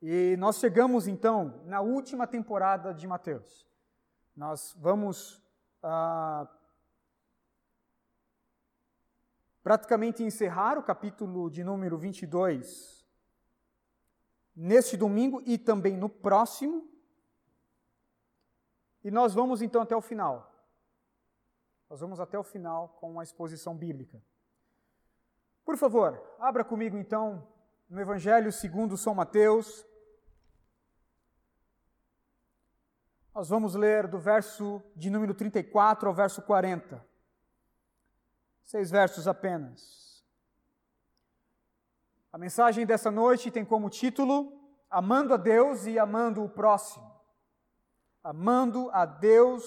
E 0.00 0.36
nós 0.36 0.58
chegamos 0.58 1.08
então 1.08 1.60
na 1.64 1.80
última 1.80 2.26
temporada 2.26 2.94
de 2.94 3.06
Mateus. 3.06 3.66
Nós 4.36 4.76
vamos 4.78 5.42
ah, 5.82 6.46
praticamente 9.62 10.22
encerrar 10.22 10.78
o 10.78 10.82
capítulo 10.82 11.50
de 11.50 11.64
número 11.64 11.98
22 11.98 13.04
neste 14.54 14.96
domingo 14.96 15.42
e 15.44 15.58
também 15.58 15.96
no 15.96 16.08
próximo. 16.08 16.88
E 19.02 19.10
nós 19.10 19.34
vamos 19.34 19.62
então 19.62 19.82
até 19.82 19.96
o 19.96 20.00
final. 20.00 20.52
Nós 21.90 22.00
vamos 22.00 22.20
até 22.20 22.38
o 22.38 22.44
final 22.44 22.88
com 23.00 23.18
a 23.18 23.22
exposição 23.24 23.76
bíblica. 23.76 24.22
Por 25.64 25.76
favor, 25.76 26.22
abra 26.38 26.64
comigo 26.64 26.96
então 26.96 27.46
no 27.88 28.00
Evangelho 28.00 28.52
segundo 28.52 28.96
São 28.96 29.14
Mateus. 29.14 29.87
Nós 33.38 33.48
vamos 33.48 33.76
ler 33.76 34.08
do 34.08 34.18
verso 34.18 34.82
de 34.96 35.08
número 35.08 35.32
34 35.32 36.08
ao 36.08 36.12
verso 36.12 36.42
40. 36.42 37.06
Seis 38.64 38.90
versos 38.90 39.28
apenas. 39.28 40.24
A 42.32 42.36
mensagem 42.36 42.84
dessa 42.84 43.12
noite 43.12 43.48
tem 43.52 43.64
como 43.64 43.88
título 43.88 44.60
Amando 44.90 45.34
a 45.34 45.36
Deus 45.36 45.86
e 45.86 46.00
amando 46.00 46.42
o 46.42 46.48
próximo. 46.48 47.08
Amando 48.24 48.90
a 48.90 49.06
Deus 49.06 49.62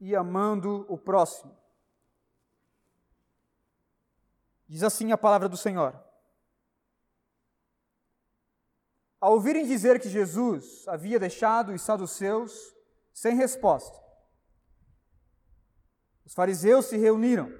e 0.00 0.16
amando 0.16 0.84
o 0.88 0.98
próximo. 0.98 1.56
Diz 4.66 4.82
assim 4.82 5.12
a 5.12 5.16
palavra 5.16 5.48
do 5.48 5.56
Senhor. 5.56 5.94
Ao 9.22 9.34
ouvirem 9.34 9.64
dizer 9.64 10.00
que 10.00 10.08
Jesus 10.08 10.82
havia 10.88 11.16
deixado 11.16 11.72
os 11.72 11.82
saduceus 11.82 12.74
sem 13.14 13.36
resposta, 13.36 13.96
os 16.26 16.34
fariseus 16.34 16.86
se 16.86 16.96
reuniram 16.96 17.56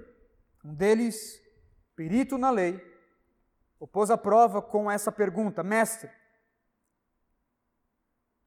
um 0.61 0.73
deles, 0.73 1.41
perito 1.95 2.37
na 2.37 2.49
lei, 2.49 2.85
o 3.79 3.87
pôs 3.87 4.11
à 4.11 4.17
prova 4.17 4.61
com 4.61 4.91
essa 4.91 5.09
pergunta: 5.09 5.63
Mestre, 5.63 6.11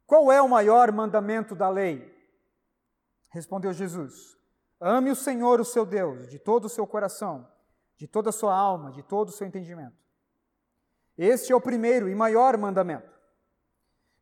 qual 0.04 0.30
é 0.30 0.42
o 0.42 0.48
maior 0.48 0.92
mandamento 0.92 1.54
da 1.54 1.70
lei? 1.70 2.14
Respondeu 3.30 3.72
Jesus: 3.72 4.36
Ame 4.78 5.10
o 5.10 5.16
Senhor, 5.16 5.58
o 5.58 5.64
seu 5.64 5.86
Deus, 5.86 6.28
de 6.28 6.38
todo 6.38 6.66
o 6.66 6.70
seu 6.70 6.86
coração, 6.86 7.50
de 7.96 8.06
toda 8.06 8.28
a 8.28 8.32
sua 8.32 8.54
alma, 8.54 8.92
de 8.92 9.02
todo 9.02 9.30
o 9.30 9.32
seu 9.32 9.46
entendimento. 9.46 10.05
Este 11.16 11.52
é 11.52 11.56
o 11.56 11.60
primeiro 11.60 12.08
e 12.08 12.14
maior 12.14 12.56
mandamento. 12.58 13.16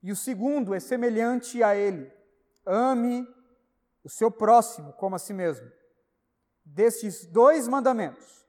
E 0.02 0.12
o 0.12 0.16
segundo 0.16 0.74
é 0.74 0.80
semelhante 0.80 1.62
a 1.62 1.74
ele: 1.74 2.12
ame 2.64 3.26
o 4.04 4.08
seu 4.08 4.30
próximo 4.30 4.92
como 4.92 5.16
a 5.16 5.18
si 5.18 5.32
mesmo. 5.32 5.70
Destes 6.64 7.26
dois 7.26 7.66
mandamentos 7.66 8.46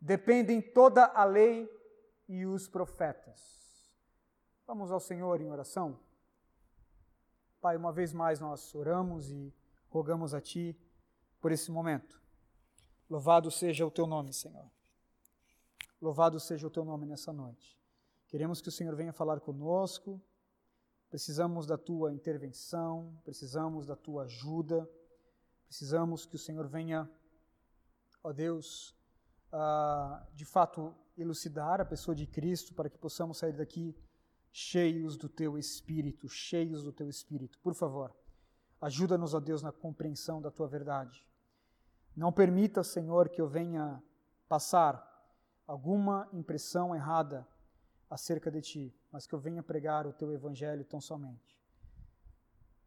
dependem 0.00 0.60
toda 0.60 1.04
a 1.06 1.24
lei 1.24 1.68
e 2.28 2.46
os 2.46 2.68
profetas. 2.68 3.90
Vamos 4.66 4.90
ao 4.90 5.00
Senhor 5.00 5.40
em 5.40 5.50
oração. 5.50 5.98
Pai, 7.60 7.76
uma 7.76 7.92
vez 7.92 8.12
mais 8.12 8.38
nós 8.38 8.74
oramos 8.74 9.30
e 9.30 9.52
rogamos 9.88 10.32
a 10.32 10.40
Ti 10.40 10.78
por 11.40 11.50
esse 11.50 11.70
momento. 11.70 12.22
Louvado 13.08 13.50
seja 13.50 13.84
o 13.84 13.90
Teu 13.90 14.06
nome, 14.06 14.32
Senhor. 14.32 14.70
Louvado 16.00 16.38
seja 16.38 16.66
o 16.66 16.70
Teu 16.70 16.84
nome 16.84 17.04
nessa 17.04 17.32
noite. 17.32 17.79
Queremos 18.30 18.62
que 18.62 18.68
o 18.68 18.72
Senhor 18.72 18.94
venha 18.96 19.12
falar 19.12 19.40
conosco. 19.40 20.18
Precisamos 21.10 21.66
da 21.66 21.76
Tua 21.76 22.14
intervenção, 22.14 23.20
precisamos 23.24 23.86
da 23.86 23.96
Tua 23.96 24.22
ajuda, 24.22 24.88
precisamos 25.66 26.24
que 26.24 26.36
o 26.36 26.38
Senhor 26.38 26.66
venha 26.66 27.10
ó 28.22 28.32
Deus, 28.32 28.94
uh, 29.52 30.24
de 30.34 30.44
fato 30.44 30.94
elucidar 31.16 31.80
a 31.80 31.84
pessoa 31.84 32.14
de 32.14 32.26
Cristo 32.26 32.74
para 32.74 32.88
que 32.88 32.98
possamos 32.98 33.38
sair 33.38 33.52
daqui 33.52 33.96
cheios 34.52 35.16
do 35.16 35.28
teu 35.28 35.58
espírito, 35.58 36.28
cheios 36.28 36.82
do 36.82 36.92
teu 36.92 37.08
espírito. 37.08 37.58
Por 37.60 37.74
favor, 37.74 38.14
ajuda-nos, 38.80 39.34
ó 39.34 39.40
Deus, 39.40 39.62
na 39.62 39.72
compreensão 39.72 40.40
da 40.40 40.50
tua 40.50 40.68
verdade. 40.68 41.26
Não 42.16 42.32
permita, 42.32 42.82
Senhor, 42.82 43.28
que 43.28 43.40
eu 43.40 43.48
venha 43.48 44.02
passar 44.48 45.06
alguma 45.66 46.28
impressão 46.32 46.94
errada 46.94 47.46
acerca 48.10 48.50
de 48.50 48.60
ti, 48.60 48.94
mas 49.12 49.24
que 49.24 49.34
eu 49.34 49.38
venha 49.38 49.62
pregar 49.62 50.04
o 50.04 50.12
teu 50.12 50.32
evangelho 50.32 50.84
tão 50.84 51.00
somente. 51.00 51.56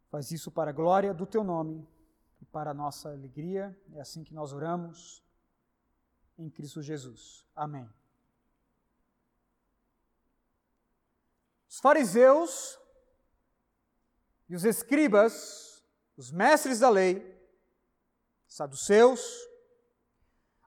Faz 0.09 0.29
isso 0.31 0.51
para 0.51 0.69
a 0.69 0.73
glória 0.73 1.13
do 1.13 1.25
teu 1.25 1.44
nome 1.44 1.88
e 2.41 2.45
para 2.45 2.72
a 2.72 2.73
nossa 2.73 3.09
alegria. 3.09 3.75
É 3.94 4.01
assim 4.01 4.23
que 4.23 4.33
nós 4.33 4.51
oramos 4.51 5.23
em 6.38 6.50
Cristo 6.50 6.81
Jesus. 6.81 7.47
Amém. 7.56 7.89
Os 11.69 11.79
fariseus 11.79 12.78
e 14.47 14.56
os 14.56 14.66
escribas, 14.66 15.83
os 16.17 16.31
mestres 16.31 16.79
da 16.79 16.89
lei, 16.89 17.33
saduceus, 18.45 19.23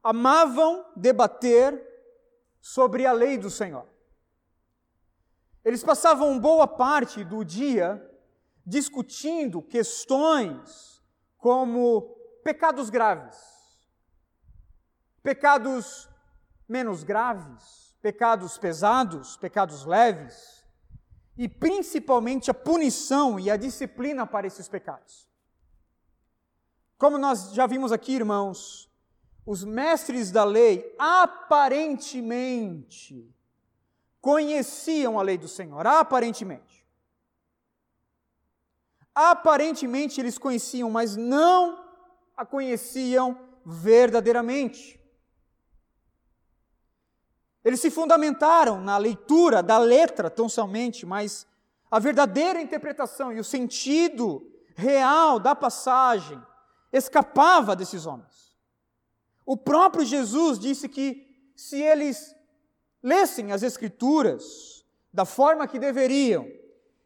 amavam 0.03 0.85
debater 0.97 1.81
sobre 2.61 3.07
a 3.07 3.13
lei 3.13 3.39
do 3.39 3.51
Senhor. 3.51 3.96
Eles 5.67 5.85
passavam 5.85 6.41
boa 6.41 6.67
parte 6.67 7.23
do 7.23 7.45
dia 7.45 8.03
discutindo 8.65 9.61
questões 9.61 11.03
como 11.37 12.17
pecados 12.43 12.89
graves 12.89 13.57
pecados 15.27 16.09
menos 16.69 17.03
graves, 17.03 17.97
pecados 18.01 18.57
pesados, 18.59 19.37
pecados 19.37 19.85
leves, 19.85 20.65
e 21.37 21.49
principalmente 21.49 22.49
a 22.49 22.55
punição 22.55 23.41
e 23.41 23.51
a 23.51 23.57
disciplina 23.57 24.25
para 24.25 24.47
esses 24.47 24.69
pecados. 24.69 25.29
Como 26.97 27.19
nós 27.19 27.53
já 27.53 27.67
vimos 27.67 27.91
aqui, 27.91 28.13
irmãos, 28.13 28.89
os 29.45 29.65
mestres 29.65 30.31
da 30.31 30.45
lei 30.45 30.95
aparentemente 30.97 33.29
conheciam 34.27 35.21
a 35.21 35.23
lei 35.23 35.39
do 35.39 35.47
Senhor, 35.47 35.87
aparentemente. 35.87 36.85
Aparentemente 39.15 40.21
eles 40.21 40.37
conheciam, 40.37 40.91
mas 40.91 41.15
não 41.15 41.87
a 42.37 42.45
conheciam 42.45 43.39
verdadeiramente. 43.65 45.01
Eles 47.65 47.79
se 47.79 47.89
fundamentaram 47.89 48.81
na 48.81 48.99
leitura 48.99 49.63
da 49.63 49.79
letra 49.79 50.29
tão 50.29 50.49
somente, 50.49 51.07
mas 51.07 51.47
a 51.89 52.01
verdadeira 52.01 52.61
interpretação 52.61 53.33
e 53.33 53.39
o 53.39 53.45
sentido 53.45 54.53
real 54.75 55.39
da 55.39 55.55
passagem 55.55 56.43
escapava 56.93 57.77
desses 57.77 58.07
homens. 58.07 58.59
O 59.45 59.57
próprio 59.57 60.05
Jesus 60.05 60.59
disse 60.59 60.89
que 60.89 61.53
se 61.55 61.81
eles 61.81 62.36
lessem 63.03 63.53
as 63.53 63.63
Escrituras 63.63 64.85
da 65.13 65.25
forma 65.25 65.67
que 65.67 65.79
deveriam, 65.79 66.47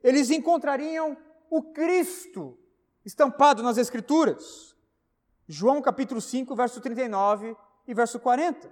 eles 0.03 0.31
encontrariam 0.31 1.17
o 1.49 1.63
Cristo 1.63 2.59
estampado 3.05 3.63
nas 3.63 3.79
Escrituras. 3.79 4.75
João 5.49 5.83
capítulo 5.83 6.21
5, 6.21 6.55
verso 6.55 6.81
39 6.81 7.57
e 7.87 7.95
verso 7.95 8.19
40. 8.19 8.71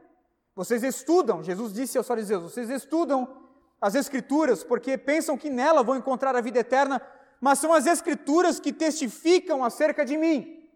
Vocês 0.54 0.82
estudam, 0.82 1.42
Jesus 1.42 1.72
disse 1.72 1.98
aos 1.98 2.06
fariseus, 2.06 2.42
vocês 2.42 2.70
estudam 2.70 3.48
as 3.80 3.94
Escrituras 3.94 4.64
porque 4.64 4.98
pensam 4.98 5.36
que 5.36 5.50
nela 5.50 5.82
vão 5.82 5.96
encontrar 5.96 6.34
a 6.34 6.40
vida 6.40 6.58
eterna, 6.58 7.00
mas 7.40 7.58
são 7.58 7.72
as 7.72 7.86
Escrituras 7.86 8.58
que 8.58 8.72
testificam 8.72 9.62
acerca 9.62 10.04
de 10.04 10.16
mim. 10.16 10.68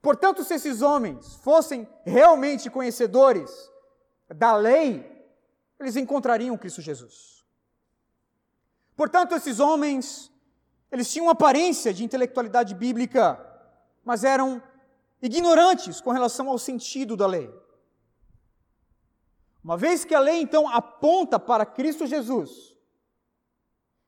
Portanto, 0.00 0.44
se 0.44 0.54
esses 0.54 0.82
homens 0.82 1.36
fossem 1.36 1.86
realmente 2.04 2.70
conhecedores 2.70 3.50
da 4.28 4.56
lei, 4.56 5.04
eles 5.78 5.96
encontrariam 5.96 6.56
Cristo 6.56 6.80
Jesus. 6.80 7.44
Portanto, 8.96 9.34
esses 9.34 9.60
homens, 9.60 10.32
eles 10.90 11.10
tinham 11.12 11.28
aparência 11.28 11.92
de 11.92 12.02
intelectualidade 12.02 12.74
bíblica, 12.74 13.38
mas 14.04 14.24
eram 14.24 14.62
ignorantes 15.20 16.00
com 16.00 16.10
relação 16.10 16.48
ao 16.48 16.58
sentido 16.58 17.16
da 17.16 17.26
lei. 17.26 17.52
Uma 19.62 19.76
vez 19.76 20.04
que 20.04 20.14
a 20.14 20.20
lei 20.20 20.40
então 20.40 20.68
aponta 20.68 21.38
para 21.38 21.66
Cristo 21.66 22.06
Jesus, 22.06 22.76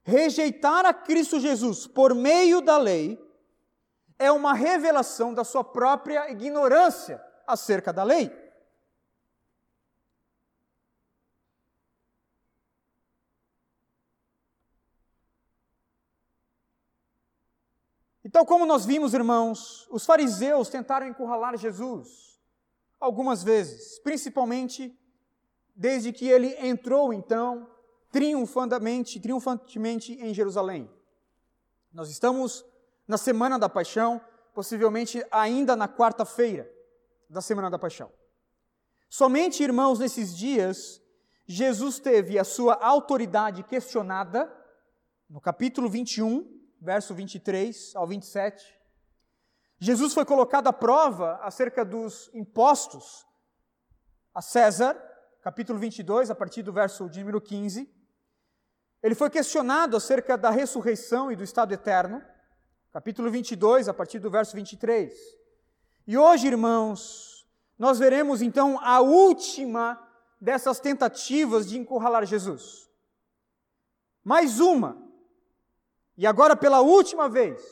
rejeitar 0.02 0.86
a 0.86 0.94
Cristo 0.94 1.38
Jesus 1.38 1.86
por 1.86 2.14
meio 2.14 2.60
da 2.60 2.78
lei 2.78 3.22
é 4.18 4.32
uma 4.32 4.54
revelação 4.54 5.34
da 5.34 5.44
sua 5.44 5.62
própria 5.62 6.30
ignorância 6.30 7.22
acerca 7.46 7.92
da 7.92 8.02
lei. 8.02 8.47
E 18.28 18.30
tal 18.30 18.44
como 18.44 18.66
nós 18.66 18.84
vimos, 18.84 19.14
irmãos, 19.14 19.88
os 19.90 20.04
fariseus 20.04 20.68
tentaram 20.68 21.08
encurralar 21.08 21.56
Jesus 21.56 22.38
algumas 23.00 23.42
vezes, 23.42 23.98
principalmente 24.00 24.94
desde 25.74 26.12
que 26.12 26.28
ele 26.28 26.54
entrou 26.58 27.10
então 27.10 27.66
triunfantemente, 28.12 29.18
triunfantemente 29.18 30.12
em 30.12 30.34
Jerusalém. 30.34 30.90
Nós 31.90 32.10
estamos 32.10 32.62
na 33.06 33.16
semana 33.16 33.58
da 33.58 33.66
paixão, 33.66 34.20
possivelmente 34.52 35.24
ainda 35.30 35.74
na 35.74 35.88
quarta-feira 35.88 36.70
da 37.30 37.40
semana 37.40 37.70
da 37.70 37.78
paixão. 37.78 38.12
Somente, 39.08 39.62
irmãos, 39.62 39.98
nesses 39.98 40.36
dias, 40.36 41.00
Jesus 41.46 41.98
teve 41.98 42.38
a 42.38 42.44
sua 42.44 42.74
autoridade 42.74 43.62
questionada, 43.62 44.54
no 45.30 45.40
capítulo 45.40 45.88
21, 45.88 46.57
verso 46.80 47.14
23 47.14 47.94
ao 47.96 48.06
27. 48.06 48.78
Jesus 49.78 50.12
foi 50.12 50.24
colocado 50.24 50.66
à 50.66 50.72
prova 50.72 51.36
acerca 51.42 51.84
dos 51.84 52.30
impostos 52.34 53.26
a 54.34 54.42
César, 54.42 54.96
capítulo 55.42 55.78
22, 55.78 56.30
a 56.30 56.34
partir 56.34 56.62
do 56.62 56.72
verso 56.72 57.08
de 57.08 57.20
número 57.20 57.40
15. 57.40 57.88
Ele 59.02 59.14
foi 59.14 59.30
questionado 59.30 59.96
acerca 59.96 60.36
da 60.36 60.50
ressurreição 60.50 61.30
e 61.30 61.36
do 61.36 61.44
estado 61.44 61.72
eterno, 61.72 62.22
capítulo 62.92 63.30
22, 63.30 63.88
a 63.88 63.94
partir 63.94 64.18
do 64.18 64.30
verso 64.30 64.54
23. 64.56 65.12
E 66.06 66.18
hoje, 66.18 66.48
irmãos, 66.48 67.46
nós 67.78 67.98
veremos 67.98 68.42
então 68.42 68.78
a 68.80 69.00
última 69.00 70.04
dessas 70.40 70.80
tentativas 70.80 71.68
de 71.68 71.78
encurralar 71.78 72.26
Jesus. 72.26 72.88
Mais 74.24 74.60
uma. 74.60 75.07
E 76.18 76.26
agora, 76.26 76.56
pela 76.56 76.80
última 76.80 77.28
vez, 77.28 77.64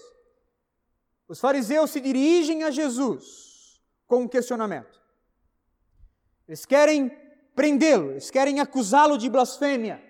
os 1.27 1.41
fariseus 1.41 1.91
se 1.91 2.01
dirigem 2.01 2.63
a 2.63 2.71
Jesus 2.71 3.83
com 4.07 4.19
um 4.19 4.29
questionamento. 4.29 5.03
Eles 6.47 6.65
querem 6.65 7.09
prendê-lo, 7.57 8.13
eles 8.13 8.31
querem 8.31 8.61
acusá-lo 8.61 9.19
de 9.19 9.29
blasfêmia. 9.29 10.01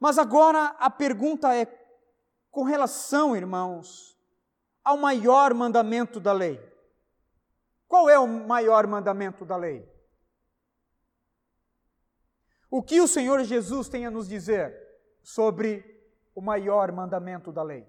Mas 0.00 0.16
agora 0.16 0.74
a 0.78 0.88
pergunta 0.88 1.54
é: 1.54 1.66
com 2.50 2.62
relação, 2.62 3.36
irmãos, 3.36 4.18
ao 4.82 4.96
maior 4.96 5.52
mandamento 5.52 6.18
da 6.18 6.32
lei. 6.32 6.58
Qual 7.86 8.08
é 8.08 8.18
o 8.18 8.26
maior 8.26 8.86
mandamento 8.86 9.44
da 9.44 9.56
lei? 9.56 9.86
O 12.70 12.82
que 12.82 13.02
o 13.02 13.06
Senhor 13.06 13.44
Jesus 13.44 13.86
tem 13.90 14.06
a 14.06 14.10
nos 14.10 14.26
dizer 14.26 14.74
sobre 15.22 15.95
o 16.36 16.40
maior 16.40 16.92
mandamento 16.92 17.50
da 17.50 17.64
lei? 17.64 17.84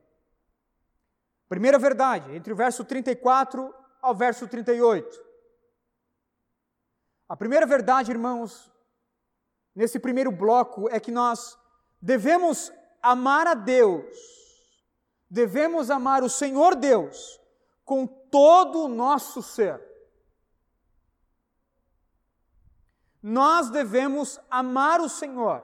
Primeira 1.48 1.78
verdade, 1.78 2.36
entre 2.36 2.52
o 2.52 2.56
verso 2.56 2.84
34 2.84 3.72
ao 4.02 4.16
verso 4.16 4.48
38. 4.48 5.28
A 7.30 7.36
primeira 7.36 7.66
verdade, 7.66 8.12
irmãos, 8.12 8.72
nesse 9.76 10.00
primeiro 10.00 10.32
bloco, 10.32 10.90
é 10.90 11.00
que 11.00 11.12
nós 11.12 11.58
devemos 12.02 12.72
amar 13.02 13.48
a 13.48 13.54
Deus, 13.54 14.16
devemos 15.30 15.92
amar 15.92 16.24
o 16.24 16.30
Senhor 16.30 16.76
Deus 16.76 17.40
com 17.84 18.08
todo 18.08 18.86
o 18.86 18.88
nosso 18.88 19.42
ser. 19.42 19.86
Nós 23.22 23.70
devemos 23.70 24.40
amar 24.50 25.02
o 25.02 25.10
Senhor, 25.10 25.64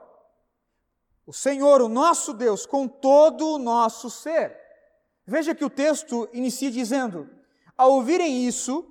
o 1.26 1.32
Senhor, 1.32 1.80
o 1.80 1.88
nosso 1.88 2.32
Deus, 2.32 2.66
com 2.66 2.86
todo 2.86 3.54
o 3.54 3.58
nosso 3.58 4.10
ser. 4.10 4.56
Veja 5.26 5.54
que 5.54 5.64
o 5.64 5.70
texto 5.70 6.28
inicia 6.32 6.70
dizendo: 6.70 7.28
ao 7.76 7.92
ouvirem 7.92 8.46
isso, 8.46 8.86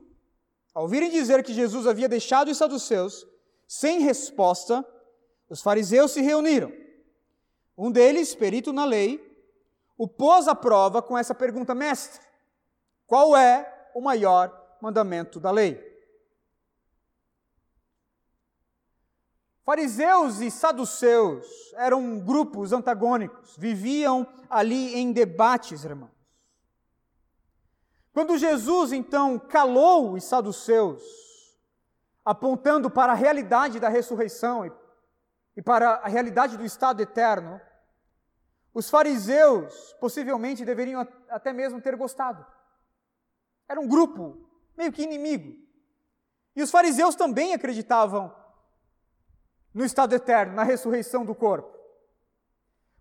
ao 0.73 0.83
ouvirem 0.83 1.09
dizer 1.09 1.43
que 1.43 1.53
Jesus 1.53 1.85
havia 1.85 2.09
deixado 2.09 2.49
os 2.49 2.57
saduceus 2.57 3.27
sem 3.67 3.99
resposta, 3.99 4.85
os 5.49 5.61
fariseus 5.61 6.11
se 6.11 6.21
reuniram. 6.21 6.71
Um 7.77 7.91
deles, 7.91 8.35
perito 8.35 8.73
na 8.73 8.85
lei, 8.85 9.19
o 9.97 10.07
pôs 10.07 10.47
à 10.47 10.55
prova 10.55 11.01
com 11.01 11.17
essa 11.17 11.35
pergunta: 11.35 11.75
Mestre, 11.75 12.21
qual 13.05 13.37
é 13.37 13.89
o 13.93 14.01
maior 14.01 14.77
mandamento 14.81 15.39
da 15.39 15.51
lei? 15.51 15.92
Fariseus 19.65 20.41
e 20.41 20.51
saduceus 20.51 21.73
eram 21.75 22.19
grupos 22.19 22.73
antagônicos, 22.73 23.55
viviam 23.57 24.27
ali 24.49 24.93
em 24.95 25.13
debates, 25.13 25.85
irmãos. 25.85 26.11
Quando 28.13 28.37
Jesus 28.37 28.91
então 28.91 29.39
calou 29.39 30.13
os 30.13 30.25
saduceus, 30.25 31.01
apontando 32.25 32.89
para 32.89 33.13
a 33.13 33.15
realidade 33.15 33.79
da 33.79 33.87
ressurreição 33.87 34.69
e 35.55 35.61
para 35.61 35.95
a 35.95 36.07
realidade 36.07 36.57
do 36.57 36.65
estado 36.65 37.01
eterno, 37.01 37.59
os 38.73 38.89
fariseus 38.89 39.93
possivelmente 39.99 40.65
deveriam 40.65 41.07
até 41.29 41.53
mesmo 41.53 41.79
ter 41.79 41.95
gostado. 41.95 42.45
Era 43.67 43.79
um 43.79 43.87
grupo 43.87 44.45
meio 44.75 44.91
que 44.91 45.03
inimigo. 45.03 45.57
E 46.55 46.61
os 46.61 46.69
fariseus 46.69 47.15
também 47.15 47.53
acreditavam 47.53 48.42
no 49.73 49.83
estado 49.83 50.13
eterno, 50.13 50.53
na 50.53 50.63
ressurreição 50.63 51.25
do 51.25 51.33
corpo. 51.33 51.73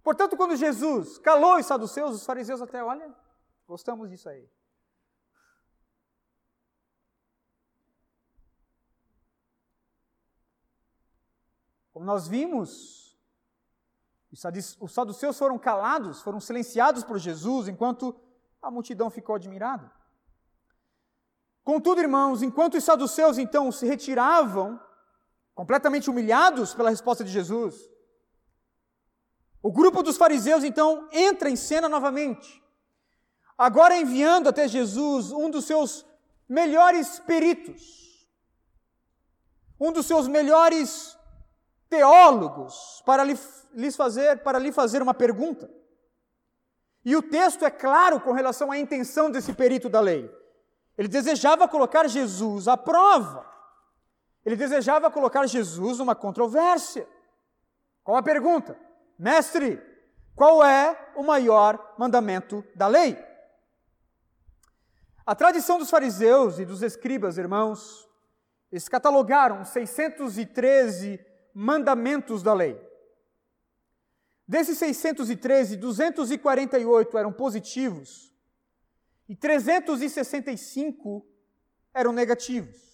Portanto, 0.03 0.37
quando 0.37 0.57
Jesus 0.57 1.19
calou 1.19 1.57
os 1.59 1.67
saduceus, 1.67 2.15
os 2.17 2.25
fariseus 2.25 2.63
até, 2.63 2.83
olha, 2.83 3.15
gostamos 3.67 4.09
disso 4.09 4.29
aí. 4.29 4.51
Como 11.93 12.07
nós 12.07 12.27
vimos, 12.27 13.17
os 14.81 14.93
saduceus 14.93 15.39
foram 15.39 15.59
calados, 15.59 16.23
foram 16.23 16.41
silenciados 16.41 17.05
por 17.05 17.19
Jesus, 17.19 17.69
enquanto 17.69 18.19
a 18.63 18.71
multidão 18.71 19.11
ficou 19.11 19.35
admirada. 19.35 19.93
Contudo, 21.63 22.01
irmãos, 22.01 22.43
enquanto 22.43 22.77
os 22.77 22.83
saduceus 22.83 23.39
então 23.39 23.71
se 23.71 23.87
retiravam 23.87 24.81
completamente 25.55 26.09
humilhados 26.09 26.75
pela 26.75 26.91
resposta 26.91 27.25
de 27.25 27.31
Jesus. 27.31 27.75
O 29.63 29.71
grupo 29.71 30.03
dos 30.03 30.17
fariseus 30.17 30.65
então 30.65 31.09
entra 31.13 31.49
em 31.49 31.57
cena 31.57 31.89
novamente, 31.89 32.63
agora 33.57 33.97
enviando 33.97 34.49
até 34.49 34.67
Jesus 34.67 35.31
um 35.31 35.51
dos 35.51 35.65
seus 35.65 36.05
melhores 36.49 37.21
peritos, 37.21 38.29
um 39.79 39.93
dos 39.93 40.07
seus 40.07 40.27
melhores 40.27 41.17
teólogos 41.89 43.03
para 43.05 43.23
lhe, 43.23 43.39
lhes 43.75 43.95
fazer 43.95 44.43
para 44.43 44.59
lhe 44.59 44.73
fazer 44.73 45.03
uma 45.03 45.15
pergunta. 45.15 45.71
E 47.05 47.17
o 47.17 47.23
texto 47.23 47.65
é 47.65 47.71
claro 47.71 48.21
com 48.21 48.33
relação 48.33 48.71
à 48.71 48.79
intenção 48.79 49.31
desse 49.31 49.53
perito 49.53 49.89
da 49.89 50.01
lei. 50.01 50.31
Ele 50.97 51.09
desejava 51.09 51.69
colocar 51.69 52.09
Jesus 52.09 52.69
à 52.69 52.77
prova. 52.77 53.52
Ele 54.45 54.57
desejava 54.57 55.11
colocar 55.11 55.47
Jesus 55.47 55.99
numa 55.99 56.15
controvérsia. 56.15 57.09
Qual 58.03 58.17
a 58.17 58.23
pergunta? 58.23 58.79
Mestre, 59.19 59.81
qual 60.35 60.65
é 60.65 61.13
o 61.15 61.23
maior 61.23 61.95
mandamento 61.99 62.65
da 62.75 62.89
lei? 62.89 63.17
A 65.25 65.35
tradição 65.35 65.79
dos 65.79 65.89
fariseus 65.89 66.59
e 66.59 66.65
dos 66.65 66.83
escribas, 66.83 67.39
irmãos, 67.39 68.09
eles 68.73 68.89
catalogaram 68.89 69.65
613 69.65 71.25
mandamentos 71.55 72.43
da 72.43 72.53
lei. 72.53 72.81
Desses 74.49 74.79
613, 74.79 75.77
248 75.77 77.17
eram 77.17 77.33
positivos 77.33 78.35
e 79.29 79.37
365 79.37 81.25
eram 81.95 82.13
negativos. 82.13 82.92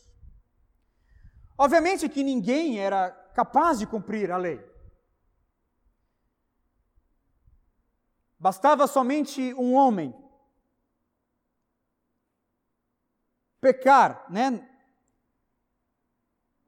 Obviamente 1.58 2.08
que 2.08 2.22
ninguém 2.22 2.78
era 2.78 3.10
capaz 3.34 3.80
de 3.80 3.86
cumprir 3.86 4.30
a 4.30 4.36
lei. 4.36 4.64
Bastava 8.38 8.86
somente 8.86 9.52
um 9.54 9.74
homem 9.74 10.14
pecar, 13.60 14.24
né? 14.30 14.68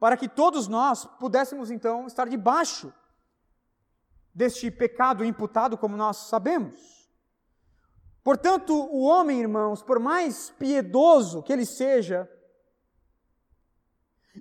Para 0.01 0.17
que 0.17 0.29
todos 0.29 0.67
nós 0.67 1.05
pudéssemos 1.21 1.71
então 1.71 2.09
estar 2.09 2.29
debaixo 2.29 2.93
deste 4.35 4.73
pecado 4.73 5.25
imputado, 5.25 5.79
como 5.79 5.97
nós 5.97 6.17
sabemos. 6.17 7.09
Portanto, 8.25 8.75
o 8.75 9.03
homem, 9.03 9.41
irmãos, 9.41 9.83
por 9.83 10.01
mais 10.01 10.51
piedoso 10.51 11.45
que 11.45 11.53
ele 11.53 11.65
seja, 11.65 12.29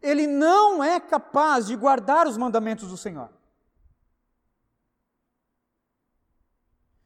ele 0.01 0.27
não 0.27 0.83
é 0.83 0.99
capaz 0.99 1.67
de 1.67 1.75
guardar 1.75 2.27
os 2.27 2.37
mandamentos 2.37 2.89
do 2.89 2.97
Senhor. 2.97 3.29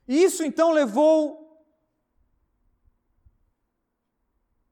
Isso 0.07 0.43
então 0.43 0.71
levou 0.71 1.43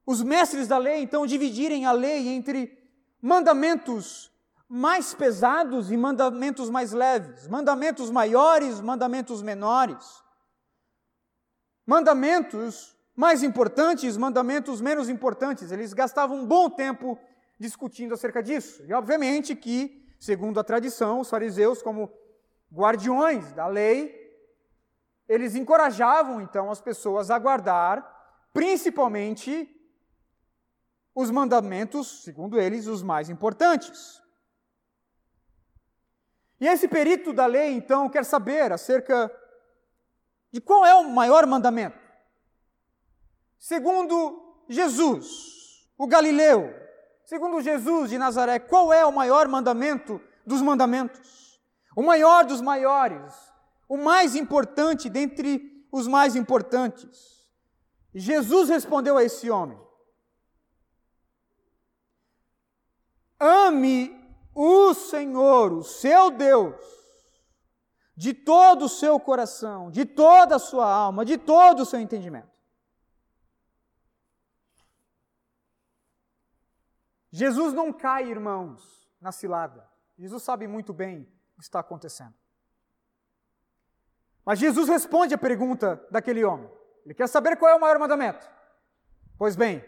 os 0.06 0.22
mestres 0.22 0.68
da 0.68 0.78
lei 0.78 1.02
então 1.02 1.26
dividirem 1.26 1.86
a 1.86 1.92
lei 1.92 2.28
entre 2.28 2.78
mandamentos 3.22 4.32
mais 4.68 5.14
pesados 5.14 5.92
e 5.92 5.98
mandamentos 5.98 6.70
mais 6.70 6.92
leves, 6.92 7.48
mandamentos 7.48 8.10
maiores, 8.10 8.80
mandamentos 8.80 9.42
menores, 9.42 10.24
mandamentos 11.86 12.96
mais 13.16 13.44
importantes, 13.44 14.16
mandamentos 14.16 14.80
menos 14.80 15.10
importantes. 15.10 15.72
Eles 15.72 15.94
gastavam 15.94 16.38
um 16.38 16.46
bom 16.46 16.70
tempo 16.70 17.20
discutindo 17.62 18.16
acerca 18.16 18.42
disso. 18.42 18.84
E 18.88 18.94
obviamente 18.94 19.56
que, 19.56 20.12
segundo 20.20 20.60
a 20.60 20.64
tradição, 20.64 21.20
os 21.20 21.30
fariseus, 21.30 21.82
como 21.82 22.12
guardiões 22.74 23.52
da 23.54 23.68
lei, 23.68 24.20
eles 25.30 25.54
encorajavam 25.56 26.42
então 26.42 26.72
as 26.72 26.82
pessoas 26.82 27.30
a 27.30 27.38
guardar, 27.38 28.50
principalmente 28.52 29.70
os 31.14 31.30
mandamentos, 31.30 32.24
segundo 32.24 32.60
eles, 32.60 32.88
os 32.88 33.04
mais 33.04 33.30
importantes. 33.30 34.20
E 36.60 36.68
esse 36.68 36.88
perito 36.88 37.32
da 37.32 37.46
lei, 37.46 37.74
então, 37.74 38.10
quer 38.10 38.26
saber 38.26 38.72
acerca 38.72 39.32
de 40.52 40.60
qual 40.60 40.84
é 40.84 40.96
o 40.96 41.10
maior 41.10 41.46
mandamento. 41.46 42.00
Segundo 43.60 44.64
Jesus, 44.68 45.88
o 45.98 46.08
Galileu, 46.08 46.81
segundo 47.32 47.62
Jesus 47.62 48.10
de 48.10 48.18
Nazaré, 48.18 48.60
qual 48.60 48.92
é 48.92 49.06
o 49.06 49.12
maior 49.14 49.48
mandamento 49.48 50.20
dos 50.46 50.62
mandamentos? 50.62 51.62
O 51.96 52.04
maior 52.04 52.44
dos 52.44 52.60
maiores, 52.60 53.34
o 53.88 53.96
mais 53.96 54.36
importante 54.36 55.10
dentre 55.10 55.88
os 55.90 56.08
mais 56.08 56.36
importantes. 56.36 57.48
Jesus 58.14 58.68
respondeu 58.68 59.16
a 59.16 59.24
esse 59.24 59.50
homem: 59.50 59.80
Ame 63.40 64.14
o 64.54 64.94
Senhor, 64.94 65.72
o 65.72 65.86
seu 65.86 66.32
Deus, 66.32 66.76
de 68.14 68.34
todo 68.34 68.84
o 68.84 68.90
seu 68.90 69.18
coração, 69.18 69.90
de 69.90 70.04
toda 70.04 70.58
a 70.58 70.60
sua 70.60 70.86
alma, 70.86 71.24
de 71.24 71.38
todo 71.38 71.84
o 71.84 71.86
seu 71.86 72.02
entendimento. 72.02 72.51
Jesus 77.32 77.74
não 77.74 77.94
cai, 77.94 78.30
irmãos, 78.30 79.08
na 79.20 79.32
cilada. 79.32 79.88
Jesus 80.18 80.44
sabe 80.44 80.68
muito 80.68 80.92
bem 80.92 81.22
o 81.56 81.60
que 81.60 81.64
está 81.64 81.80
acontecendo. 81.80 82.34
Mas 84.46 84.60
Jesus 84.60 84.90
responde 84.90 85.34
a 85.34 85.38
pergunta 85.38 86.06
daquele 86.12 86.44
homem. 86.44 86.70
Ele 87.06 87.14
quer 87.14 87.28
saber 87.28 87.56
qual 87.56 87.72
é 87.72 87.76
o 87.76 87.80
maior 87.80 87.98
mandamento. 87.98 88.48
Pois 89.38 89.56
bem, 89.56 89.80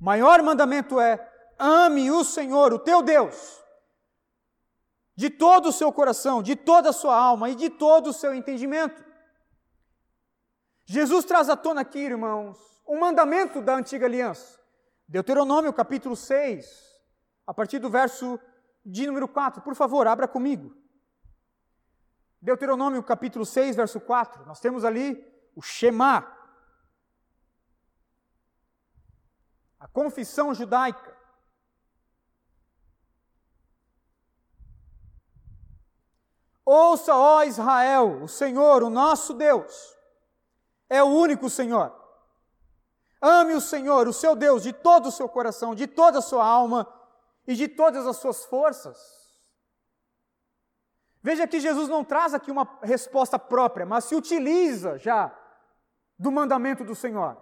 o 0.00 0.04
maior 0.04 0.42
mandamento 0.42 1.00
é 1.00 1.32
ame 1.58 2.10
o 2.10 2.22
Senhor, 2.22 2.72
o 2.72 2.78
teu 2.78 3.02
Deus, 3.02 3.62
de 5.16 5.30
todo 5.30 5.68
o 5.68 5.72
seu 5.72 5.92
coração, 5.92 6.42
de 6.42 6.54
toda 6.54 6.90
a 6.90 6.92
sua 6.92 7.16
alma 7.16 7.48
e 7.48 7.54
de 7.54 7.70
todo 7.70 8.08
o 8.08 8.12
seu 8.12 8.34
entendimento. 8.34 9.04
Jesus 10.84 11.24
traz 11.24 11.48
à 11.48 11.56
tona 11.56 11.80
aqui, 11.80 11.98
irmãos, 11.98 12.58
um 12.86 12.98
mandamento 12.98 13.62
da 13.62 13.74
antiga 13.74 14.06
aliança. 14.06 14.60
Deuteronômio 15.06 15.72
capítulo 15.72 16.16
6, 16.16 17.00
a 17.46 17.52
partir 17.52 17.78
do 17.78 17.90
verso 17.90 18.40
de 18.84 19.06
número 19.06 19.28
4. 19.28 19.62
Por 19.62 19.74
favor, 19.74 20.06
abra 20.06 20.26
comigo. 20.26 20.74
Deuteronômio 22.40 23.02
capítulo 23.02 23.44
6, 23.44 23.76
verso 23.76 24.00
4. 24.00 24.44
Nós 24.46 24.60
temos 24.60 24.84
ali 24.84 25.22
o 25.54 25.62
Shema, 25.62 26.30
a 29.78 29.88
confissão 29.88 30.54
judaica. 30.54 31.14
Ouça, 36.64 37.14
ó 37.14 37.42
Israel, 37.42 38.22
o 38.22 38.28
Senhor, 38.28 38.82
o 38.82 38.88
nosso 38.88 39.34
Deus, 39.34 39.94
é 40.88 41.02
o 41.02 41.08
único 41.08 41.50
Senhor. 41.50 42.03
Ame 43.24 43.54
o 43.54 43.60
Senhor, 43.60 44.06
o 44.06 44.12
seu 44.12 44.36
Deus, 44.36 44.62
de 44.62 44.72
todo 44.72 45.06
o 45.06 45.12
seu 45.12 45.28
coração, 45.28 45.74
de 45.74 45.86
toda 45.86 46.18
a 46.18 46.22
sua 46.22 46.44
alma 46.44 46.86
e 47.46 47.54
de 47.54 47.68
todas 47.68 48.06
as 48.06 48.16
suas 48.16 48.44
forças. 48.44 48.98
Veja 51.22 51.46
que 51.46 51.60
Jesus 51.60 51.88
não 51.88 52.04
traz 52.04 52.34
aqui 52.34 52.50
uma 52.50 52.78
resposta 52.82 53.38
própria, 53.38 53.86
mas 53.86 54.04
se 54.04 54.14
utiliza 54.14 54.98
já 54.98 55.34
do 56.18 56.30
mandamento 56.30 56.84
do 56.84 56.94
Senhor. 56.94 57.40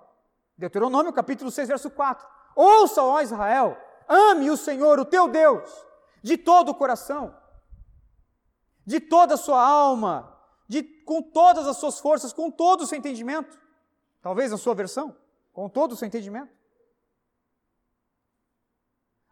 Deuteronômio 0.56 1.12
capítulo 1.12 1.50
6, 1.50 1.68
verso 1.68 1.90
4. 1.90 2.24
Ouça, 2.54 3.02
ó 3.02 3.20
Israel, 3.20 3.76
ame 4.08 4.50
o 4.50 4.56
Senhor, 4.56 5.00
o 5.00 5.04
teu 5.04 5.26
Deus, 5.26 5.68
de 6.22 6.36
todo 6.36 6.68
o 6.68 6.74
coração 6.74 7.42
de 8.84 9.00
toda 9.00 9.34
a 9.34 9.38
sua 9.38 9.62
alma, 9.62 10.36
de, 10.68 10.82
com 10.82 11.22
todas 11.22 11.66
as 11.66 11.76
suas 11.76 11.98
forças, 11.98 12.32
com 12.32 12.50
todo 12.50 12.82
o 12.82 12.86
seu 12.86 12.98
entendimento. 12.98 13.58
Talvez 14.20 14.52
a 14.52 14.56
sua 14.58 14.74
versão, 14.74 15.16
com 15.52 15.68
todo 15.68 15.92
o 15.92 15.97
seu 15.97 16.06
entendimento. 16.06 16.52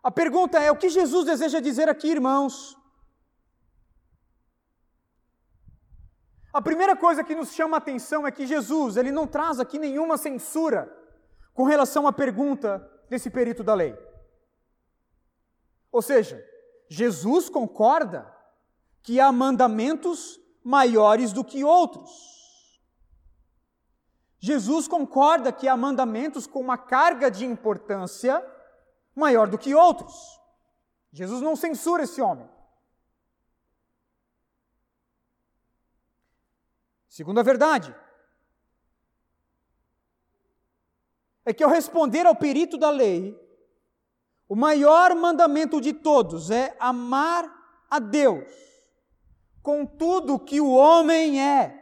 A 0.03 0.11
pergunta 0.11 0.59
é: 0.59 0.71
o 0.71 0.77
que 0.77 0.89
Jesus 0.89 1.27
deseja 1.27 1.61
dizer 1.61 1.89
aqui, 1.89 2.09
irmãos? 2.09 2.77
A 6.53 6.61
primeira 6.61 6.97
coisa 6.97 7.23
que 7.23 7.35
nos 7.35 7.53
chama 7.53 7.77
a 7.77 7.79
atenção 7.79 8.27
é 8.27 8.33
que 8.33 8.47
Jesus, 8.47 8.97
ele 8.97 9.13
não 9.13 9.27
traz 9.27 9.61
aqui 9.61 9.79
nenhuma 9.79 10.17
censura 10.17 10.91
com 11.55 11.65
relação 11.65 12.09
à 12.09 12.13
pergunta 12.13 12.85
desse 13.09 13.31
perito 13.31 13.63
da 13.63 13.75
lei. 13.75 13.97
Ou 15.93 16.03
seja, 16.03 16.45
Jesus 16.89 17.49
concorda 17.49 18.35
que 19.03 19.21
há 19.21 19.31
mandamentos 19.31 20.41
maiores 20.63 21.33
do 21.33 21.45
que 21.45 21.63
outros. 21.63 22.40
Jesus 24.41 24.89
concorda 24.89 25.53
que 25.53 25.69
há 25.69 25.77
mandamentos 25.77 26.47
com 26.47 26.61
uma 26.61 26.79
carga 26.79 27.31
de 27.31 27.45
importância 27.45 28.45
maior 29.15 29.47
do 29.49 29.59
que 29.59 29.75
outros. 29.75 30.41
Jesus 31.13 31.43
não 31.43 31.55
censura 31.55 32.05
esse 32.05 32.23
homem. 32.23 32.49
Segunda 37.07 37.43
verdade, 37.43 37.95
é 41.45 41.53
que 41.53 41.63
ao 41.63 41.69
responder 41.69 42.27
ao 42.27 42.35
perito 42.35 42.79
da 42.79 42.89
lei, 42.89 43.39
o 44.49 44.57
maior 44.57 45.15
mandamento 45.15 45.81
de 45.81 45.93
todos 45.93 46.51
é 46.51 46.75
amar 46.81 47.45
a 47.91 47.99
Deus 47.99 48.51
com 49.63 49.85
tudo 49.85 50.39
que 50.39 50.61
o 50.61 50.71
homem 50.71 51.43
é. 51.43 51.80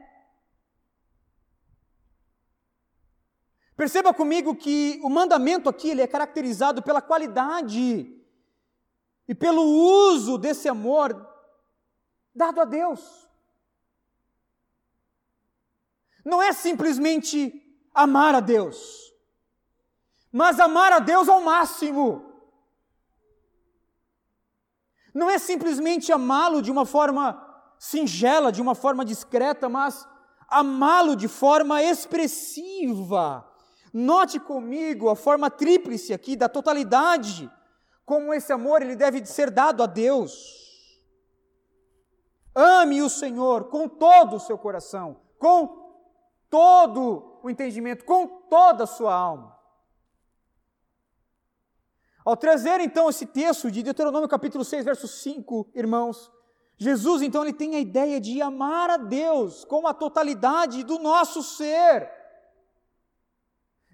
Perceba 3.78 4.12
comigo 4.12 4.56
que 4.56 4.98
o 5.04 5.08
mandamento 5.08 5.68
aqui 5.68 5.90
ele 5.90 6.02
é 6.02 6.06
caracterizado 6.08 6.82
pela 6.82 7.00
qualidade 7.00 8.12
e 9.28 9.34
pelo 9.36 9.62
uso 9.62 10.36
desse 10.36 10.68
amor 10.68 11.24
dado 12.34 12.60
a 12.60 12.64
Deus. 12.64 13.30
Não 16.24 16.42
é 16.42 16.52
simplesmente 16.52 17.54
amar 17.94 18.34
a 18.34 18.40
Deus, 18.40 19.14
mas 20.32 20.58
amar 20.58 20.92
a 20.92 20.98
Deus 20.98 21.28
ao 21.28 21.40
máximo. 21.40 22.34
Não 25.14 25.30
é 25.30 25.38
simplesmente 25.38 26.10
amá-lo 26.10 26.60
de 26.60 26.72
uma 26.72 26.84
forma 26.84 27.24
singela, 27.78 28.50
de 28.50 28.60
uma 28.60 28.74
forma 28.74 29.04
discreta, 29.04 29.68
mas 29.68 30.04
amá-lo 30.48 31.14
de 31.14 31.28
forma 31.28 31.80
expressiva. 31.80 33.48
Note 33.92 34.38
comigo 34.38 35.08
a 35.08 35.16
forma 35.16 35.50
tríplice 35.50 36.12
aqui 36.12 36.36
da 36.36 36.48
totalidade, 36.48 37.50
como 38.04 38.32
esse 38.32 38.52
amor 38.52 38.82
ele 38.82 38.96
deve 38.96 39.24
ser 39.26 39.50
dado 39.50 39.82
a 39.82 39.86
Deus. 39.86 40.68
Ame 42.54 43.02
o 43.02 43.08
Senhor 43.08 43.64
com 43.64 43.88
todo 43.88 44.36
o 44.36 44.40
seu 44.40 44.58
coração, 44.58 45.20
com 45.38 45.92
todo 46.50 47.40
o 47.42 47.50
entendimento, 47.50 48.04
com 48.04 48.26
toda 48.48 48.84
a 48.84 48.86
sua 48.86 49.14
alma. 49.14 49.56
Ao 52.24 52.36
trazer 52.36 52.80
então 52.80 53.08
esse 53.08 53.26
texto 53.26 53.70
de 53.70 53.82
Deuteronômio 53.82 54.28
capítulo 54.28 54.64
6, 54.64 54.84
verso 54.84 55.08
5, 55.08 55.70
irmãos, 55.74 56.30
Jesus, 56.80 57.22
então, 57.22 57.42
ele 57.42 57.52
tem 57.52 57.74
a 57.74 57.80
ideia 57.80 58.20
de 58.20 58.40
amar 58.40 58.88
a 58.88 58.96
Deus 58.96 59.64
com 59.64 59.88
a 59.88 59.92
totalidade 59.92 60.84
do 60.84 61.00
nosso 61.00 61.42
ser. 61.42 62.08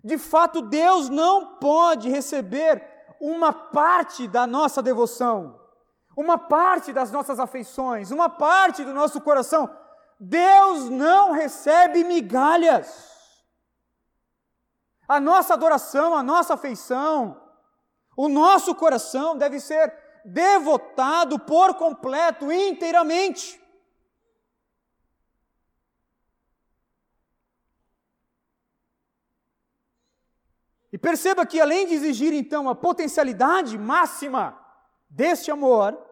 De 0.05 0.19
fato, 0.19 0.61
Deus 0.61 1.09
não 1.09 1.57
pode 1.57 2.11
receber 2.11 2.87
uma 3.19 3.55
parte 3.55 4.29
da 4.29 4.47
nossa 4.47 4.83
devoção, 4.83 5.59
uma 6.15 6.37
parte 6.37 6.93
das 6.93 7.11
nossas 7.11 7.41
afeições, 7.41 8.11
uma 8.11 8.29
parte 8.29 8.85
do 8.85 8.93
nosso 8.93 9.19
coração. 9.23 9.75
Deus 10.21 10.91
não 10.91 11.33
recebe 11.33 12.05
migalhas. 12.05 13.15
A 15.09 15.19
nossa 15.19 15.55
adoração, 15.55 16.15
a 16.15 16.23
nossa 16.23 16.53
afeição, 16.53 17.41
o 18.15 18.29
nosso 18.29 18.75
coração 18.75 19.39
deve 19.39 19.59
ser 19.59 19.91
devotado 20.23 21.39
por 21.39 21.75
completo, 21.75 22.53
inteiramente. 22.53 23.59
E 30.94 30.94
perceba 31.05 31.45
que, 31.45 31.61
além 31.61 31.87
de 31.87 31.93
exigir 31.93 32.33
então 32.33 32.67
a 32.67 32.75
potencialidade 32.75 33.77
máxima 33.77 34.59
deste 35.11 35.51
amor, 35.51 36.03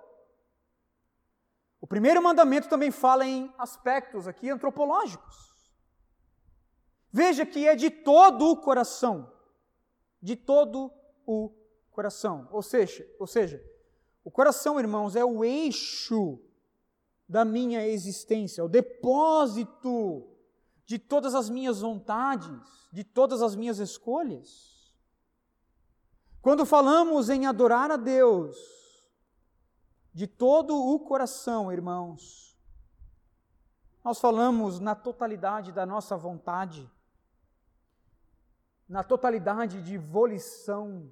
o 1.80 1.86
primeiro 1.86 2.22
mandamento 2.22 2.68
também 2.68 2.90
fala 2.90 3.26
em 3.26 3.50
aspectos 3.56 4.28
aqui 4.28 4.50
antropológicos. 4.50 5.34
Veja 7.10 7.46
que 7.46 7.66
é 7.66 7.74
de 7.74 7.88
todo 7.88 8.50
o 8.50 8.56
coração, 8.58 9.32
de 10.20 10.36
todo 10.36 10.92
o 11.24 11.50
coração. 11.90 12.46
Ou 12.52 12.62
seja, 12.62 13.08
ou 13.18 13.26
seja, 13.26 13.64
o 14.22 14.30
coração, 14.30 14.78
irmãos, 14.78 15.16
é 15.16 15.24
o 15.24 15.42
eixo 15.42 16.38
da 17.26 17.46
minha 17.46 17.86
existência, 17.86 18.62
o 18.62 18.68
depósito 18.68 20.28
de 20.84 20.98
todas 20.98 21.34
as 21.34 21.48
minhas 21.48 21.80
vontades, 21.80 22.60
de 22.92 23.02
todas 23.02 23.40
as 23.40 23.56
minhas 23.56 23.78
escolhas. 23.78 24.71
Quando 26.42 26.66
falamos 26.66 27.30
em 27.30 27.46
adorar 27.46 27.92
a 27.92 27.96
Deus 27.96 28.58
de 30.12 30.26
todo 30.26 30.76
o 30.76 30.98
coração, 30.98 31.72
irmãos, 31.72 32.58
nós 34.04 34.20
falamos 34.20 34.80
na 34.80 34.96
totalidade 34.96 35.70
da 35.70 35.86
nossa 35.86 36.16
vontade, 36.16 36.90
na 38.88 39.04
totalidade 39.04 39.80
de 39.80 39.96
volição. 39.96 41.08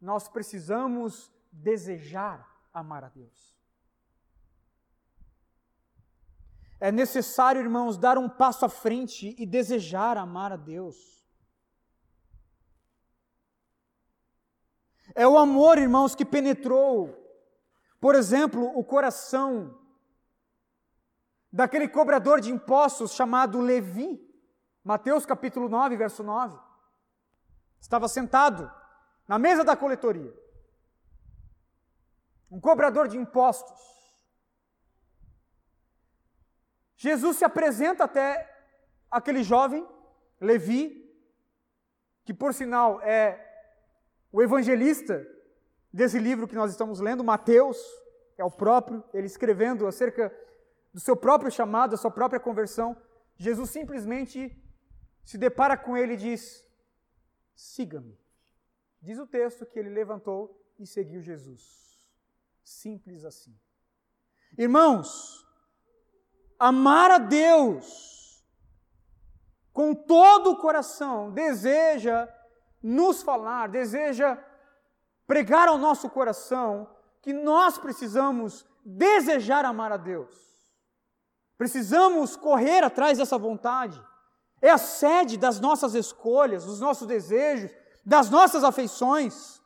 Nós 0.00 0.28
precisamos 0.28 1.32
desejar 1.52 2.52
amar 2.74 3.04
a 3.04 3.08
Deus. 3.08 3.56
É 6.80 6.90
necessário, 6.90 7.60
irmãos, 7.60 7.96
dar 7.96 8.18
um 8.18 8.28
passo 8.28 8.66
à 8.66 8.68
frente 8.68 9.36
e 9.38 9.46
desejar 9.46 10.16
amar 10.18 10.52
a 10.52 10.56
Deus. 10.56 11.24
É 15.18 15.26
o 15.26 15.38
amor, 15.38 15.78
irmãos, 15.78 16.14
que 16.14 16.26
penetrou, 16.26 17.08
por 17.98 18.14
exemplo, 18.14 18.70
o 18.78 18.84
coração 18.84 19.74
daquele 21.50 21.88
cobrador 21.88 22.38
de 22.38 22.52
impostos 22.52 23.12
chamado 23.12 23.58
Levi. 23.58 24.22
Mateus 24.84 25.24
capítulo 25.24 25.70
9, 25.70 25.96
verso 25.96 26.22
9. 26.22 26.58
Estava 27.80 28.08
sentado 28.08 28.70
na 29.26 29.38
mesa 29.38 29.64
da 29.64 29.74
coletoria. 29.74 30.34
Um 32.50 32.60
cobrador 32.60 33.08
de 33.08 33.16
impostos. 33.16 33.80
Jesus 36.94 37.38
se 37.38 37.44
apresenta 37.44 38.04
até 38.04 38.54
aquele 39.10 39.42
jovem, 39.42 39.88
Levi, 40.38 41.10
que 42.22 42.34
por 42.34 42.52
sinal 42.52 43.00
é 43.00 43.45
o 44.36 44.42
evangelista 44.42 45.26
desse 45.90 46.18
livro 46.18 46.46
que 46.46 46.54
nós 46.54 46.70
estamos 46.70 47.00
lendo, 47.00 47.24
Mateus, 47.24 47.78
é 48.36 48.44
o 48.44 48.50
próprio, 48.50 49.02
ele 49.14 49.26
escrevendo 49.26 49.86
acerca 49.86 50.30
do 50.92 51.00
seu 51.00 51.16
próprio 51.16 51.50
chamado, 51.50 51.92
da 51.92 51.96
sua 51.96 52.10
própria 52.10 52.38
conversão, 52.38 52.94
Jesus 53.38 53.70
simplesmente 53.70 54.54
se 55.24 55.38
depara 55.38 55.74
com 55.74 55.96
ele 55.96 56.12
e 56.12 56.16
diz: 56.18 56.62
siga-me. 57.54 58.20
Diz 59.00 59.18
o 59.18 59.26
texto 59.26 59.64
que 59.64 59.78
ele 59.78 59.88
levantou 59.88 60.62
e 60.78 60.86
seguiu 60.86 61.22
Jesus. 61.22 62.04
Simples 62.62 63.24
assim. 63.24 63.58
Irmãos, 64.58 65.46
amar 66.58 67.10
a 67.10 67.16
Deus 67.16 68.44
com 69.72 69.94
todo 69.94 70.50
o 70.50 70.58
coração 70.58 71.30
deseja 71.32 72.28
nos 72.86 73.20
falar, 73.20 73.68
deseja 73.68 74.38
pregar 75.26 75.66
ao 75.66 75.76
nosso 75.76 76.08
coração 76.08 76.88
que 77.20 77.32
nós 77.32 77.76
precisamos 77.76 78.64
desejar 78.84 79.64
amar 79.64 79.90
a 79.90 79.96
Deus. 79.96 80.36
Precisamos 81.58 82.36
correr 82.36 82.84
atrás 82.84 83.18
dessa 83.18 83.36
vontade. 83.36 84.00
É 84.62 84.70
a 84.70 84.78
sede 84.78 85.36
das 85.36 85.58
nossas 85.58 85.94
escolhas, 85.94 86.64
dos 86.64 86.78
nossos 86.78 87.08
desejos, 87.08 87.72
das 88.04 88.30
nossas 88.30 88.62
afeições. 88.62 89.60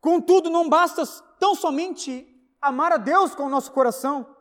Contudo, 0.00 0.50
não 0.50 0.68
basta 0.68 1.06
tão 1.38 1.54
somente 1.54 2.26
amar 2.60 2.90
a 2.90 2.96
Deus 2.96 3.32
com 3.32 3.44
o 3.44 3.50
nosso 3.50 3.70
coração. 3.70 4.37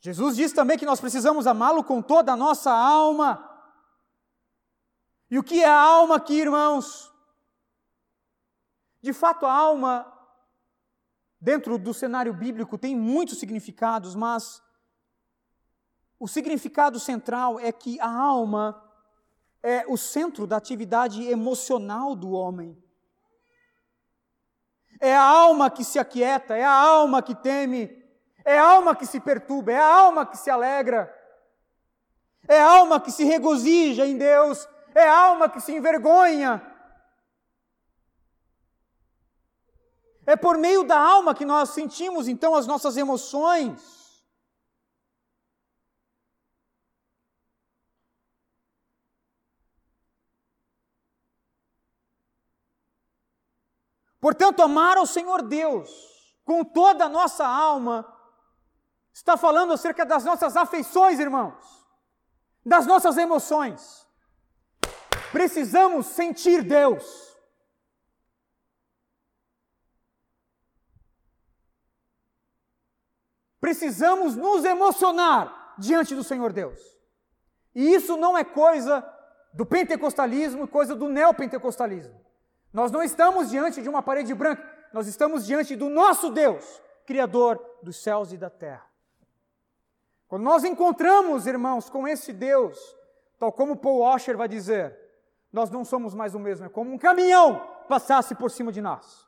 Jesus 0.00 0.36
diz 0.36 0.52
também 0.52 0.78
que 0.78 0.86
nós 0.86 1.00
precisamos 1.00 1.46
amá-lo 1.46 1.84
com 1.84 2.00
toda 2.00 2.32
a 2.32 2.36
nossa 2.36 2.72
alma. 2.72 3.46
E 5.30 5.38
o 5.38 5.42
que 5.44 5.62
é 5.62 5.68
a 5.68 5.78
alma 5.78 6.16
aqui, 6.16 6.34
irmãos? 6.34 7.12
De 9.02 9.12
fato, 9.12 9.46
a 9.46 9.52
alma, 9.52 10.10
dentro 11.40 11.78
do 11.78 11.92
cenário 11.92 12.32
bíblico, 12.32 12.78
tem 12.78 12.96
muitos 12.96 13.38
significados, 13.38 14.14
mas 14.14 14.62
o 16.18 16.26
significado 16.26 16.98
central 16.98 17.60
é 17.60 17.70
que 17.70 18.00
a 18.00 18.10
alma 18.10 18.82
é 19.62 19.84
o 19.86 19.96
centro 19.96 20.46
da 20.46 20.56
atividade 20.56 21.22
emocional 21.24 22.16
do 22.16 22.30
homem. 22.30 22.82
É 24.98 25.14
a 25.14 25.22
alma 25.22 25.70
que 25.70 25.84
se 25.84 25.98
aquieta, 25.98 26.56
é 26.56 26.64
a 26.64 26.72
alma 26.72 27.22
que 27.22 27.34
teme, 27.34 27.99
é 28.44 28.58
a 28.58 28.64
alma 28.64 28.94
que 28.96 29.06
se 29.06 29.20
perturba, 29.20 29.72
é 29.72 29.78
a 29.78 29.86
alma 29.86 30.26
que 30.26 30.36
se 30.36 30.50
alegra, 30.50 31.14
é 32.48 32.60
a 32.60 32.66
alma 32.66 33.00
que 33.00 33.10
se 33.10 33.24
regozija 33.24 34.06
em 34.06 34.16
Deus, 34.16 34.68
é 34.94 35.08
a 35.08 35.18
alma 35.18 35.48
que 35.48 35.60
se 35.60 35.72
envergonha. 35.72 36.66
É 40.26 40.36
por 40.36 40.56
meio 40.58 40.84
da 40.84 40.98
alma 40.98 41.34
que 41.34 41.44
nós 41.44 41.70
sentimos 41.70 42.28
então 42.28 42.54
as 42.54 42.66
nossas 42.66 42.96
emoções. 42.96 44.00
Portanto, 54.20 54.62
amar 54.62 54.98
ao 54.98 55.06
Senhor 55.06 55.42
Deus 55.42 55.90
com 56.44 56.62
toda 56.62 57.06
a 57.06 57.08
nossa 57.08 57.46
alma 57.46 58.19
Está 59.12 59.36
falando 59.36 59.72
acerca 59.72 60.04
das 60.04 60.24
nossas 60.24 60.56
afeições, 60.56 61.18
irmãos, 61.18 61.86
das 62.64 62.86
nossas 62.86 63.16
emoções. 63.16 64.06
Precisamos 65.32 66.06
sentir 66.06 66.62
Deus. 66.62 67.30
Precisamos 73.60 74.34
nos 74.34 74.64
emocionar 74.64 75.74
diante 75.78 76.14
do 76.14 76.24
Senhor 76.24 76.52
Deus. 76.52 76.80
E 77.74 77.94
isso 77.94 78.16
não 78.16 78.36
é 78.36 78.42
coisa 78.42 79.06
do 79.52 79.66
pentecostalismo, 79.66 80.66
coisa 80.66 80.94
do 80.94 81.08
neopentecostalismo. 81.08 82.20
Nós 82.72 82.90
não 82.90 83.02
estamos 83.02 83.50
diante 83.50 83.82
de 83.82 83.88
uma 83.88 84.02
parede 84.02 84.34
branca, 84.34 84.62
nós 84.92 85.06
estamos 85.06 85.46
diante 85.46 85.76
do 85.76 85.88
nosso 85.88 86.30
Deus, 86.30 86.80
Criador 87.06 87.60
dos 87.82 88.02
céus 88.02 88.32
e 88.32 88.36
da 88.36 88.48
terra. 88.48 88.89
Quando 90.30 90.44
nós 90.44 90.62
encontramos, 90.62 91.44
irmãos, 91.48 91.90
com 91.90 92.06
esse 92.06 92.32
Deus, 92.32 92.78
tal 93.36 93.52
como 93.52 93.76
Paul 93.76 93.98
Washer 93.98 94.36
vai 94.36 94.46
dizer, 94.46 94.96
nós 95.52 95.70
não 95.70 95.84
somos 95.84 96.14
mais 96.14 96.36
o 96.36 96.38
mesmo, 96.38 96.66
é 96.66 96.68
como 96.68 96.92
um 96.92 96.96
caminhão 96.96 97.58
passasse 97.88 98.32
por 98.36 98.48
cima 98.48 98.70
de 98.70 98.80
nós. 98.80 99.26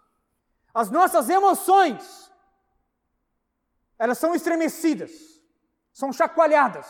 As 0.73 0.93
nossas 0.93 1.29
emoções, 1.29 2.31
elas 3.99 4.17
são 4.17 4.33
estremecidas, 4.33 5.11
são 5.93 6.12
chacoalhadas. 6.12 6.87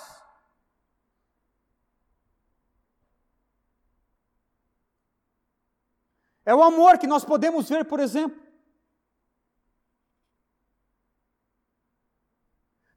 É 6.45 6.55
o 6.55 6.63
amor 6.63 6.99
que 6.99 7.07
nós 7.07 7.25
podemos 7.25 7.67
ver, 7.67 7.87
por 7.87 7.99
exemplo, 7.99 8.39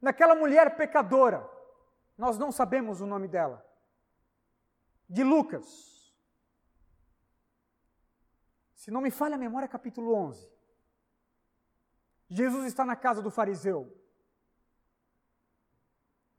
naquela 0.06 0.36
mulher 0.36 0.78
pecadora, 0.78 1.50
nós 2.16 2.38
não 2.38 2.52
sabemos 2.52 3.02
o 3.02 3.08
nome 3.08 3.28
dela, 3.28 3.66
de 5.10 5.24
Lucas. 5.24 6.16
Se 8.76 8.92
não 8.92 9.02
me 9.02 9.10
falha 9.10 9.34
a 9.34 9.40
memória, 9.40 9.68
capítulo 9.68 10.14
11. 10.14 10.48
Jesus 12.28 12.68
está 12.68 12.86
na 12.86 12.96
casa 12.96 13.20
do 13.20 13.32
fariseu. 13.32 14.00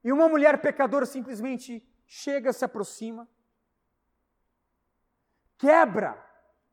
E 0.05 0.13
uma 0.13 0.29
mulher 0.29 0.63
pecadora 0.63 1.05
simplesmente 1.05 1.85
chega, 2.07 2.53
se 2.53 2.65
aproxima, 2.65 3.29
quebra 5.59 6.25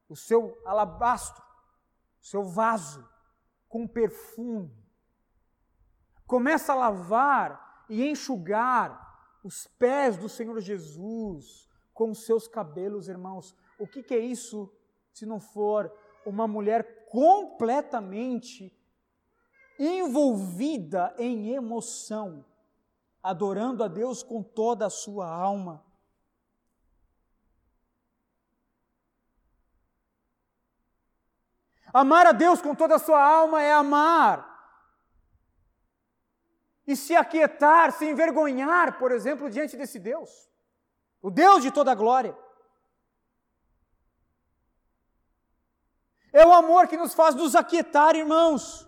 o 0.08 0.16
seu 0.16 0.62
alabastro, 0.64 1.44
o 2.22 2.26
seu 2.26 2.44
vaso 2.44 3.04
com 3.68 3.88
perfume, 3.88 4.83
começa 6.26 6.74
a 6.74 6.76
lavar 6.76 7.86
e 7.90 8.08
enxugar 8.08 9.04
os 9.44 9.68
pés 9.68 10.18
do 10.18 10.30
Senhor 10.30 10.60
Jesus 10.62 11.70
com 11.94 12.12
os 12.12 12.26
seus 12.26 12.48
cabelos, 12.48 13.08
irmãos. 13.08 13.56
O 13.78 13.86
que, 13.86 14.02
que 14.02 14.14
é 14.14 14.20
isso 14.20 14.74
se 15.12 15.26
não 15.26 15.40
for 15.40 15.92
uma 16.26 16.48
mulher 16.48 17.06
completamente 17.10 18.76
envolvida 19.78 21.14
em 21.18 21.50
emoção, 21.50 22.46
adorando 23.22 23.84
a 23.84 23.88
Deus 23.88 24.24
com 24.24 24.42
toda 24.42 24.86
a 24.86 24.90
sua 24.90 25.28
alma. 25.28 25.84
Amar 31.94 32.26
a 32.26 32.32
Deus 32.32 32.62
com 32.62 32.74
toda 32.74 32.96
a 32.96 33.00
sua 33.00 33.22
alma 33.22 33.62
é 33.62 33.72
amar. 33.72 34.53
E 36.86 36.96
se 36.96 37.16
aquietar, 37.16 37.92
se 37.92 38.06
envergonhar, 38.06 38.98
por 38.98 39.12
exemplo, 39.12 39.50
diante 39.50 39.78
desse 39.78 40.00
Deus, 40.00 40.50
o 41.22 41.30
Deus 41.32 41.64
de 41.64 41.72
toda 41.72 41.92
a 41.92 41.96
glória. 41.96 42.38
É 46.32 46.46
o 46.46 46.54
amor 46.54 46.88
que 46.88 46.98
nos 46.98 47.14
faz 47.14 47.36
nos 47.36 47.56
aquietar, 47.56 48.16
irmãos 48.16 48.88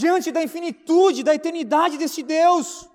diante 0.00 0.32
da 0.32 0.42
infinitude, 0.42 1.22
da 1.22 1.32
eternidade 1.36 1.96
desse 1.96 2.20
Deus. 2.20 2.90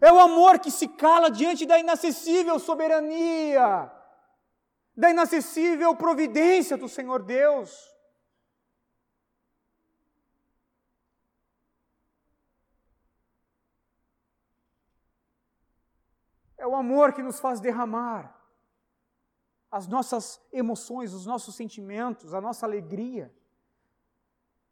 É 0.00 0.12
o 0.12 0.18
amor 0.18 0.58
que 0.58 0.68
se 0.78 0.88
cala 0.88 1.30
diante 1.30 1.64
da 1.64 1.78
inacessível 1.78 2.58
soberania, 2.58 3.88
da 4.96 5.10
inacessível 5.10 5.94
providência 5.94 6.76
do 6.76 6.88
Senhor 6.88 7.22
Deus. 7.22 7.70
É 16.56 16.66
o 16.66 16.74
amor 16.74 17.12
que 17.12 17.22
nos 17.22 17.38
faz 17.38 17.60
derramar 17.60 18.34
as 19.70 19.86
nossas 19.86 20.40
emoções, 20.52 21.12
os 21.12 21.26
nossos 21.26 21.54
sentimentos, 21.54 22.32
a 22.32 22.40
nossa 22.40 22.64
alegria 22.64 23.32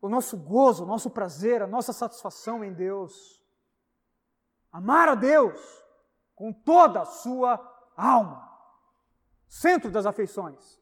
o 0.04 0.08
nosso 0.10 0.36
gozo, 0.36 0.84
o 0.84 0.86
nosso 0.86 1.08
prazer, 1.08 1.62
a 1.62 1.66
nossa 1.66 1.90
satisfação 1.90 2.62
em 2.62 2.74
Deus. 2.74 3.42
Amar 4.70 5.08
a 5.08 5.14
Deus 5.14 5.58
com 6.34 6.52
toda 6.52 7.00
a 7.00 7.04
sua 7.06 7.54
alma. 7.96 8.52
Centro 9.48 9.90
das 9.90 10.04
afeições, 10.04 10.78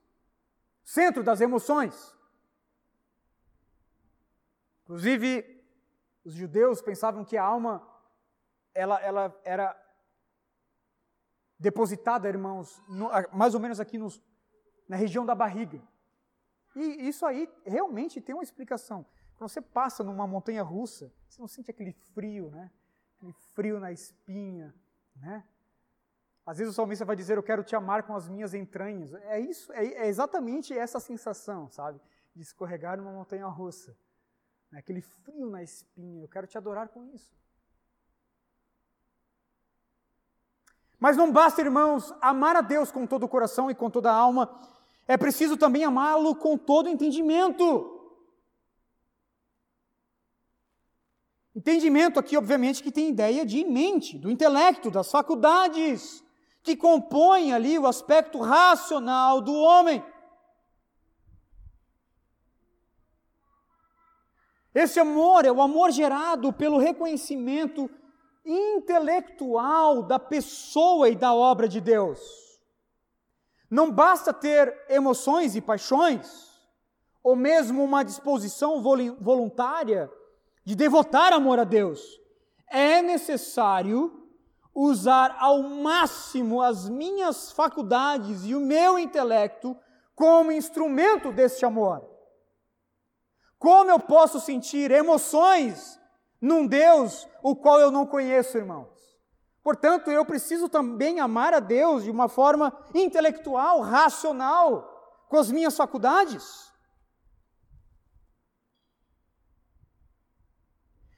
centro 0.83 1.23
das 1.23 1.41
emoções. 1.41 2.13
Inclusive, 4.83 5.65
os 6.25 6.35
judeus 6.35 6.83
pensavam 6.83 7.25
que 7.25 7.37
a 7.37 7.45
alma 7.45 7.89
ela, 8.75 9.01
ela 9.03 9.41
era 9.45 9.82
depositada, 11.63 12.29
irmãos, 12.29 12.83
no, 12.89 13.09
mais 13.33 13.55
ou 13.55 13.61
menos 13.61 13.79
aqui 13.79 13.97
nos, 13.97 14.21
na 14.89 14.97
região 14.97 15.25
da 15.25 15.35
barriga. 15.35 15.81
E 16.75 17.09
isso 17.09 17.25
aí 17.25 17.49
realmente 17.65 18.21
tem 18.21 18.35
uma 18.35 18.43
explicação. 18.43 19.07
Quando 19.37 19.49
você 19.49 19.61
passa 19.61 20.03
numa 20.03 20.27
montanha 20.27 20.63
russa, 20.63 21.13
você 21.29 21.41
não 21.41 21.49
sente 21.49 21.71
aquele 21.71 21.93
frio, 21.93 22.51
né? 22.51 22.71
Aquele 23.17 23.33
frio 23.55 23.79
na 23.79 23.93
espinha, 23.93 24.75
né? 25.17 25.45
Às 26.45 26.59
vezes 26.59 26.73
o 26.73 26.75
salmista 26.75 27.05
vai 27.05 27.15
dizer, 27.15 27.37
eu 27.37 27.43
quero 27.43 27.63
te 27.63 27.77
amar 27.77 28.03
com 28.03 28.17
as 28.17 28.29
minhas 28.29 28.53
entranhas. 28.53 29.15
É 29.15 29.39
isso, 29.39 29.73
é, 29.73 29.87
é 29.87 30.09
exatamente 30.09 30.77
essa 30.77 30.99
sensação, 30.99 31.69
sabe? 31.69 32.01
De 32.35 32.43
escorregar 32.43 32.99
numa 32.99 33.13
montanha 33.13 33.47
russa. 33.47 33.97
Né? 34.71 34.81
Aquele 34.81 35.01
frio 35.01 35.49
na 35.49 35.63
espinha, 35.63 36.23
eu 36.23 36.29
quero 36.29 36.49
te 36.49 36.59
adorar 36.59 36.89
com 36.89 37.05
isso. 37.05 37.33
Mas 41.03 41.17
não 41.17 41.33
basta, 41.33 41.61
irmãos, 41.61 42.15
amar 42.21 42.55
a 42.55 42.61
Deus 42.61 42.93
com 42.93 43.09
todo 43.09 43.25
o 43.25 43.29
coração 43.29 43.69
e 43.69 43.75
com 43.75 43.91
toda 43.91 44.09
a 44.09 44.15
alma 44.15 44.49
é 45.09 45.17
preciso 45.17 45.57
também 45.57 45.83
amá-lo 45.83 46.37
com 46.37 46.57
todo 46.57 46.89
entendimento. 46.89 48.01
Entendimento 51.57 52.21
aqui, 52.21 52.37
obviamente, 52.37 52.85
que 52.85 52.93
tem 52.93 53.09
ideia 53.09 53.45
de 53.45 53.65
mente, 53.65 54.17
do 54.17 54.31
intelecto, 54.31 54.93
das 54.93 55.11
faculdades, 55.11 56.23
que 56.63 56.77
compõem 56.77 57.53
ali 57.53 57.77
o 57.81 57.89
aspecto 57.89 58.39
racional 58.39 59.41
do 59.41 59.53
homem. 59.53 60.05
Esse 64.73 65.01
amor 65.01 65.45
é 65.45 65.51
o 65.51 65.61
amor 65.61 65.91
gerado 65.91 66.53
pelo 66.53 66.79
reconhecimento 66.79 67.91
intelectual 68.45 70.03
da 70.03 70.19
pessoa 70.19 71.09
e 71.09 71.15
da 71.15 71.33
obra 71.35 71.69
de 71.69 71.81
Deus. 71.81 72.21
Não 73.71 73.91
basta 73.91 74.33
ter 74.33 74.85
emoções 74.89 75.57
e 75.57 75.61
paixões, 75.61 76.51
ou 77.23 77.37
mesmo 77.37 77.83
uma 77.83 78.03
disposição 78.03 78.83
voluntária 78.83 80.11
de 80.65 80.75
devotar 80.75 81.33
amor 81.33 81.59
a 81.59 81.65
Deus. 81.65 82.21
É 82.67 83.01
necessário 83.01 84.29
usar 84.75 85.37
ao 85.39 85.63
máximo 85.63 86.63
as 86.63 86.89
minhas 86.89 87.53
faculdades 87.53 88.45
e 88.45 88.55
o 88.55 88.61
meu 88.61 88.99
intelecto 88.99 89.77
como 90.15 90.53
instrumento 90.53 91.31
deste 91.33 91.65
amor. 91.65 92.09
Como 93.59 93.91
eu 93.91 94.01
posso 94.01 94.41
sentir 94.41 94.91
emoções 94.91 96.01
num 96.43 96.67
Deus 96.67 97.29
o 97.41 97.55
qual 97.55 97.81
eu 97.81 97.93
não 97.93 98.05
conheço, 98.05 98.59
irmão? 98.59 98.93
Portanto, 99.63 100.11
eu 100.11 100.27
preciso 100.27 100.69
também 100.69 101.21
amar 101.21 101.55
a 101.55 101.61
Deus 101.61 102.03
de 102.03 102.11
uma 102.11 102.29
forma 102.29 102.77
intelectual, 102.93 103.81
racional, 103.81 105.25
com 105.29 105.37
as 105.37 105.53
minhas 105.53 105.77
faculdades. 105.77 106.73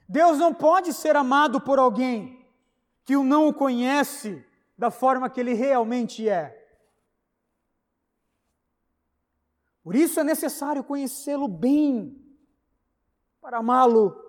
Deus 0.06 0.38
não 0.38 0.52
pode 0.52 0.92
ser 0.92 1.16
amado 1.16 1.58
por 1.58 1.78
alguém 1.78 2.46
que 3.02 3.16
o 3.16 3.24
não 3.24 3.50
conhece 3.50 4.46
da 4.76 4.90
forma 4.90 5.30
que 5.30 5.40
ele 5.40 5.54
realmente 5.54 6.28
é. 6.28 6.60
Por 9.82 9.96
isso 9.96 10.20
é 10.20 10.24
necessário 10.24 10.84
conhecê-lo 10.84 11.48
bem, 11.48 12.22
para 13.40 13.58
amá-lo 13.58 14.23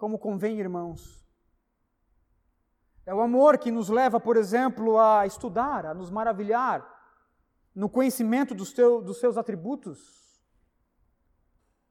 como 0.00 0.18
convém, 0.18 0.58
irmãos. 0.58 1.22
É 3.04 3.14
o 3.14 3.20
amor 3.20 3.58
que 3.58 3.70
nos 3.70 3.90
leva, 3.90 4.18
por 4.18 4.38
exemplo, 4.38 4.98
a 4.98 5.26
estudar, 5.26 5.84
a 5.84 5.92
nos 5.92 6.08
maravilhar 6.08 6.80
no 7.74 7.86
conhecimento 7.86 8.54
dos, 8.54 8.72
teu, 8.72 9.02
dos 9.02 9.20
seus 9.20 9.36
atributos. 9.36 10.42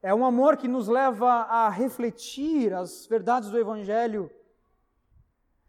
É 0.02 0.12
um 0.12 0.26
amor 0.26 0.58
que 0.58 0.68
nos 0.68 0.88
leva 0.88 1.30
a 1.30 1.70
refletir 1.70 2.74
as 2.74 3.06
verdades 3.06 3.52
do 3.52 3.60
Evangelho. 3.60 4.32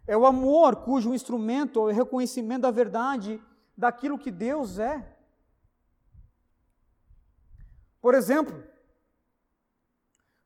É 0.07 0.17
o 0.17 0.25
amor 0.25 0.77
cujo 0.77 1.13
instrumento 1.13 1.79
é 1.91 1.93
o 1.93 1.95
reconhecimento 1.95 2.63
da 2.63 2.71
verdade 2.71 3.39
daquilo 3.77 4.19
que 4.19 4.31
Deus 4.31 4.79
é. 4.79 5.15
Por 8.01 8.15
exemplo, 8.15 8.65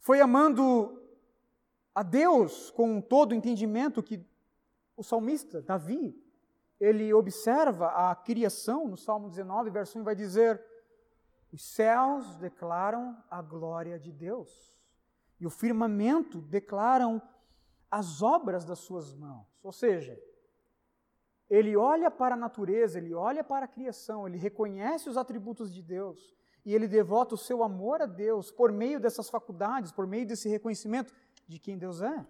foi 0.00 0.20
amando 0.20 1.03
a 1.94 2.02
Deus 2.02 2.70
com 2.70 3.00
todo 3.00 3.32
o 3.32 3.34
entendimento 3.34 4.02
que 4.02 4.20
o 4.96 5.02
salmista, 5.02 5.62
Davi, 5.62 6.20
ele 6.80 7.12
observa 7.14 7.88
a 8.10 8.14
criação, 8.14 8.88
no 8.88 8.96
Salmo 8.96 9.28
19, 9.28 9.70
verso 9.70 9.98
1, 9.98 10.02
vai 10.02 10.14
dizer: 10.14 10.62
Os 11.52 11.64
céus 11.64 12.36
declaram 12.36 13.16
a 13.30 13.40
glória 13.40 13.98
de 13.98 14.12
Deus, 14.12 14.74
e 15.38 15.46
o 15.46 15.50
firmamento 15.50 16.40
declaram 16.40 17.22
as 17.90 18.22
obras 18.22 18.64
das 18.64 18.80
suas 18.80 19.14
mãos. 19.14 19.46
Ou 19.62 19.70
seja, 19.72 20.20
ele 21.48 21.76
olha 21.76 22.10
para 22.10 22.34
a 22.34 22.38
natureza, 22.38 22.98
ele 22.98 23.14
olha 23.14 23.44
para 23.44 23.66
a 23.66 23.68
criação, 23.68 24.26
ele 24.26 24.36
reconhece 24.36 25.08
os 25.08 25.16
atributos 25.16 25.72
de 25.72 25.82
Deus 25.82 26.34
e 26.64 26.74
ele 26.74 26.88
devota 26.88 27.34
o 27.34 27.38
seu 27.38 27.62
amor 27.62 28.00
a 28.00 28.06
Deus 28.06 28.50
por 28.50 28.72
meio 28.72 28.98
dessas 28.98 29.28
faculdades, 29.28 29.92
por 29.92 30.06
meio 30.06 30.26
desse 30.26 30.48
reconhecimento 30.48 31.12
de 31.46 31.58
quem 31.58 31.78
Deus 31.78 32.00
é. 32.00 32.26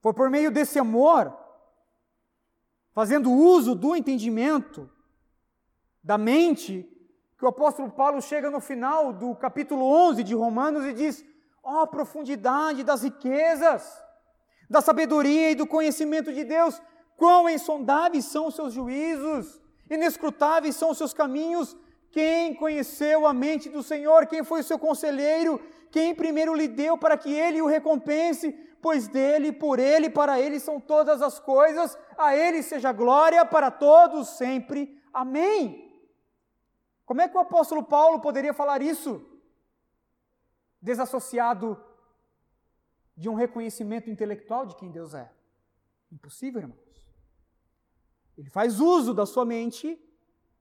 Foi 0.00 0.12
por 0.14 0.30
meio 0.30 0.50
desse 0.50 0.78
amor, 0.78 1.36
fazendo 2.92 3.30
uso 3.30 3.74
do 3.74 3.96
entendimento, 3.96 4.90
da 6.02 6.16
mente, 6.16 6.88
que 7.36 7.44
o 7.44 7.48
apóstolo 7.48 7.90
Paulo 7.90 8.20
chega 8.20 8.50
no 8.50 8.60
final 8.60 9.12
do 9.12 9.34
capítulo 9.34 9.84
11 9.84 10.24
de 10.24 10.34
Romanos 10.34 10.84
e 10.84 10.92
diz: 10.92 11.24
ó, 11.62 11.82
oh, 11.82 11.86
profundidade 11.86 12.82
das 12.82 13.02
riquezas, 13.02 14.02
da 14.70 14.80
sabedoria 14.80 15.50
e 15.50 15.54
do 15.54 15.66
conhecimento 15.66 16.32
de 16.32 16.44
Deus, 16.44 16.80
quão 17.16 17.48
insondáveis 17.48 18.24
são 18.24 18.46
os 18.46 18.54
seus 18.54 18.72
juízos, 18.72 19.60
inescrutáveis 19.90 20.76
são 20.76 20.90
os 20.90 20.98
seus 20.98 21.12
caminhos. 21.12 21.76
Quem 22.10 22.54
conheceu 22.54 23.26
a 23.26 23.32
mente 23.32 23.68
do 23.68 23.82
Senhor? 23.82 24.26
Quem 24.26 24.42
foi 24.42 24.60
o 24.60 24.64
seu 24.64 24.78
conselheiro? 24.78 25.60
Quem 25.90 26.14
primeiro 26.14 26.54
lhe 26.54 26.68
deu 26.68 26.96
para 26.96 27.16
que 27.16 27.32
ele 27.32 27.60
o 27.60 27.66
recompense? 27.66 28.52
Pois 28.80 29.08
dele, 29.08 29.52
por 29.52 29.78
ele, 29.78 30.08
para 30.08 30.40
ele 30.40 30.60
são 30.60 30.80
todas 30.80 31.20
as 31.20 31.38
coisas, 31.38 31.98
a 32.16 32.36
ele 32.36 32.62
seja 32.62 32.92
glória 32.92 33.44
para 33.44 33.70
todos 33.70 34.28
sempre. 34.28 35.00
Amém. 35.12 35.88
Como 37.04 37.20
é 37.20 37.28
que 37.28 37.36
o 37.36 37.40
apóstolo 37.40 37.82
Paulo 37.82 38.20
poderia 38.20 38.54
falar 38.54 38.80
isso? 38.82 39.26
Desassociado 40.80 41.82
de 43.16 43.28
um 43.28 43.34
reconhecimento 43.34 44.08
intelectual 44.08 44.64
de 44.64 44.76
quem 44.76 44.90
Deus 44.90 45.12
é. 45.12 45.30
Impossível, 46.12 46.60
irmãos. 46.60 46.78
Ele 48.36 48.48
faz 48.48 48.78
uso 48.78 49.12
da 49.12 49.26
sua 49.26 49.44
mente, 49.44 50.00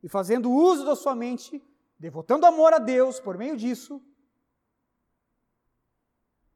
e 0.07 0.09
fazendo 0.09 0.49
uso 0.49 0.85
da 0.85 0.95
sua 0.95 1.13
mente, 1.13 1.61
devotando 1.99 2.45
amor 2.45 2.73
a 2.73 2.79
Deus 2.79 3.19
por 3.19 3.37
meio 3.37 3.57
disso, 3.57 4.01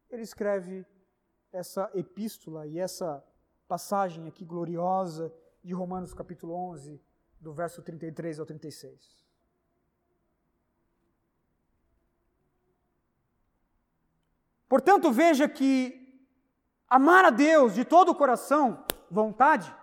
ele 0.09 0.21
escreve 0.21 0.85
essa 1.51 1.91
epístola 1.93 2.65
e 2.65 2.79
essa 2.79 3.21
passagem 3.67 4.25
aqui 4.25 4.45
gloriosa 4.45 5.33
de 5.61 5.73
Romanos 5.73 6.13
capítulo 6.13 6.53
11, 6.53 6.97
do 7.41 7.51
verso 7.51 7.81
33 7.81 8.39
ao 8.39 8.45
36. 8.45 9.21
Portanto, 14.69 15.11
veja 15.11 15.49
que 15.49 16.25
amar 16.87 17.25
a 17.25 17.29
Deus 17.29 17.73
de 17.73 17.83
todo 17.83 18.13
o 18.13 18.15
coração, 18.15 18.85
vontade, 19.09 19.75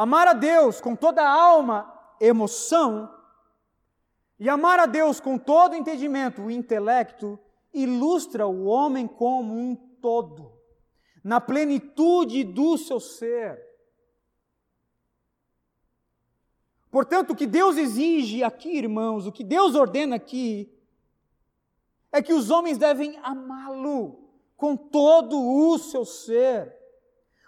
amar 0.00 0.26
a 0.28 0.32
Deus 0.32 0.80
com 0.80 0.96
toda 0.96 1.20
a 1.20 1.30
alma, 1.30 1.92
emoção, 2.18 3.14
e 4.38 4.48
amar 4.48 4.78
a 4.78 4.86
Deus 4.86 5.20
com 5.20 5.36
todo 5.36 5.76
entendimento, 5.76 6.40
o 6.40 6.50
intelecto, 6.50 7.38
ilustra 7.70 8.46
o 8.46 8.64
homem 8.64 9.06
como 9.06 9.52
um 9.52 9.76
todo, 9.76 10.58
na 11.22 11.38
plenitude 11.38 12.42
do 12.44 12.78
seu 12.78 12.98
ser. 12.98 13.62
Portanto, 16.90 17.34
o 17.34 17.36
que 17.36 17.46
Deus 17.46 17.76
exige 17.76 18.42
aqui, 18.42 18.78
irmãos, 18.78 19.26
o 19.26 19.32
que 19.32 19.44
Deus 19.44 19.74
ordena 19.74 20.16
aqui, 20.16 20.74
é 22.10 22.22
que 22.22 22.32
os 22.32 22.50
homens 22.50 22.78
devem 22.78 23.18
amá-lo 23.18 24.30
com 24.56 24.78
todo 24.78 25.38
o 25.38 25.78
seu 25.78 26.06
ser. 26.06 26.79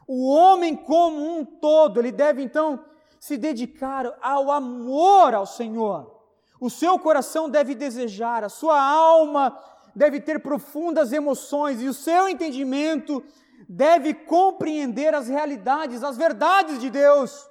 O 0.06 0.28
homem 0.28 0.74
como 0.74 1.38
um 1.38 1.44
todo, 1.44 2.00
ele 2.00 2.12
deve 2.12 2.42
então 2.42 2.84
se 3.20 3.36
dedicar 3.36 4.18
ao 4.20 4.50
amor 4.50 5.34
ao 5.34 5.46
Senhor. 5.46 6.22
O 6.60 6.68
seu 6.68 6.98
coração 6.98 7.48
deve 7.48 7.74
desejar, 7.74 8.44
a 8.44 8.48
sua 8.48 8.80
alma 8.80 9.58
deve 9.94 10.20
ter 10.20 10.40
profundas 10.40 11.12
emoções 11.12 11.80
e 11.80 11.88
o 11.88 11.94
seu 11.94 12.28
entendimento 12.28 13.24
deve 13.68 14.14
compreender 14.14 15.14
as 15.14 15.28
realidades, 15.28 16.02
as 16.02 16.16
verdades 16.16 16.80
de 16.80 16.90
Deus. 16.90 17.48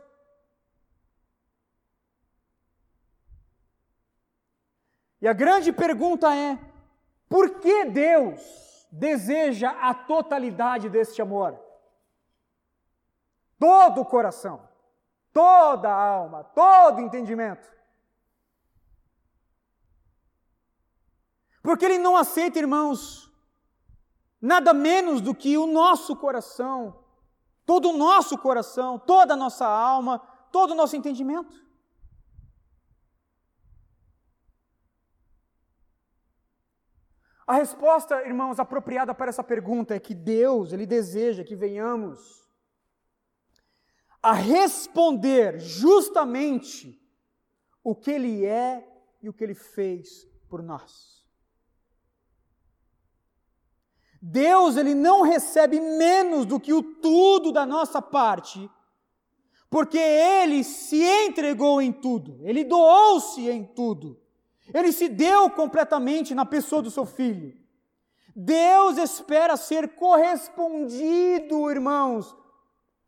E 5.22 5.28
a 5.28 5.34
grande 5.34 5.72
pergunta 5.72 6.36
é: 6.36 6.58
por 7.30 7.60
que 7.60 7.86
Deus 7.86 8.42
deseja 8.92 9.70
a 9.70 9.94
totalidade 9.94 10.90
deste 10.90 11.22
amor? 11.22 11.71
Todo 13.62 14.02
o 14.02 14.06
coração, 14.06 14.68
toda 15.32 15.88
a 15.88 15.94
alma, 15.94 16.44
todo 16.44 16.98
o 16.98 17.02
entendimento. 17.02 17.72
Porque 21.62 21.86
Ele 21.86 22.00
não 22.00 22.18
aceita, 22.18 22.58
irmãos, 22.58 23.32
nada 24.42 24.74
menos 24.74 25.22
do 25.22 25.36
que 25.36 25.60
o 25.60 25.68
nosso 25.68 26.16
coração, 26.16 27.06
todo 27.64 27.92
o 27.92 27.98
nosso 27.98 28.36
coração, 28.36 28.98
toda 28.98 29.36
a 29.36 29.38
nossa 29.38 29.68
alma, 29.68 30.18
todo 30.52 30.72
o 30.72 30.76
nosso 30.76 30.96
entendimento. 30.96 31.64
A 37.46 37.54
resposta, 37.54 38.26
irmãos, 38.26 38.60
apropriada 38.60 39.14
para 39.14 39.30
essa 39.30 39.44
pergunta 39.44 39.94
é 39.94 40.00
que 40.00 40.16
Deus, 40.16 40.74
Ele 40.74 40.88
deseja 40.88 41.44
que 41.44 41.56
venhamos 41.56 42.41
a 44.22 44.34
responder 44.34 45.60
justamente 45.60 47.02
o 47.84 47.96
que 47.96 48.12
Ele 48.12 48.46
é 48.46 48.88
e 49.22 49.30
o 49.30 49.34
que 49.34 49.44
Ele 49.44 49.56
fez 49.56 50.28
por 50.48 50.62
nós. 50.62 51.26
Deus, 54.22 54.78
Ele 54.78 54.94
não 54.94 55.24
recebe 55.24 55.80
menos 55.80 56.46
do 56.46 56.60
que 56.60 56.72
o 56.72 56.84
tudo 56.84 57.52
da 57.52 57.66
nossa 57.66 58.02
parte, 58.02 58.70
porque 59.70 59.98
Ele 59.98 60.64
se 60.64 61.02
entregou 61.02 61.82
em 61.82 61.92
tudo, 61.92 62.40
Ele 62.44 62.64
doou-se 62.64 63.50
em 63.50 63.64
tudo. 63.64 64.22
Ele 64.74 64.92
se 64.92 65.10
deu 65.10 65.50
completamente 65.50 66.36
na 66.36 66.46
pessoa 66.46 66.82
do 66.82 66.92
seu 66.92 67.06
filho. 67.06 67.60
Deus 68.36 68.98
espera 68.98 69.58
ser 69.58 69.96
correspondido, 69.96 71.70
irmãos, 71.70 72.34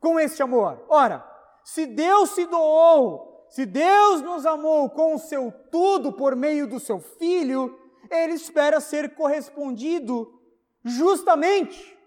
com 0.04 0.20
este 0.20 0.44
amor. 0.44 0.86
Ora, 0.90 1.26
se 1.64 1.86
Deus 1.86 2.32
se 2.32 2.46
doou, 2.46 3.48
se 3.50 3.66
Deus 3.66 4.22
nos 4.22 4.46
amou 4.46 4.90
com 4.90 5.16
o 5.16 5.20
seu 5.20 5.52
tudo 5.72 6.12
por 6.12 6.36
meio 6.36 6.68
do 6.68 6.80
seu 6.80 7.00
filho, 7.00 7.80
ele 8.12 8.34
espera 8.34 8.80
ser 8.80 9.16
correspondido 9.16 10.40
justamente, 10.84 11.98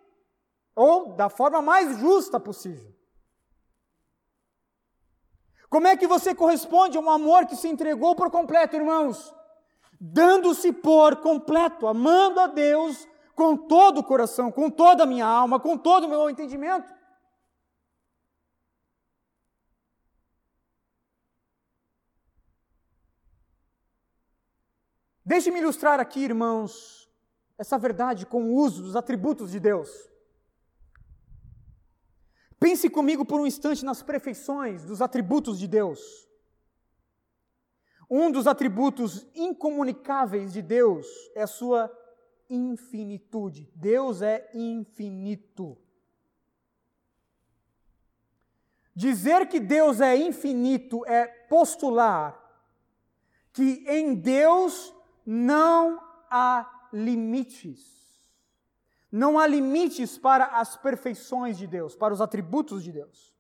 ou 0.75 1.17
da 1.17 1.31
forma 1.31 1.63
mais 1.63 1.99
justa 1.99 2.39
possível. 2.39 2.95
Como 5.71 5.89
é 5.89 5.97
que 5.97 6.07
você 6.07 6.35
corresponde 6.35 6.99
a 6.99 7.01
um 7.01 7.11
amor 7.11 7.47
que 7.47 7.57
se 7.57 7.67
entregou 7.67 8.15
por 8.15 8.31
completo, 8.31 8.77
irmãos? 8.77 9.35
dando-se 10.01 10.73
por 10.73 11.17
completo, 11.17 11.87
amando 11.87 12.41
a 12.41 12.47
Deus 12.47 13.09
com 13.35 13.57
todo 13.57 13.99
o 13.99 14.05
coração, 14.05 14.51
com 14.51 14.71
toda 14.71 15.03
a 15.03 15.07
minha 15.07 15.27
alma, 15.27 15.61
com 15.61 15.77
todo 15.77 16.05
o 16.05 16.09
meu 16.09 16.29
entendimento. 16.31 16.93
Deixe-me 25.27 25.59
ilustrar 25.59 25.99
aqui, 25.99 26.21
irmãos, 26.21 27.11
essa 27.59 27.77
verdade 27.77 28.25
com 28.25 28.45
o 28.45 28.55
uso 28.55 28.81
dos 28.81 28.95
atributos 28.95 29.51
de 29.51 29.59
Deus. 29.59 29.91
Pense 32.61 32.89
comigo 32.89 33.25
por 33.25 33.41
um 33.41 33.47
instante 33.47 33.85
nas 33.85 34.05
perfeições 34.05 34.85
dos 34.85 35.03
atributos 35.03 35.59
de 35.59 35.67
Deus. 35.67 36.01
Um 38.09 38.31
dos 38.31 38.47
atributos 38.47 39.27
incomunicáveis 39.35 40.53
de 40.53 40.63
Deus 40.63 41.09
é 41.35 41.43
a 41.43 41.49
sua 41.49 41.93
infinitude. 42.49 43.69
Deus 43.75 44.23
é 44.23 44.49
infinito. 44.55 45.77
Dizer 48.95 49.49
que 49.49 49.59
Deus 49.59 50.01
é 50.01 50.17
infinito 50.17 51.05
é 51.05 51.27
postular 51.27 52.41
que 53.53 53.85
em 53.89 54.15
Deus 54.15 54.95
não 55.27 56.01
há 56.31 56.89
limites. 56.93 57.97
Não 59.11 59.39
há 59.39 59.47
limites 59.47 60.17
para 60.17 60.47
as 60.47 60.77
perfeições 60.77 61.59
de 61.59 61.67
Deus, 61.67 61.97
para 61.97 62.15
os 62.15 62.21
atributos 62.21 62.85
de 62.85 62.93
Deus. 62.93 63.35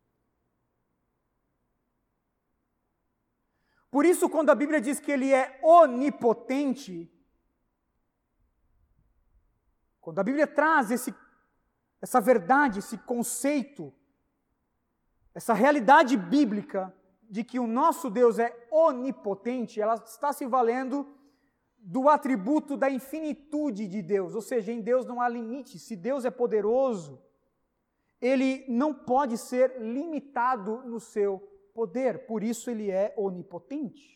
Por 3.91 4.05
isso, 4.05 4.29
quando 4.29 4.51
a 4.51 4.55
Bíblia 4.55 4.81
diz 4.81 4.99
que 4.99 5.13
ele 5.13 5.33
é 5.33 5.59
onipotente, 5.63 7.11
quando 10.01 10.19
a 10.19 10.25
Bíblia 10.25 10.47
traz 10.47 10.91
esse, 10.91 11.15
essa 12.01 12.21
verdade, 12.21 12.81
esse 12.81 12.99
conceito, 12.99 13.95
essa 15.35 15.55
realidade 15.55 16.17
bíblica 16.17 16.95
de 17.23 17.43
que 17.43 17.59
o 17.59 17.67
nosso 17.67 18.11
Deus 18.11 18.39
é 18.39 18.69
onipotente, 18.71 19.81
ela 19.81 19.95
está 19.95 20.33
se 20.33 20.47
valendo 20.47 21.16
do 21.89 22.09
atributo 22.09 22.77
da 22.77 22.91
infinitude 22.91 23.87
de 23.87 24.03
Deus, 24.03 24.35
ou 24.35 24.43
seja, 24.43 24.73
em 24.73 24.81
Deus 24.81 25.07
não 25.07 25.21
há 25.21 25.29
limite. 25.29 25.79
Se 25.79 25.95
Deus 25.95 26.25
é 26.25 26.31
poderoso, 26.33 27.23
ele 28.21 28.65
não 28.69 28.93
pode 28.93 29.39
ser 29.39 29.81
limitado 29.81 30.83
no 30.85 30.99
seu 30.99 31.39
poder, 31.73 32.27
por 32.27 32.43
isso 32.43 32.69
ele 32.69 32.91
é 32.91 33.15
onipotente. 33.17 34.16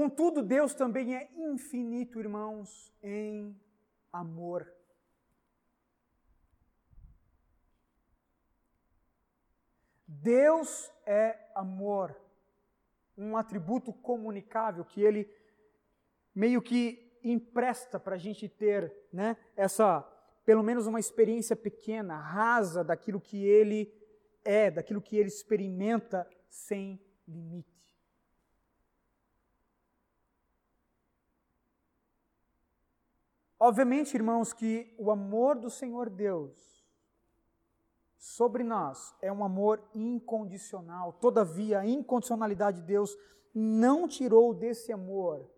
Contudo, 0.00 0.44
Deus 0.44 0.74
também 0.74 1.16
é 1.16 1.28
infinito, 1.34 2.20
irmãos, 2.20 2.94
em 3.02 3.60
amor. 4.12 4.72
Deus 10.06 10.88
é 11.04 11.36
amor, 11.52 12.16
um 13.16 13.36
atributo 13.36 13.92
comunicável 13.92 14.84
que 14.84 15.02
ele 15.02 15.28
meio 16.32 16.62
que 16.62 17.18
empresta 17.20 17.98
para 17.98 18.14
a 18.14 18.18
gente 18.18 18.48
ter, 18.48 18.94
né, 19.12 19.36
essa, 19.56 20.02
pelo 20.44 20.62
menos 20.62 20.86
uma 20.86 21.00
experiência 21.00 21.56
pequena, 21.56 22.16
rasa 22.16 22.84
daquilo 22.84 23.20
que 23.20 23.44
ele 23.44 23.92
é, 24.44 24.70
daquilo 24.70 25.02
que 25.02 25.16
ele 25.16 25.26
experimenta 25.26 26.24
sem 26.48 27.04
limite. 27.26 27.77
Obviamente, 33.60 34.14
irmãos, 34.14 34.52
que 34.52 34.94
o 34.98 35.10
amor 35.10 35.56
do 35.56 35.68
Senhor 35.68 36.08
Deus 36.08 36.68
sobre 38.16 38.62
nós 38.62 39.14
é 39.20 39.32
um 39.32 39.44
amor 39.44 39.82
incondicional. 39.94 41.12
Todavia, 41.14 41.80
a 41.80 41.86
incondicionalidade 41.86 42.80
de 42.80 42.86
Deus 42.86 43.16
não 43.54 44.06
tirou 44.06 44.54
desse 44.54 44.92
amor 44.92 45.48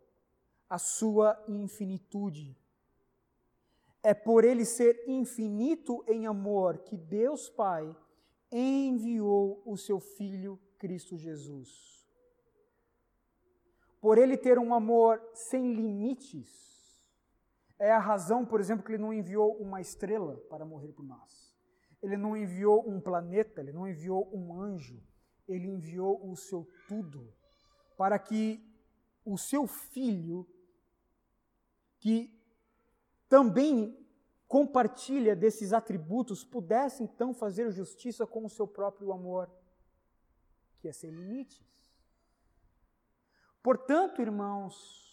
a 0.68 0.78
sua 0.78 1.42
infinitude. 1.48 2.56
É 4.02 4.14
por 4.14 4.44
ele 4.44 4.64
ser 4.64 5.04
infinito 5.06 6.02
em 6.06 6.26
amor 6.26 6.78
que 6.78 6.96
Deus 6.96 7.50
Pai 7.50 7.94
enviou 8.50 9.62
o 9.66 9.76
seu 9.76 10.00
Filho 10.00 10.58
Cristo 10.78 11.16
Jesus. 11.18 12.08
Por 14.00 14.16
ele 14.16 14.36
ter 14.36 14.58
um 14.58 14.72
amor 14.72 15.22
sem 15.34 15.74
limites, 15.74 16.69
é 17.80 17.90
a 17.90 17.98
razão, 17.98 18.44
por 18.44 18.60
exemplo, 18.60 18.84
que 18.84 18.92
ele 18.92 19.02
não 19.02 19.12
enviou 19.12 19.56
uma 19.56 19.80
estrela 19.80 20.36
para 20.50 20.66
morrer 20.66 20.92
por 20.92 21.02
nós. 21.02 21.56
Ele 22.02 22.14
não 22.14 22.36
enviou 22.36 22.86
um 22.86 23.00
planeta, 23.00 23.62
ele 23.62 23.72
não 23.72 23.88
enviou 23.88 24.30
um 24.36 24.52
anjo, 24.60 25.02
ele 25.48 25.66
enviou 25.66 26.30
o 26.30 26.36
seu 26.36 26.68
tudo, 26.86 27.32
para 27.96 28.18
que 28.18 28.62
o 29.24 29.38
seu 29.38 29.66
filho, 29.66 30.46
que 31.98 32.38
também 33.28 33.98
compartilha 34.46 35.34
desses 35.34 35.72
atributos, 35.72 36.44
pudesse 36.44 37.02
então 37.02 37.32
fazer 37.32 37.70
justiça 37.70 38.26
com 38.26 38.44
o 38.44 38.50
seu 38.50 38.68
próprio 38.68 39.10
amor, 39.10 39.50
que 40.80 40.88
é 40.88 40.92
sem 40.92 41.10
limites. 41.10 41.64
Portanto, 43.62 44.20
irmãos, 44.20 45.09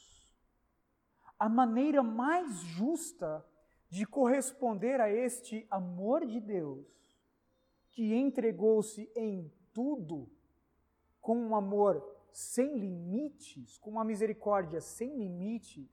a 1.39 1.47
maneira 1.47 2.01
mais 2.01 2.59
justa 2.61 3.45
de 3.89 4.05
corresponder 4.05 4.99
a 4.99 5.09
este 5.09 5.65
amor 5.69 6.25
de 6.25 6.39
Deus, 6.39 6.85
que 7.91 8.13
entregou-se 8.13 9.09
em 9.15 9.51
tudo, 9.73 10.29
com 11.21 11.37
um 11.37 11.55
amor 11.55 12.03
sem 12.31 12.77
limites, 12.77 13.77
com 13.77 13.91
uma 13.91 14.03
misericórdia 14.03 14.81
sem 14.81 15.17
limites, 15.17 15.89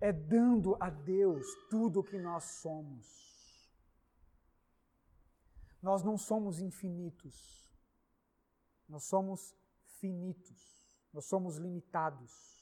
é 0.00 0.12
dando 0.12 0.76
a 0.80 0.90
Deus 0.90 1.46
tudo 1.68 2.00
o 2.00 2.04
que 2.04 2.18
nós 2.18 2.44
somos. 2.44 3.28
Nós 5.82 6.02
não 6.02 6.16
somos 6.16 6.60
infinitos, 6.60 7.68
nós 8.88 9.04
somos 9.04 9.54
finitos, 10.00 10.77
nós 11.12 11.24
somos 11.24 11.56
limitados. 11.56 12.58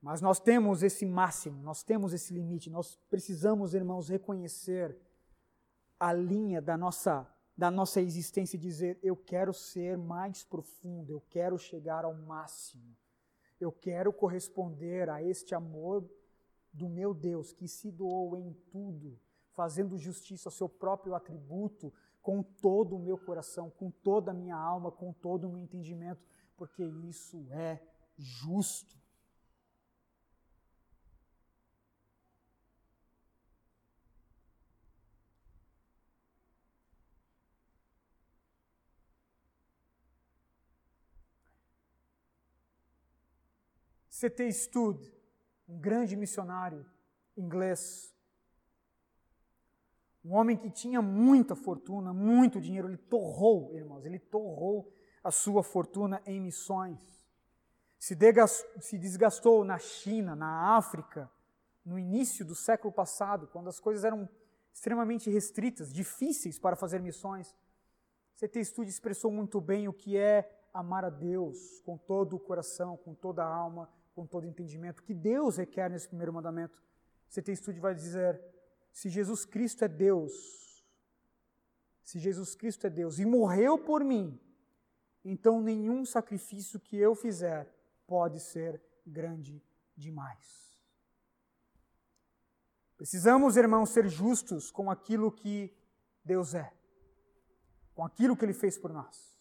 Mas 0.00 0.20
nós 0.20 0.40
temos 0.40 0.82
esse 0.82 1.06
máximo, 1.06 1.62
nós 1.62 1.82
temos 1.82 2.12
esse 2.12 2.34
limite, 2.34 2.68
nós 2.68 2.96
precisamos, 3.08 3.72
irmãos, 3.72 4.08
reconhecer 4.08 4.96
a 5.98 6.12
linha 6.12 6.60
da 6.60 6.76
nossa 6.76 7.28
da 7.56 7.70
nossa 7.70 8.00
existência 8.00 8.56
e 8.56 8.60
dizer: 8.60 8.98
eu 9.02 9.16
quero 9.16 9.52
ser 9.52 9.96
mais 9.96 10.42
profundo, 10.42 11.12
eu 11.12 11.20
quero 11.30 11.58
chegar 11.58 12.04
ao 12.04 12.14
máximo. 12.14 12.96
Eu 13.60 13.70
quero 13.70 14.12
corresponder 14.12 15.08
a 15.08 15.22
este 15.22 15.54
amor 15.54 16.04
do 16.72 16.88
meu 16.88 17.14
Deus 17.14 17.52
que 17.52 17.68
se 17.68 17.92
doou 17.92 18.36
em 18.36 18.52
tudo, 18.72 19.16
fazendo 19.52 19.96
justiça 19.98 20.48
ao 20.48 20.52
seu 20.52 20.68
próprio 20.68 21.14
atributo, 21.14 21.92
com 22.20 22.42
todo 22.42 22.96
o 22.96 22.98
meu 22.98 23.18
coração, 23.18 23.70
com 23.70 23.90
toda 23.90 24.30
a 24.30 24.34
minha 24.34 24.56
alma, 24.56 24.90
com 24.90 25.12
todo 25.12 25.46
o 25.46 25.50
meu 25.50 25.58
entendimento, 25.58 26.24
porque 26.62 26.84
isso 26.84 27.44
é 27.50 27.82
justo. 28.16 28.96
C.T. 44.08 44.52
Stud, 44.52 45.12
um 45.68 45.80
grande 45.80 46.14
missionário 46.14 46.86
inglês, 47.36 48.14
um 50.24 50.34
homem 50.34 50.56
que 50.56 50.70
tinha 50.70 51.02
muita 51.02 51.56
fortuna, 51.56 52.12
muito 52.12 52.60
dinheiro, 52.60 52.88
ele 52.88 52.98
torrou, 52.98 53.76
irmãos, 53.76 54.04
ele 54.04 54.20
torrou 54.20 55.01
a 55.22 55.30
sua 55.30 55.62
fortuna 55.62 56.22
em 56.26 56.40
missões. 56.40 57.00
Se, 57.98 58.16
se 58.80 58.98
desgastou 58.98 59.64
na 59.64 59.78
China, 59.78 60.34
na 60.34 60.76
África, 60.76 61.30
no 61.84 61.98
início 61.98 62.44
do 62.44 62.54
século 62.54 62.92
passado, 62.92 63.46
quando 63.46 63.68
as 63.68 63.78
coisas 63.78 64.04
eram 64.04 64.28
extremamente 64.72 65.30
restritas, 65.30 65.92
difíceis 65.92 66.58
para 66.58 66.76
fazer 66.76 67.00
missões. 67.00 67.54
C.T. 68.34 68.64
Stud 68.64 68.88
expressou 68.88 69.30
muito 69.30 69.60
bem 69.60 69.86
o 69.86 69.92
que 69.92 70.16
é 70.16 70.50
amar 70.72 71.04
a 71.04 71.10
Deus 71.10 71.80
com 71.84 71.96
todo 71.96 72.36
o 72.36 72.40
coração, 72.40 72.96
com 72.96 73.14
toda 73.14 73.44
a 73.44 73.46
alma, 73.46 73.88
com 74.14 74.26
todo 74.26 74.46
entendimento, 74.46 75.02
que 75.02 75.14
Deus 75.14 75.56
requer 75.56 75.90
nesse 75.90 76.08
primeiro 76.08 76.32
mandamento. 76.32 76.82
Tem 77.44 77.54
estudo 77.54 77.80
vai 77.80 77.94
dizer: 77.94 78.40
se 78.90 79.08
Jesus 79.08 79.44
Cristo 79.44 79.84
é 79.84 79.88
Deus, 79.88 80.84
se 82.02 82.18
Jesus 82.18 82.54
Cristo 82.54 82.86
é 82.86 82.90
Deus 82.90 83.18
e 83.18 83.24
morreu 83.24 83.78
por 83.78 84.04
mim, 84.04 84.38
então 85.24 85.60
nenhum 85.60 86.04
sacrifício 86.04 86.80
que 86.80 86.96
eu 86.96 87.14
fizer 87.14 87.72
pode 88.06 88.40
ser 88.40 88.82
grande 89.06 89.62
demais. 89.96 90.62
Precisamos, 92.96 93.56
irmãos, 93.56 93.90
ser 93.90 94.08
justos 94.08 94.70
com 94.70 94.90
aquilo 94.90 95.30
que 95.30 95.74
Deus 96.24 96.54
é, 96.54 96.72
com 97.94 98.04
aquilo 98.04 98.36
que 98.36 98.44
Ele 98.44 98.52
fez 98.52 98.78
por 98.78 98.92
nós. 98.92 99.32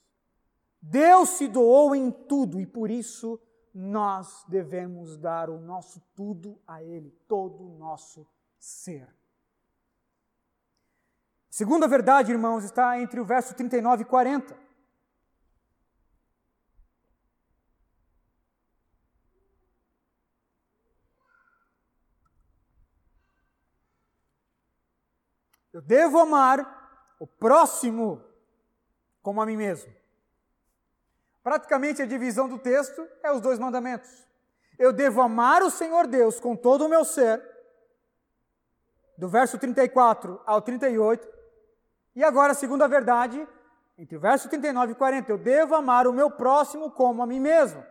Deus 0.82 1.30
se 1.30 1.48
doou 1.48 1.96
em 1.96 2.12
tudo 2.12 2.60
e 2.60 2.66
por 2.66 2.90
isso 2.90 3.40
nós 3.74 4.44
devemos 4.48 5.16
dar 5.16 5.50
o 5.50 5.60
nosso 5.60 6.02
tudo 6.16 6.60
a 6.66 6.84
Ele, 6.84 7.12
todo 7.28 7.64
o 7.64 7.78
nosso 7.78 8.28
ser. 8.58 9.08
Segunda 11.50 11.88
verdade, 11.88 12.32
irmãos, 12.32 12.64
está 12.64 13.00
entre 13.00 13.20
o 13.20 13.26
verso 13.26 13.54
39 13.54 14.04
e 14.04 14.06
40. 14.06 14.58
Eu 25.74 25.82
devo 25.82 26.20
amar 26.20 27.16
o 27.20 27.26
próximo 27.26 28.24
como 29.22 29.42
a 29.42 29.46
mim 29.46 29.58
mesmo. 29.58 29.94
Praticamente 31.44 32.02
a 32.02 32.06
divisão 32.06 32.48
do 32.48 32.60
texto 32.60 33.08
é 33.24 33.32
os 33.32 33.42
dois 33.42 33.58
mandamentos. 33.58 34.28
Eu 34.78 34.92
devo 34.92 35.22
amar 35.22 35.62
o 35.64 35.70
Senhor 35.70 36.08
Deus 36.08 36.40
com 36.40 36.56
todo 36.56 36.86
o 36.86 36.90
meu 36.90 37.06
ser, 37.06 37.42
do 39.18 39.30
verso 39.30 39.58
34 39.58 40.42
ao 40.46 40.62
38. 40.62 41.28
E 42.16 42.24
agora 42.24 42.52
a 42.52 42.56
segunda 42.56 42.88
verdade, 42.88 43.48
entre 43.98 44.18
o 44.18 44.20
verso 44.20 44.50
39 44.50 44.94
e 44.94 44.96
40, 44.96 45.32
eu 45.32 45.38
devo 45.38 45.76
amar 45.76 46.08
o 46.08 46.14
meu 46.14 46.30
próximo 46.30 46.92
como 46.92 47.22
a 47.22 47.28
mim 47.28 47.40
mesmo. 47.40 47.86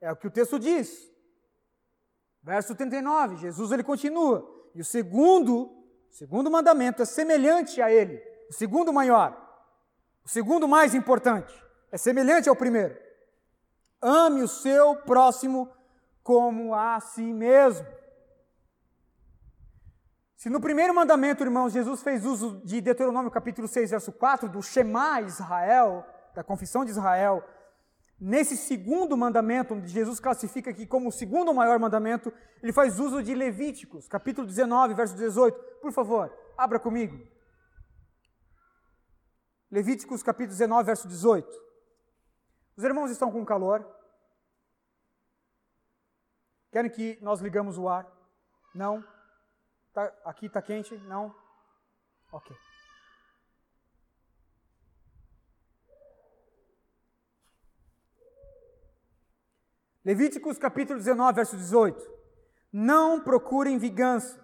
É 0.00 0.10
o 0.12 0.16
que 0.16 0.26
o 0.26 0.30
texto 0.30 0.58
diz. 0.58 1.10
Verso 2.42 2.74
39, 2.74 3.36
Jesus 3.36 3.72
ele 3.72 3.82
continua. 3.82 4.48
E 4.74 4.80
o 4.80 4.84
segundo, 4.84 5.76
segundo 6.16 6.50
mandamento 6.50 7.02
é 7.02 7.04
semelhante 7.04 7.82
a 7.82 7.92
ele, 7.92 8.22
o 8.48 8.52
segundo 8.54 8.90
maior, 8.90 9.36
o 10.24 10.28
segundo 10.28 10.66
mais 10.66 10.94
importante. 10.94 11.54
É 11.92 11.98
semelhante 11.98 12.48
ao 12.48 12.56
primeiro. 12.56 12.96
Ame 14.00 14.42
o 14.42 14.48
seu 14.48 14.96
próximo 14.96 15.70
como 16.22 16.74
a 16.74 16.98
si 17.00 17.34
mesmo. 17.34 17.86
Se 20.36 20.48
no 20.48 20.58
primeiro 20.58 20.94
mandamento, 20.94 21.44
irmãos, 21.44 21.74
Jesus 21.74 22.02
fez 22.02 22.24
uso 22.24 22.62
de 22.64 22.80
Deuteronômio 22.80 23.30
capítulo 23.30 23.68
6, 23.68 23.90
verso 23.90 24.10
4, 24.10 24.48
do 24.48 24.62
Shema 24.62 25.20
Israel, 25.20 26.02
da 26.34 26.42
confissão 26.42 26.82
de 26.82 26.92
Israel, 26.92 27.44
nesse 28.18 28.56
segundo 28.56 29.16
mandamento, 29.16 29.74
onde 29.74 29.88
Jesus 29.88 30.18
classifica 30.18 30.70
aqui 30.70 30.86
como 30.86 31.08
o 31.08 31.12
segundo 31.12 31.52
maior 31.52 31.78
mandamento, 31.78 32.32
ele 32.62 32.72
faz 32.72 32.98
uso 32.98 33.22
de 33.22 33.34
Levíticos, 33.34 34.08
capítulo 34.08 34.46
19, 34.46 34.94
verso 34.94 35.14
18. 35.14 35.58
Por 35.80 35.92
favor, 35.92 36.32
abra 36.56 36.78
comigo. 36.78 37.16
Levíticos, 39.70 40.22
capítulo 40.22 40.52
19, 40.52 40.84
verso 40.84 41.08
18. 41.08 41.48
Os 42.76 42.84
irmãos 42.84 43.10
estão 43.10 43.30
com 43.30 43.44
calor? 43.44 43.86
Querem 46.70 46.90
que 46.90 47.18
nós 47.22 47.40
ligamos 47.40 47.78
o 47.78 47.88
ar? 47.88 48.06
Não? 48.74 49.02
Tá, 49.92 50.12
aqui 50.24 50.46
está 50.46 50.60
quente? 50.60 50.94
Não? 50.98 51.34
Ok. 52.30 52.54
Levíticos 60.06 60.56
capítulo 60.56 61.00
19, 61.00 61.34
verso 61.34 61.56
18. 61.56 62.00
Não 62.72 63.18
procurem 63.18 63.76
vingança, 63.76 64.38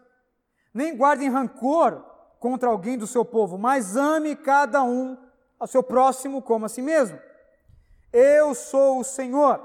nem 0.74 0.96
guardem 0.96 1.30
rancor 1.30 2.04
contra 2.40 2.68
alguém 2.68 2.98
do 2.98 3.06
seu 3.06 3.24
povo, 3.24 3.56
mas 3.56 3.94
ame 3.94 4.34
cada 4.34 4.82
um 4.82 5.16
ao 5.60 5.68
seu 5.68 5.80
próximo 5.80 6.42
como 6.42 6.66
a 6.66 6.68
si 6.68 6.82
mesmo. 6.82 7.16
Eu 8.12 8.56
sou 8.56 8.98
o 8.98 9.04
Senhor. 9.04 9.60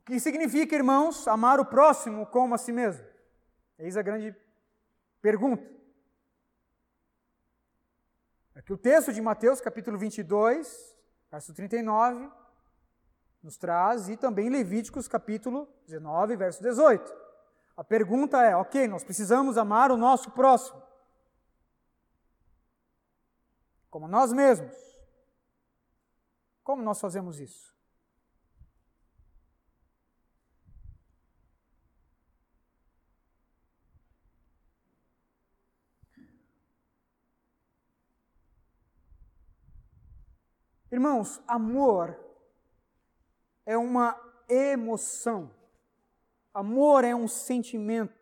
O 0.00 0.04
que 0.06 0.18
significa, 0.18 0.74
irmãos, 0.74 1.28
amar 1.28 1.60
o 1.60 1.66
próximo 1.66 2.24
como 2.24 2.54
a 2.54 2.58
si 2.58 2.72
mesmo? 2.72 3.04
Eis 3.78 3.98
a 3.98 4.00
grande 4.00 4.34
pergunta. 5.20 5.81
Aqui 8.62 8.72
o 8.72 8.78
texto 8.78 9.12
de 9.12 9.20
Mateus, 9.20 9.60
capítulo 9.60 9.98
22, 9.98 10.96
verso 11.32 11.52
39, 11.52 12.30
nos 13.42 13.56
traz, 13.56 14.08
e 14.08 14.16
também 14.16 14.48
Levíticos, 14.48 15.08
capítulo 15.08 15.68
19, 15.84 16.36
verso 16.36 16.62
18. 16.62 17.12
A 17.76 17.82
pergunta 17.82 18.40
é: 18.40 18.54
ok, 18.54 18.86
nós 18.86 19.02
precisamos 19.02 19.58
amar 19.58 19.90
o 19.90 19.96
nosso 19.96 20.30
próximo, 20.30 20.80
como 23.90 24.06
nós 24.06 24.32
mesmos. 24.32 24.76
Como 26.62 26.82
nós 26.82 27.00
fazemos 27.00 27.40
isso? 27.40 27.71
Irmãos, 40.92 41.42
amor 41.48 42.20
é 43.64 43.78
uma 43.78 44.14
emoção. 44.46 45.50
Amor 46.52 47.02
é 47.02 47.14
um 47.14 47.26
sentimento. 47.26 48.12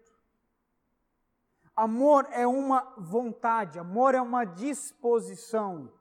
Amor 1.75 2.29
é 2.31 2.47
uma 2.47 2.95
vontade, 2.97 3.77
amor 3.77 4.15
é 4.15 4.21
uma 4.21 4.45
disposição. 4.45 5.93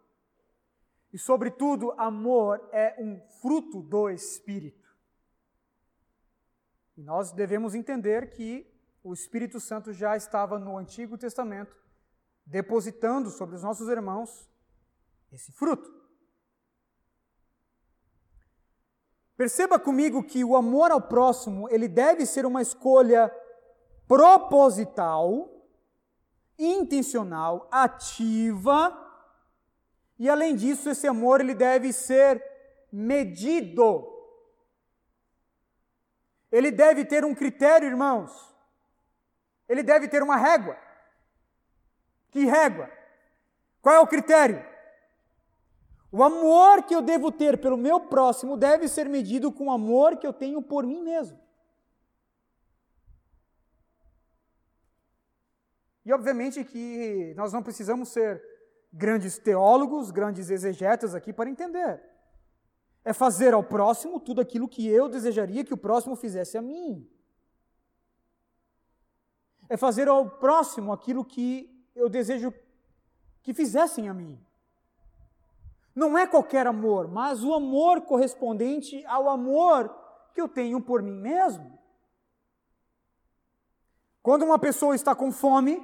E, 1.11 1.17
sobretudo, 1.17 1.91
amor 1.93 2.61
é 2.71 2.95
um 2.99 3.19
fruto 3.41 3.81
do 3.81 4.07
Espírito. 4.07 4.87
E 6.95 7.01
nós 7.01 7.31
devemos 7.31 7.73
entender 7.73 8.29
que 8.29 8.71
o 9.03 9.11
Espírito 9.11 9.59
Santo 9.59 9.91
já 9.91 10.15
estava 10.15 10.59
no 10.59 10.77
Antigo 10.77 11.17
Testamento, 11.17 11.75
depositando 12.45 13.31
sobre 13.31 13.55
os 13.55 13.63
nossos 13.63 13.87
irmãos 13.89 14.47
esse 15.31 15.51
fruto. 15.51 15.98
Perceba 19.39 19.79
comigo 19.79 20.21
que 20.21 20.43
o 20.43 20.53
amor 20.53 20.91
ao 20.91 20.99
próximo, 20.99 21.69
ele 21.69 21.87
deve 21.87 22.25
ser 22.25 22.45
uma 22.45 22.61
escolha 22.61 23.33
proposital, 24.05 25.49
intencional, 26.57 27.65
ativa, 27.71 28.93
e 30.19 30.27
além 30.27 30.57
disso, 30.57 30.89
esse 30.89 31.07
amor 31.07 31.39
ele 31.39 31.55
deve 31.55 31.93
ser 31.93 32.43
medido. 32.91 34.13
Ele 36.51 36.69
deve 36.69 37.05
ter 37.05 37.23
um 37.23 37.33
critério, 37.33 37.87
irmãos. 37.87 38.53
Ele 39.69 39.83
deve 39.83 40.09
ter 40.09 40.21
uma 40.21 40.35
régua. 40.35 40.75
Que 42.29 42.43
régua? 42.43 42.91
Qual 43.81 43.95
é 43.95 43.99
o 44.01 44.07
critério? 44.07 44.68
O 46.11 46.23
amor 46.23 46.83
que 46.83 46.95
eu 46.95 47.01
devo 47.01 47.31
ter 47.31 47.59
pelo 47.59 47.77
meu 47.77 47.99
próximo 47.99 48.57
deve 48.57 48.87
ser 48.87 49.07
medido 49.07 49.51
com 49.51 49.67
o 49.67 49.71
amor 49.71 50.17
que 50.17 50.25
eu 50.25 50.33
tenho 50.33 50.61
por 50.61 50.85
mim 50.85 51.01
mesmo. 51.03 51.39
E 56.03 56.11
obviamente 56.11 56.63
que 56.63 57.33
nós 57.35 57.53
não 57.53 57.61
precisamos 57.61 58.09
ser 58.09 58.43
grandes 58.91 59.37
teólogos, 59.37 60.09
grandes 60.09 60.49
exegetas 60.49 61.13
aqui 61.13 61.31
para 61.31 61.49
entender. 61.49 62.01
É 63.05 63.13
fazer 63.13 63.53
ao 63.53 63.63
próximo 63.63 64.19
tudo 64.19 64.41
aquilo 64.41 64.67
que 64.67 64.87
eu 64.87 65.07
desejaria 65.07 65.63
que 65.63 65.73
o 65.73 65.77
próximo 65.77 66.15
fizesse 66.15 66.57
a 66.57 66.61
mim. 66.61 67.07
É 69.69 69.77
fazer 69.77 70.07
ao 70.07 70.27
próximo 70.27 70.91
aquilo 70.91 71.23
que 71.23 71.69
eu 71.95 72.09
desejo 72.09 72.51
que 73.43 73.53
fizessem 73.53 74.09
a 74.09 74.13
mim. 74.13 74.43
Não 75.95 76.17
é 76.17 76.25
qualquer 76.27 76.67
amor, 76.67 77.07
mas 77.07 77.43
o 77.43 77.53
amor 77.53 78.01
correspondente 78.01 79.05
ao 79.05 79.27
amor 79.29 79.93
que 80.33 80.41
eu 80.41 80.47
tenho 80.47 80.79
por 80.81 81.01
mim 81.01 81.15
mesmo. 81.15 81.77
Quando 84.21 84.43
uma 84.43 84.59
pessoa 84.59 84.95
está 84.95 85.15
com 85.15 85.31
fome, 85.31 85.81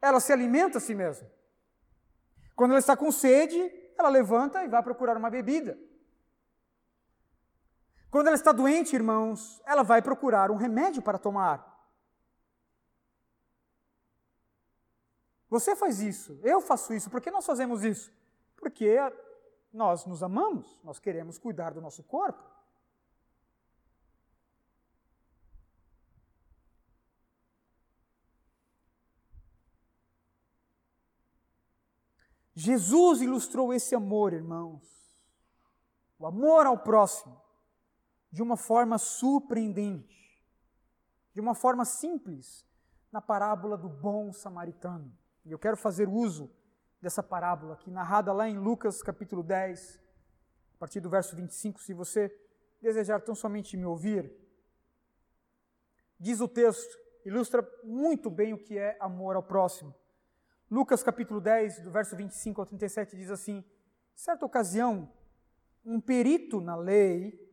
ela 0.00 0.20
se 0.20 0.32
alimenta 0.32 0.78
a 0.78 0.80
si 0.80 0.94
mesma. 0.94 1.28
Quando 2.54 2.72
ela 2.72 2.80
está 2.80 2.96
com 2.96 3.10
sede, 3.10 3.58
ela 3.98 4.08
levanta 4.08 4.64
e 4.64 4.68
vai 4.68 4.82
procurar 4.82 5.16
uma 5.16 5.30
bebida. 5.30 5.78
Quando 8.10 8.26
ela 8.26 8.36
está 8.36 8.50
doente, 8.50 8.94
irmãos, 8.96 9.62
ela 9.64 9.82
vai 9.82 10.02
procurar 10.02 10.50
um 10.50 10.56
remédio 10.56 11.00
para 11.00 11.18
tomar. 11.18 11.69
Você 15.50 15.74
faz 15.74 16.00
isso, 16.00 16.38
eu 16.44 16.60
faço 16.60 16.94
isso. 16.94 17.10
Por 17.10 17.20
que 17.20 17.30
nós 17.30 17.44
fazemos 17.44 17.82
isso? 17.82 18.12
Porque 18.56 18.96
nós 19.72 20.06
nos 20.06 20.22
amamos, 20.22 20.80
nós 20.84 21.00
queremos 21.00 21.38
cuidar 21.38 21.74
do 21.74 21.80
nosso 21.80 22.04
corpo. 22.04 22.48
Jesus 32.54 33.22
ilustrou 33.22 33.72
esse 33.72 33.94
amor, 33.94 34.32
irmãos, 34.32 35.10
o 36.18 36.26
amor 36.26 36.66
ao 36.66 36.78
próximo, 36.78 37.40
de 38.30 38.42
uma 38.42 38.56
forma 38.56 38.98
surpreendente, 38.98 40.44
de 41.32 41.40
uma 41.40 41.54
forma 41.54 41.84
simples, 41.84 42.64
na 43.10 43.20
parábola 43.20 43.76
do 43.76 43.88
bom 43.88 44.32
samaritano. 44.32 45.19
E 45.44 45.52
eu 45.52 45.58
quero 45.58 45.76
fazer 45.76 46.08
uso 46.08 46.50
dessa 47.00 47.22
parábola 47.22 47.74
aqui, 47.74 47.90
narrada 47.90 48.32
lá 48.32 48.48
em 48.48 48.58
Lucas 48.58 49.02
capítulo 49.02 49.42
10, 49.42 49.98
a 50.74 50.78
partir 50.78 51.00
do 51.00 51.08
verso 51.08 51.34
25, 51.34 51.80
se 51.80 51.94
você 51.94 52.34
desejar 52.80 53.20
tão 53.20 53.34
somente 53.34 53.76
me 53.76 53.86
ouvir. 53.86 54.30
Diz 56.18 56.40
o 56.40 56.48
texto, 56.48 56.98
ilustra 57.24 57.66
muito 57.82 58.30
bem 58.30 58.52
o 58.52 58.58
que 58.58 58.76
é 58.76 58.96
amor 59.00 59.36
ao 59.36 59.42
próximo. 59.42 59.94
Lucas 60.70 61.02
capítulo 61.02 61.40
10, 61.40 61.80
do 61.80 61.90
verso 61.90 62.14
25 62.14 62.60
ao 62.60 62.66
37, 62.66 63.16
diz 63.16 63.30
assim: 63.30 63.64
Certa 64.14 64.44
ocasião, 64.44 65.10
um 65.84 66.00
perito 66.00 66.60
na 66.60 66.76
lei 66.76 67.48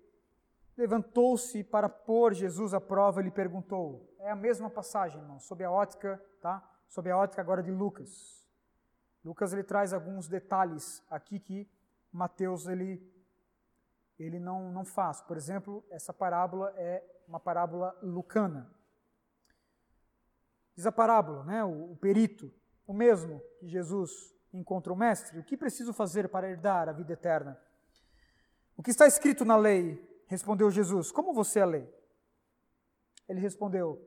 levantou-se 0.75 1.63
para 1.63 1.89
pôr 1.89 2.33
Jesus 2.33 2.73
à 2.73 2.81
prova 2.81 3.21
e 3.21 3.23
lhe 3.23 3.31
perguntou. 3.31 4.13
É 4.19 4.29
a 4.29 4.35
mesma 4.35 4.69
passagem, 4.69 5.19
irmão, 5.21 5.39
sob 5.39 5.63
a 5.63 5.71
ótica, 5.71 6.23
tá? 6.41 6.76
Sob 6.88 7.09
a 7.09 7.17
ótica 7.17 7.41
agora 7.41 7.61
de 7.61 7.71
Lucas. 7.71 8.45
Lucas 9.23 9.53
ele 9.53 9.63
traz 9.63 9.93
alguns 9.93 10.27
detalhes 10.27 11.03
aqui 11.09 11.39
que 11.39 11.69
Mateus 12.11 12.67
ele, 12.67 13.01
ele 14.17 14.39
não, 14.39 14.71
não 14.71 14.85
faz. 14.85 15.21
Por 15.21 15.35
exemplo, 15.35 15.85
essa 15.89 16.13
parábola 16.13 16.73
é 16.77 17.03
uma 17.27 17.39
parábola 17.39 17.97
lucana. 18.01 18.71
Diz 20.75 20.85
a 20.85 20.91
parábola, 20.91 21.43
né, 21.43 21.63
o, 21.63 21.91
o 21.91 21.97
perito, 21.97 22.53
o 22.85 22.93
mesmo 22.93 23.41
que 23.59 23.67
Jesus 23.67 24.33
encontra 24.53 24.93
o 24.93 24.95
mestre, 24.95 25.39
o 25.39 25.43
que 25.43 25.57
preciso 25.57 25.91
fazer 25.91 26.29
para 26.29 26.49
herdar 26.49 26.88
a 26.88 26.93
vida 26.93 27.13
eterna? 27.13 27.59
O 28.77 28.83
que 28.83 28.91
está 28.91 29.07
escrito 29.07 29.43
na 29.43 29.57
lei? 29.57 30.01
Respondeu 30.27 30.69
Jesus. 30.69 31.11
Como 31.11 31.33
você 31.33 31.59
a 31.59 31.65
lei? 31.65 31.91
Ele 33.27 33.39
respondeu: 33.39 33.99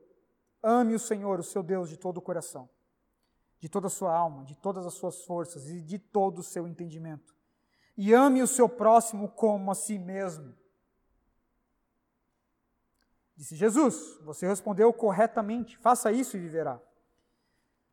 Ame 0.62 0.94
o 0.94 0.98
Senhor, 0.98 1.40
o 1.40 1.44
seu 1.44 1.62
Deus, 1.62 1.88
de 1.88 1.96
todo 1.96 2.18
o 2.18 2.22
coração, 2.22 2.68
de 3.58 3.68
toda 3.68 3.86
a 3.86 3.90
sua 3.90 4.14
alma, 4.14 4.44
de 4.44 4.54
todas 4.54 4.86
as 4.86 4.94
suas 4.94 5.24
forças 5.24 5.68
e 5.68 5.80
de 5.80 5.98
todo 5.98 6.40
o 6.40 6.42
seu 6.42 6.68
entendimento. 6.68 7.34
E 7.96 8.12
ame 8.12 8.42
o 8.42 8.46
seu 8.46 8.68
próximo 8.68 9.28
como 9.28 9.70
a 9.70 9.74
si 9.74 9.98
mesmo. 9.98 10.54
Disse 13.36 13.56
Jesus: 13.56 14.18
Você 14.22 14.46
respondeu 14.46 14.92
corretamente, 14.92 15.78
faça 15.78 16.12
isso 16.12 16.36
e 16.36 16.40
viverá. 16.40 16.80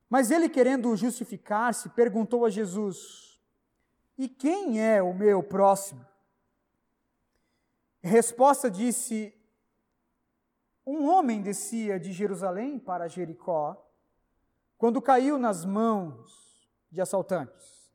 Mas 0.09 0.31
ele, 0.31 0.49
querendo 0.49 0.95
justificar-se, 0.95 1.89
perguntou 1.89 2.45
a 2.45 2.49
Jesus: 2.49 3.39
E 4.17 4.27
quem 4.27 4.81
é 4.81 5.01
o 5.01 5.13
meu 5.13 5.41
próximo? 5.41 6.05
Resposta, 8.01 8.69
disse: 8.69 9.36
Um 10.89 11.05
homem 11.09 11.41
descia 11.41 11.99
de 11.99 12.13
Jerusalém 12.13 12.79
para 12.79 13.09
Jericó 13.09 13.75
quando 14.77 15.01
caiu 15.01 15.37
nas 15.37 15.65
mãos 15.65 16.65
de 16.89 17.01
assaltantes. 17.01 17.91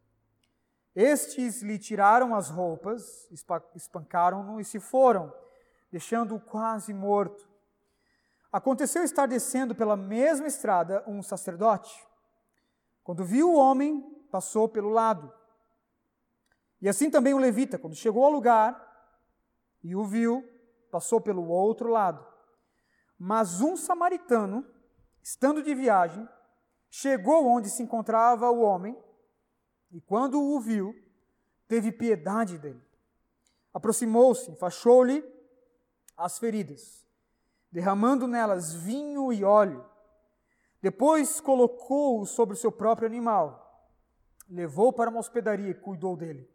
Estes 0.94 1.62
lhe 1.62 1.78
tiraram 1.78 2.34
as 2.34 2.50
roupas, 2.50 3.26
espancaram-no 3.74 4.60
e 4.60 4.64
se 4.66 4.78
foram, 4.78 5.32
deixando-o 5.90 6.38
quase 6.38 6.92
morto. 6.92 7.48
Aconteceu 8.52 9.02
estar 9.02 9.24
descendo 9.24 9.74
pela 9.74 9.96
mesma 9.96 10.46
estrada 10.46 11.02
um 11.06 11.22
sacerdote. 11.22 12.06
Quando 13.02 13.24
viu 13.24 13.54
o 13.54 13.56
homem, 13.56 14.02
passou 14.30 14.68
pelo 14.68 14.90
lado. 14.90 15.32
E 16.78 16.90
assim 16.90 17.10
também 17.10 17.32
o 17.32 17.38
levita, 17.38 17.78
quando 17.78 17.96
chegou 17.96 18.22
ao 18.22 18.30
lugar 18.30 18.76
e 19.82 19.96
o 19.96 20.04
viu, 20.04 20.46
passou 20.90 21.22
pelo 21.22 21.48
outro 21.48 21.88
lado. 21.88 22.31
Mas 23.24 23.60
um 23.60 23.76
samaritano, 23.76 24.66
estando 25.22 25.62
de 25.62 25.72
viagem, 25.76 26.28
chegou 26.90 27.46
onde 27.46 27.70
se 27.70 27.80
encontrava 27.80 28.50
o 28.50 28.62
homem 28.62 29.00
e, 29.92 30.00
quando 30.00 30.42
o 30.42 30.58
viu, 30.58 30.92
teve 31.68 31.92
piedade 31.92 32.58
dele. 32.58 32.82
Aproximou-se, 33.72 34.50
enfaixou-lhe 34.50 35.24
as 36.16 36.36
feridas 36.36 37.06
derramando 37.70 38.26
nelas 38.26 38.74
vinho 38.74 39.32
e 39.32 39.44
óleo. 39.44 39.86
Depois 40.82 41.40
colocou-o 41.40 42.26
sobre 42.26 42.54
o 42.54 42.58
seu 42.58 42.72
próprio 42.72 43.06
animal, 43.06 43.88
levou 44.50 44.92
para 44.92 45.08
uma 45.08 45.20
hospedaria 45.20 45.70
e 45.70 45.74
cuidou 45.74 46.16
dele. 46.16 46.50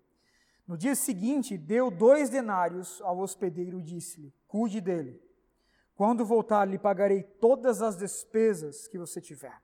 No 0.68 0.78
dia 0.78 0.95
seguinte, 0.95 1.57
deu 1.57 1.89
dois 1.89 2.30
denários 2.30 3.01
ao 3.03 3.20
hospedeiro 3.20 3.80
e 3.80 3.84
disse-lhe: 3.84 4.34
Cuide 4.49 4.82
dele. 4.82 5.26
Quando 5.97 6.23
voltar, 6.23 6.63
lhe 6.65 6.77
pagarei 6.77 7.23
todas 7.23 7.81
as 7.81 7.97
despesas 7.97 8.87
que 8.87 8.99
você 8.99 9.19
tiver. 9.19 9.59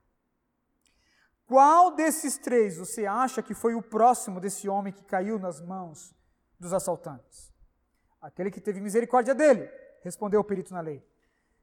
Qual 1.46 1.94
desses 1.94 2.36
três 2.36 2.76
você 2.76 3.06
acha 3.06 3.40
que 3.40 3.54
foi 3.54 3.76
o 3.76 3.82
próximo 3.82 4.40
desse 4.40 4.68
homem 4.68 4.92
que 4.92 5.04
caiu 5.04 5.38
nas 5.38 5.60
mãos 5.60 6.12
dos 6.58 6.72
assaltantes? 6.72 7.54
Aquele 8.20 8.50
que 8.50 8.60
teve 8.60 8.80
misericórdia 8.80 9.32
dele, 9.32 9.70
respondeu 10.02 10.40
o 10.40 10.44
perito 10.44 10.74
na 10.74 10.80
lei. 10.80 11.06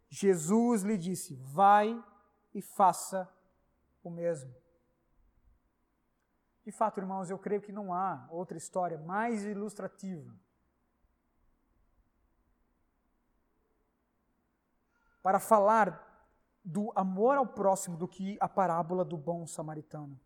Jesus 0.07 0.83
lhe 0.83 0.97
disse: 0.97 1.35
Vai 1.35 2.01
e 2.53 2.61
faça 2.61 3.29
o 4.01 4.09
mesmo. 4.09 4.55
De 6.63 6.71
fato, 6.71 7.01
irmãos, 7.01 7.29
eu 7.29 7.37
creio 7.37 7.61
que 7.61 7.73
não 7.73 7.93
há 7.93 8.25
outra 8.31 8.57
história 8.57 8.97
mais 8.99 9.43
ilustrativa 9.43 10.33
para 15.21 15.39
falar 15.39 16.07
do 16.63 16.91
amor 16.95 17.37
ao 17.37 17.47
próximo 17.47 17.97
do 17.97 18.07
que 18.07 18.37
a 18.39 18.47
parábola 18.47 19.03
do 19.03 19.17
bom 19.17 19.45
samaritano. 19.47 20.19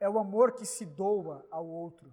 é 0.00 0.08
o 0.08 0.18
amor 0.18 0.52
que 0.52 0.64
se 0.64 0.86
doa 0.86 1.46
ao 1.50 1.66
outro. 1.66 2.12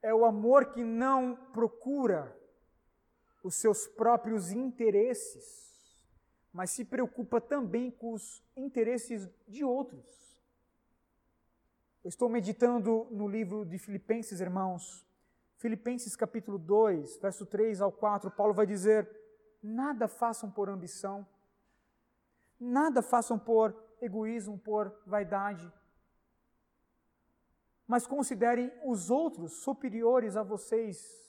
É 0.00 0.14
o 0.14 0.24
amor 0.24 0.66
que 0.66 0.84
não 0.84 1.34
procura 1.52 2.34
os 3.42 3.56
seus 3.56 3.86
próprios 3.86 4.52
interesses, 4.52 5.98
mas 6.52 6.70
se 6.70 6.84
preocupa 6.84 7.40
também 7.40 7.90
com 7.90 8.12
os 8.12 8.42
interesses 8.56 9.28
de 9.48 9.64
outros. 9.64 10.23
Eu 12.04 12.10
estou 12.10 12.28
meditando 12.28 13.08
no 13.10 13.26
livro 13.26 13.64
de 13.64 13.78
Filipenses, 13.78 14.38
irmãos. 14.38 15.06
Filipenses 15.56 16.14
capítulo 16.14 16.58
2, 16.58 17.16
verso 17.16 17.46
3 17.46 17.80
ao 17.80 17.90
4, 17.90 18.30
Paulo 18.30 18.52
vai 18.52 18.66
dizer: 18.66 19.08
Nada 19.62 20.06
façam 20.06 20.50
por 20.50 20.68
ambição, 20.68 21.26
nada 22.60 23.00
façam 23.00 23.38
por 23.38 23.74
egoísmo, 24.02 24.58
por 24.58 24.94
vaidade. 25.06 25.72
Mas 27.86 28.06
considerem 28.06 28.70
os 28.84 29.10
outros 29.10 29.62
superiores 29.62 30.36
a 30.36 30.42
vocês. 30.42 31.24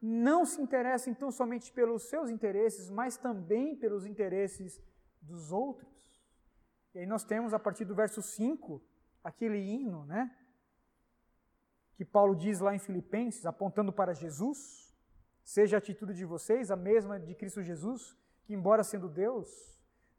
Não 0.00 0.44
se 0.44 0.62
interessem 0.62 1.12
tão 1.12 1.32
somente 1.32 1.72
pelos 1.72 2.04
seus 2.04 2.30
interesses, 2.30 2.88
mas 2.88 3.16
também 3.16 3.74
pelos 3.74 4.06
interesses 4.06 4.80
dos 5.20 5.50
outros. 5.50 6.24
E 6.94 7.00
aí 7.00 7.06
nós 7.06 7.24
temos, 7.24 7.52
a 7.52 7.58
partir 7.58 7.84
do 7.84 7.96
verso 7.96 8.22
5, 8.22 8.80
aquele 9.26 9.58
hino, 9.58 10.04
né? 10.06 10.34
Que 11.96 12.04
Paulo 12.04 12.36
diz 12.36 12.60
lá 12.60 12.74
em 12.74 12.78
Filipenses, 12.78 13.44
apontando 13.44 13.92
para 13.92 14.14
Jesus: 14.14 14.94
Seja 15.42 15.76
a 15.76 15.78
atitude 15.78 16.14
de 16.14 16.24
vocês 16.24 16.70
a 16.70 16.76
mesma 16.76 17.18
de 17.18 17.34
Cristo 17.34 17.62
Jesus, 17.62 18.16
que, 18.44 18.54
embora 18.54 18.84
sendo 18.84 19.08
Deus, 19.08 19.48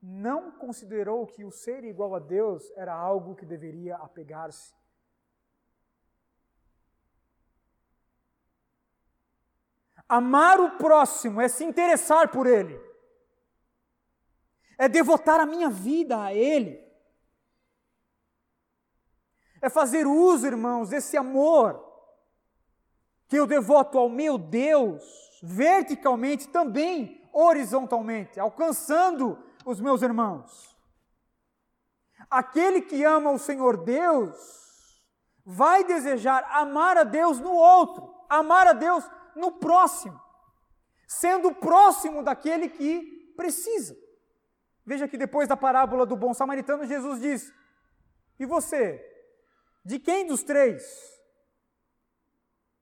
não 0.01 0.51
considerou 0.51 1.25
que 1.25 1.45
o 1.45 1.51
ser 1.51 1.85
igual 1.85 2.15
a 2.15 2.19
Deus 2.19 2.69
era 2.75 2.93
algo 2.93 3.35
que 3.35 3.45
deveria 3.45 3.95
apegar-se. 3.95 4.75
Amar 10.09 10.59
o 10.59 10.77
próximo 10.77 11.41
é 11.41 11.47
se 11.47 11.63
interessar 11.63 12.29
por 12.29 12.45
ele, 12.45 12.79
é 14.77 14.87
devotar 14.89 15.39
a 15.39 15.45
minha 15.45 15.69
vida 15.69 16.21
a 16.21 16.33
ele, 16.33 16.86
é 19.61 19.69
fazer 19.69 20.05
uso, 20.05 20.45
irmãos, 20.47 20.89
desse 20.89 21.17
amor 21.17 21.83
que 23.27 23.37
eu 23.37 23.45
devoto 23.45 23.97
ao 23.97 24.09
meu 24.09 24.37
Deus, 24.37 25.03
verticalmente, 25.43 26.47
também 26.47 27.21
horizontalmente, 27.33 28.39
alcançando 28.39 29.37
os 29.65 29.79
meus 29.79 30.01
irmãos. 30.01 30.75
Aquele 32.29 32.81
que 32.81 33.03
ama 33.03 33.31
o 33.31 33.39
Senhor 33.39 33.77
Deus 33.77 34.35
vai 35.45 35.83
desejar 35.83 36.43
amar 36.51 36.97
a 36.97 37.03
Deus 37.03 37.39
no 37.39 37.51
outro, 37.51 38.13
amar 38.29 38.67
a 38.67 38.73
Deus 38.73 39.09
no 39.35 39.53
próximo, 39.53 40.19
sendo 41.07 41.53
próximo 41.53 42.23
daquele 42.23 42.69
que 42.69 43.33
precisa. 43.35 43.95
Veja 44.85 45.07
que 45.07 45.17
depois 45.17 45.47
da 45.47 45.55
parábola 45.55 46.05
do 46.05 46.15
bom 46.15 46.33
samaritano, 46.33 46.85
Jesus 46.85 47.21
diz: 47.21 47.53
E 48.39 48.45
você? 48.45 49.06
De 49.87 49.99
quem 49.99 50.27
dos 50.27 50.43
três? 50.43 51.17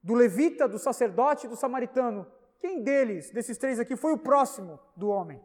Do 0.02 0.16
levita, 0.16 0.68
do 0.68 0.80
sacerdote 0.80 1.48
do 1.48 1.56
samaritano? 1.56 2.26
Quem 2.58 2.82
deles, 2.82 3.30
desses 3.30 3.60
três 3.60 3.80
aqui, 3.80 3.96
foi 3.96 4.14
o 4.14 4.18
próximo 4.18 4.80
do 4.96 5.10
homem? 5.10 5.40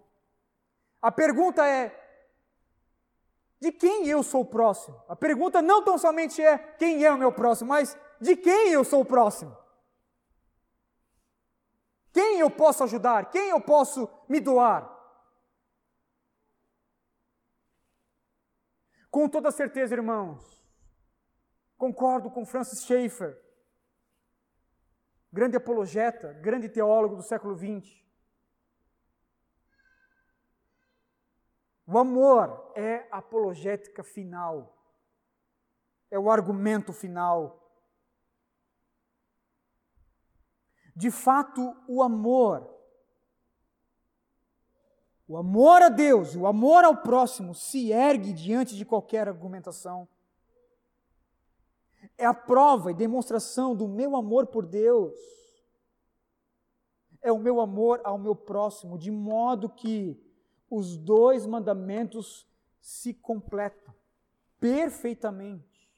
A 1.02 1.12
pergunta 1.12 1.66
é: 1.66 1.94
de 3.61 3.70
quem 3.70 4.08
eu 4.08 4.22
sou 4.22 4.42
próximo? 4.42 5.04
A 5.06 5.14
pergunta 5.14 5.61
não 5.61 5.84
tão 5.84 5.98
somente 5.98 6.40
é 6.40 6.56
quem 6.56 7.04
é 7.04 7.12
o 7.12 7.18
meu 7.18 7.30
próximo, 7.30 7.68
mas 7.68 7.94
de 8.18 8.36
quem 8.36 8.72
eu 8.72 8.82
sou 8.82 9.04
próximo? 9.04 9.54
Quem 12.11 12.40
eu 12.40 12.50
posso 12.50 12.84
ajudar? 12.84 13.30
Quem 13.30 13.50
eu 13.50 13.61
posso 13.61 14.08
me 14.26 14.40
doar? 14.40 14.90
Com 19.11 19.28
toda 19.28 19.50
certeza, 19.50 19.94
irmãos, 19.94 20.59
concordo 21.81 22.31
com 22.31 22.45
Francis 22.45 22.85
Schaeffer, 22.85 23.43
grande 25.33 25.57
apologeta, 25.57 26.35
grande 26.35 26.68
teólogo 26.68 27.16
do 27.16 27.22
século 27.22 27.57
XX. 27.57 27.91
O 31.87 31.97
amor 31.97 32.70
é 32.76 33.09
a 33.11 33.16
apologética 33.16 34.05
final, 34.05 34.76
é 36.11 36.18
o 36.18 36.31
argumento 36.31 36.93
final. 36.93 37.59
De 40.95 41.11
fato, 41.11 41.74
o 41.89 42.03
amor, 42.03 42.78
o 45.26 45.35
amor 45.35 45.81
a 45.81 45.89
Deus, 45.89 46.37
o 46.37 46.47
amor 46.47 46.85
ao 46.85 46.99
próximo 46.99 47.55
se 47.55 47.91
ergue 47.91 48.35
diante 48.35 48.76
de 48.76 48.85
qualquer 48.85 49.26
argumentação. 49.26 50.07
É 52.21 52.27
a 52.27 52.35
prova 52.35 52.91
e 52.91 52.95
demonstração 52.95 53.75
do 53.75 53.89
meu 53.89 54.14
amor 54.14 54.47
por 54.49 54.66
Deus. 54.66 55.18
É 57.23 57.33
o 57.33 57.39
meu 57.39 57.61
amor 57.61 58.01
ao 58.05 58.18
meu 58.18 58.37
próximo, 58.37 58.99
de 58.99 59.11
modo 59.11 59.71
que 59.71 60.23
os 60.68 60.99
dois 60.99 61.47
mandamentos 61.47 62.47
se 62.79 63.14
completam 63.14 63.95
perfeitamente. 64.59 65.91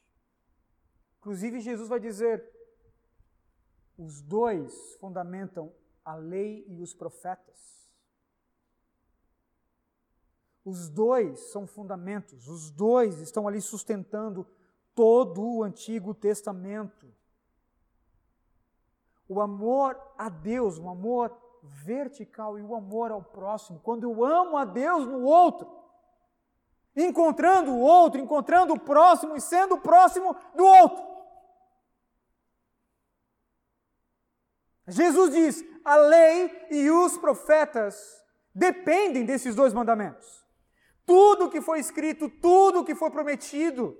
Inclusive, 1.18 1.60
Jesus 1.60 1.88
vai 1.88 1.98
dizer: 1.98 2.48
os 3.98 4.22
dois 4.22 4.94
fundamentam 5.00 5.74
a 6.04 6.14
lei 6.14 6.64
e 6.68 6.80
os 6.80 6.94
profetas. 6.94 7.82
Os 10.64 10.88
dois 10.88 11.50
são 11.50 11.66
fundamentos, 11.66 12.46
os 12.46 12.70
dois 12.70 13.20
estão 13.20 13.48
ali 13.48 13.60
sustentando 13.60 14.46
todo 14.94 15.42
o 15.42 15.62
Antigo 15.62 16.14
Testamento. 16.14 17.06
O 19.28 19.40
amor 19.40 19.98
a 20.18 20.28
Deus, 20.28 20.78
o 20.78 20.88
amor 20.88 21.36
vertical 21.62 22.58
e 22.58 22.62
o 22.62 22.74
amor 22.74 23.10
ao 23.10 23.22
próximo. 23.22 23.80
Quando 23.80 24.04
eu 24.04 24.24
amo 24.24 24.56
a 24.56 24.64
Deus 24.64 25.06
no 25.06 25.22
outro, 25.22 25.70
encontrando 26.94 27.70
o 27.70 27.80
outro, 27.80 28.20
encontrando 28.20 28.74
o 28.74 28.80
próximo 28.80 29.36
e 29.36 29.40
sendo 29.40 29.78
próximo 29.78 30.36
do 30.54 30.64
outro. 30.64 31.12
Jesus 34.88 35.32
diz: 35.32 35.64
a 35.84 35.96
lei 35.96 36.66
e 36.70 36.90
os 36.90 37.16
profetas 37.16 38.22
dependem 38.54 39.24
desses 39.24 39.54
dois 39.54 39.72
mandamentos. 39.72 40.42
Tudo 41.06 41.50
que 41.50 41.60
foi 41.60 41.80
escrito, 41.80 42.28
tudo 42.28 42.84
que 42.84 42.94
foi 42.94 43.10
prometido, 43.10 43.96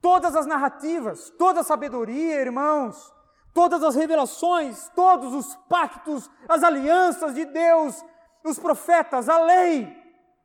todas 0.00 0.36
as 0.36 0.46
narrativas, 0.46 1.30
toda 1.30 1.60
a 1.60 1.64
sabedoria, 1.64 2.40
irmãos, 2.40 3.12
todas 3.52 3.82
as 3.82 3.94
revelações, 3.94 4.90
todos 4.94 5.34
os 5.34 5.56
pactos, 5.68 6.30
as 6.48 6.62
alianças 6.62 7.34
de 7.34 7.44
Deus, 7.44 8.04
os 8.44 8.58
profetas, 8.58 9.28
a 9.28 9.38
lei, 9.38 9.94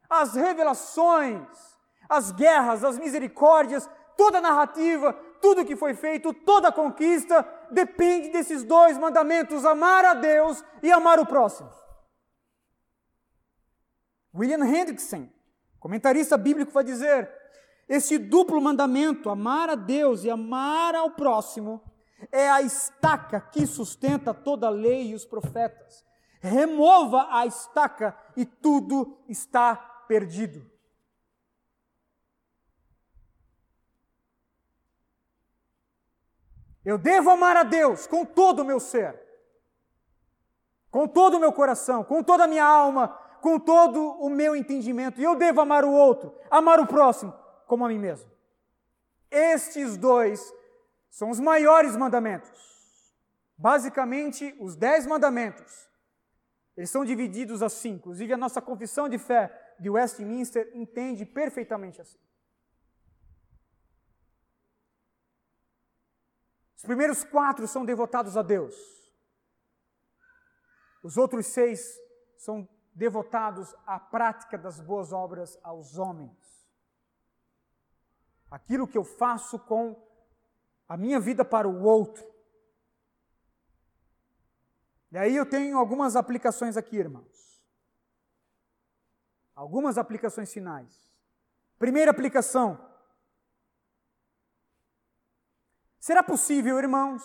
as 0.09 0.33
revelações, 0.33 1.47
as 2.09 2.31
guerras, 2.31 2.83
as 2.83 2.97
misericórdias, 2.97 3.89
toda 4.17 4.39
a 4.39 4.41
narrativa, 4.41 5.13
tudo 5.41 5.65
que 5.65 5.75
foi 5.75 5.93
feito, 5.93 6.33
toda 6.33 6.69
a 6.69 6.71
conquista, 6.71 7.47
depende 7.71 8.29
desses 8.29 8.63
dois 8.63 8.97
mandamentos: 8.97 9.65
amar 9.65 10.05
a 10.05 10.13
Deus 10.13 10.63
e 10.83 10.91
amar 10.91 11.19
o 11.19 11.25
próximo. 11.25 11.69
William 14.33 14.63
Hendrickson, 14.63 15.27
Comentarista 15.81 16.37
bíblico 16.37 16.71
vai 16.71 16.83
dizer: 16.83 17.27
esse 17.91 18.17
duplo 18.17 18.61
mandamento, 18.61 19.29
amar 19.29 19.69
a 19.69 19.75
Deus 19.75 20.23
e 20.23 20.29
amar 20.29 20.95
ao 20.95 21.11
próximo, 21.11 21.83
é 22.31 22.49
a 22.49 22.61
estaca 22.61 23.41
que 23.41 23.67
sustenta 23.67 24.33
toda 24.33 24.67
a 24.67 24.69
lei 24.69 25.09
e 25.09 25.13
os 25.13 25.25
profetas. 25.25 26.05
Remova 26.39 27.27
a 27.29 27.45
estaca 27.45 28.17
e 28.37 28.45
tudo 28.45 29.17
está 29.27 29.75
perdido. 30.07 30.65
Eu 36.85 36.97
devo 36.97 37.29
amar 37.29 37.57
a 37.57 37.63
Deus 37.63 38.07
com 38.07 38.23
todo 38.23 38.61
o 38.61 38.65
meu 38.65 38.79
ser, 38.79 39.21
com 40.89 41.09
todo 41.09 41.35
o 41.35 41.39
meu 41.41 41.51
coração, 41.51 42.05
com 42.05 42.23
toda 42.23 42.45
a 42.45 42.47
minha 42.47 42.65
alma, 42.65 43.09
com 43.41 43.59
todo 43.59 44.01
o 44.01 44.29
meu 44.29 44.55
entendimento. 44.55 45.19
E 45.19 45.25
eu 45.25 45.35
devo 45.35 45.59
amar 45.59 45.83
o 45.83 45.91
outro, 45.91 46.33
amar 46.49 46.79
o 46.79 46.87
próximo, 46.87 47.40
como 47.71 47.85
a 47.85 47.87
mim 47.87 47.99
mesmo. 47.99 48.29
Estes 49.31 49.95
dois 49.95 50.53
são 51.09 51.29
os 51.29 51.39
maiores 51.39 51.95
mandamentos. 51.95 53.15
Basicamente, 53.57 54.53
os 54.59 54.75
dez 54.75 55.07
mandamentos. 55.07 55.89
Eles 56.75 56.89
são 56.89 57.05
divididos 57.05 57.63
assim. 57.63 57.91
Inclusive, 57.91 58.33
a 58.33 58.37
nossa 58.37 58.61
confissão 58.61 59.07
de 59.07 59.17
fé 59.17 59.73
de 59.79 59.89
Westminster 59.89 60.69
entende 60.73 61.25
perfeitamente 61.25 62.01
assim. 62.01 62.19
Os 66.75 66.83
primeiros 66.83 67.23
quatro 67.23 67.65
são 67.69 67.85
devotados 67.85 68.35
a 68.35 68.41
Deus. 68.41 68.75
Os 71.01 71.15
outros 71.15 71.45
seis 71.45 71.97
são 72.35 72.67
devotados 72.93 73.73
à 73.85 73.97
prática 73.97 74.57
das 74.57 74.81
boas 74.81 75.13
obras 75.13 75.57
aos 75.63 75.97
homens. 75.97 76.40
Aquilo 78.51 78.87
que 78.87 78.97
eu 78.97 79.03
faço 79.03 79.57
com 79.57 79.95
a 80.87 80.97
minha 80.97 81.19
vida 81.19 81.43
para 81.45 81.67
o 81.67 81.83
outro. 81.83 82.29
E 85.11 85.17
aí 85.17 85.35
eu 85.35 85.45
tenho 85.45 85.77
algumas 85.77 86.15
aplicações 86.17 86.75
aqui, 86.77 86.97
irmãos. 86.97 87.63
Algumas 89.55 89.97
aplicações 89.97 90.51
finais. 90.51 91.09
Primeira 91.79 92.11
aplicação. 92.11 92.79
Será 95.99 96.21
possível, 96.21 96.77
irmãos, 96.77 97.23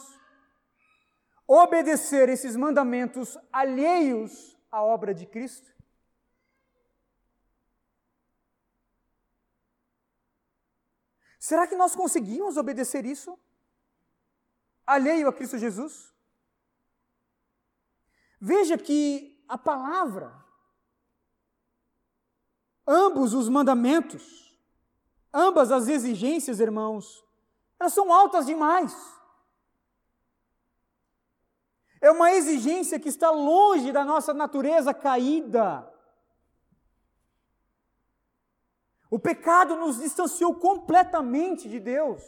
obedecer 1.46 2.28
esses 2.28 2.56
mandamentos 2.56 3.36
alheios 3.52 4.56
a 4.70 4.82
obra 4.82 5.14
de 5.14 5.26
Cristo? 5.26 5.75
Será 11.46 11.64
que 11.64 11.76
nós 11.76 11.94
conseguimos 11.94 12.56
obedecer 12.56 13.06
isso? 13.06 13.38
Alheio 14.84 15.28
a 15.28 15.32
Cristo 15.32 15.56
Jesus? 15.56 16.12
Veja 18.40 18.76
que 18.76 19.40
a 19.46 19.56
palavra, 19.56 20.44
ambos 22.84 23.32
os 23.32 23.48
mandamentos, 23.48 24.58
ambas 25.32 25.70
as 25.70 25.86
exigências, 25.86 26.58
irmãos, 26.58 27.24
elas 27.78 27.92
são 27.92 28.12
altas 28.12 28.44
demais. 28.44 28.92
É 32.00 32.10
uma 32.10 32.32
exigência 32.32 32.98
que 32.98 33.08
está 33.08 33.30
longe 33.30 33.92
da 33.92 34.04
nossa 34.04 34.34
natureza 34.34 34.92
caída. 34.92 35.88
O 39.16 39.18
pecado 39.18 39.76
nos 39.76 39.96
distanciou 39.96 40.54
completamente 40.56 41.70
de 41.70 41.80
Deus. 41.80 42.22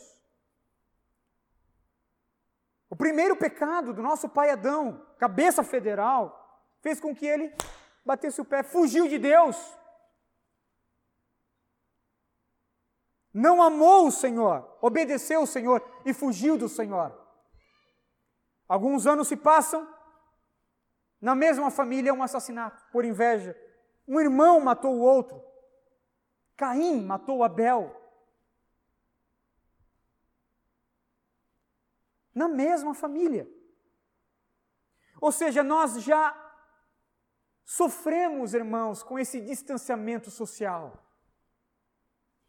O 2.89 2.97
primeiro 2.97 3.37
pecado 3.37 3.93
do 3.93 4.01
nosso 4.01 4.27
pai 4.27 4.49
Adão, 4.49 5.07
cabeça 5.19 5.63
federal, 5.63 6.65
fez 6.81 6.99
com 6.99 7.15
que 7.15 7.27
ele 7.27 7.55
batesse 8.07 8.41
o 8.41 8.45
pé, 8.45 8.63
fugiu 8.63 9.07
de 9.07 9.19
Deus. 9.19 9.55
Não 13.35 13.61
amou 13.61 14.07
o 14.07 14.11
Senhor, 14.11 14.79
obedeceu 14.81 15.43
o 15.43 15.47
Senhor 15.47 15.87
e 16.07 16.15
fugiu 16.15 16.57
do 16.57 16.71
Senhor. 16.71 17.13
Alguns 18.67 19.07
anos 19.07 19.29
se 19.29 19.37
passam, 19.37 19.87
na 21.21 21.35
mesma 21.35 21.71
família 21.71 22.15
um 22.15 22.23
assassinato 22.23 22.83
por 22.91 23.05
inveja. 23.05 23.55
Um 24.07 24.19
irmão 24.19 24.59
matou 24.59 24.97
o 24.97 25.01
outro. 25.01 25.48
Caim 26.59 27.05
matou 27.05 27.45
Abel. 27.45 27.95
Na 32.35 32.49
mesma 32.49 32.95
família. 32.95 33.49
Ou 35.21 35.31
seja, 35.31 35.63
nós 35.63 36.03
já 36.03 36.37
sofremos, 37.65 38.55
irmãos, 38.55 39.05
com 39.05 39.19
esse 39.19 39.41
distanciamento 39.41 40.31
social. 40.33 41.07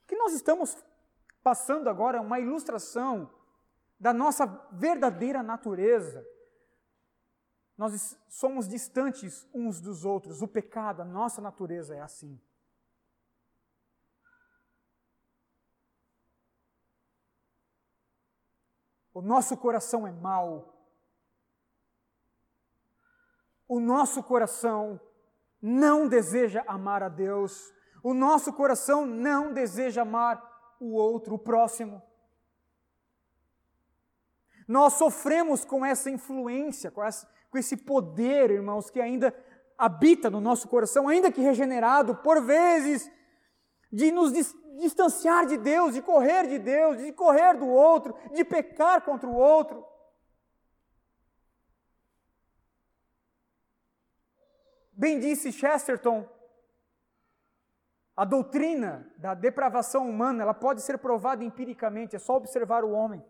Que 0.08 0.16
nós 0.16 0.34
estamos 0.34 0.76
passando 1.44 1.88
agora 1.88 2.18
é 2.18 2.22
uma 2.22 2.40
ilustração 2.40 3.32
da 4.00 4.12
nossa 4.12 4.48
verdadeira 4.72 5.44
natureza. 5.44 6.26
Nós 7.78 8.18
somos 8.28 8.68
distantes 8.68 9.48
uns 9.54 9.80
dos 9.80 10.04
outros. 10.04 10.42
O 10.42 10.48
pecado, 10.48 11.02
a 11.02 11.06
nossa 11.06 11.42
natureza 11.42 11.96
é 11.96 12.02
assim. 12.02 12.42
O 19.20 19.22
nosso 19.22 19.58
coração 19.58 20.08
é 20.08 20.14
mau. 20.14 20.74
O 23.68 23.78
nosso 23.78 24.24
coração 24.24 24.98
não 25.62 26.08
deseja 26.08 26.64
amar 26.66 27.04
a 27.04 27.10
Deus. 27.10 27.74
O 28.02 28.14
nosso 28.14 28.54
coração 28.54 29.06
não 29.06 29.52
deseja 29.52 30.04
amar 30.04 30.42
o 30.80 30.94
outro, 30.94 31.36
o 31.36 31.38
próximo. 31.38 32.02
Nós 34.66 34.94
sofremos 34.94 35.66
com 35.66 35.86
essa 35.86 36.10
influência, 36.10 36.90
com, 36.90 37.04
essa, 37.04 37.30
com 37.52 37.58
esse 37.58 37.76
poder, 37.76 38.52
irmãos, 38.52 38.90
que 38.90 39.02
ainda 39.02 39.36
habita 39.78 40.30
no 40.30 40.40
nosso 40.40 40.70
coração, 40.70 41.10
ainda 41.10 41.30
que 41.30 41.42
regenerado, 41.42 42.16
por 42.16 42.42
vezes 42.42 43.12
de 43.92 44.12
nos 44.12 44.32
distanciar 44.80 45.46
de 45.46 45.58
Deus, 45.58 45.94
de 45.94 46.02
correr 46.02 46.48
de 46.48 46.60
Deus, 46.60 46.98
de 46.98 47.12
correr 47.12 47.58
do 47.58 47.68
outro, 47.68 48.16
de 48.34 48.44
pecar 48.46 49.02
contra 49.04 49.28
o 49.28 49.36
outro. 49.36 49.86
Bem 54.92 55.20
disse 55.20 55.52
Chesterton, 55.52 56.28
a 58.16 58.26
doutrina 58.26 59.10
da 59.18 59.34
depravação 59.34 60.10
humana, 60.10 60.44
ela 60.44 60.54
pode 60.54 60.82
ser 60.82 60.98
provada 60.98 61.42
empiricamente, 61.42 62.18
é 62.18 62.20
só 62.20 62.36
observar 62.36 62.84
o 62.84 62.92
homem. 62.92 63.26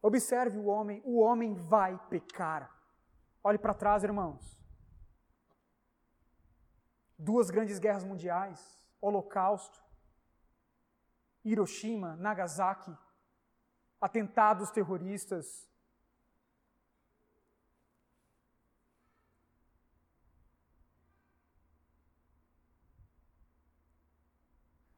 Observe 0.00 0.58
o 0.58 0.64
homem, 0.64 1.02
o 1.04 1.18
homem 1.20 1.54
vai 1.54 1.98
pecar. 2.08 2.74
Olhe 3.42 3.58
para 3.58 3.74
trás, 3.74 4.02
irmãos. 4.04 4.63
Duas 7.18 7.50
grandes 7.50 7.78
guerras 7.78 8.04
mundiais, 8.04 8.78
Holocausto, 9.00 9.82
Hiroshima, 11.44 12.16
Nagasaki, 12.16 12.96
atentados 14.00 14.70
terroristas. 14.70 15.68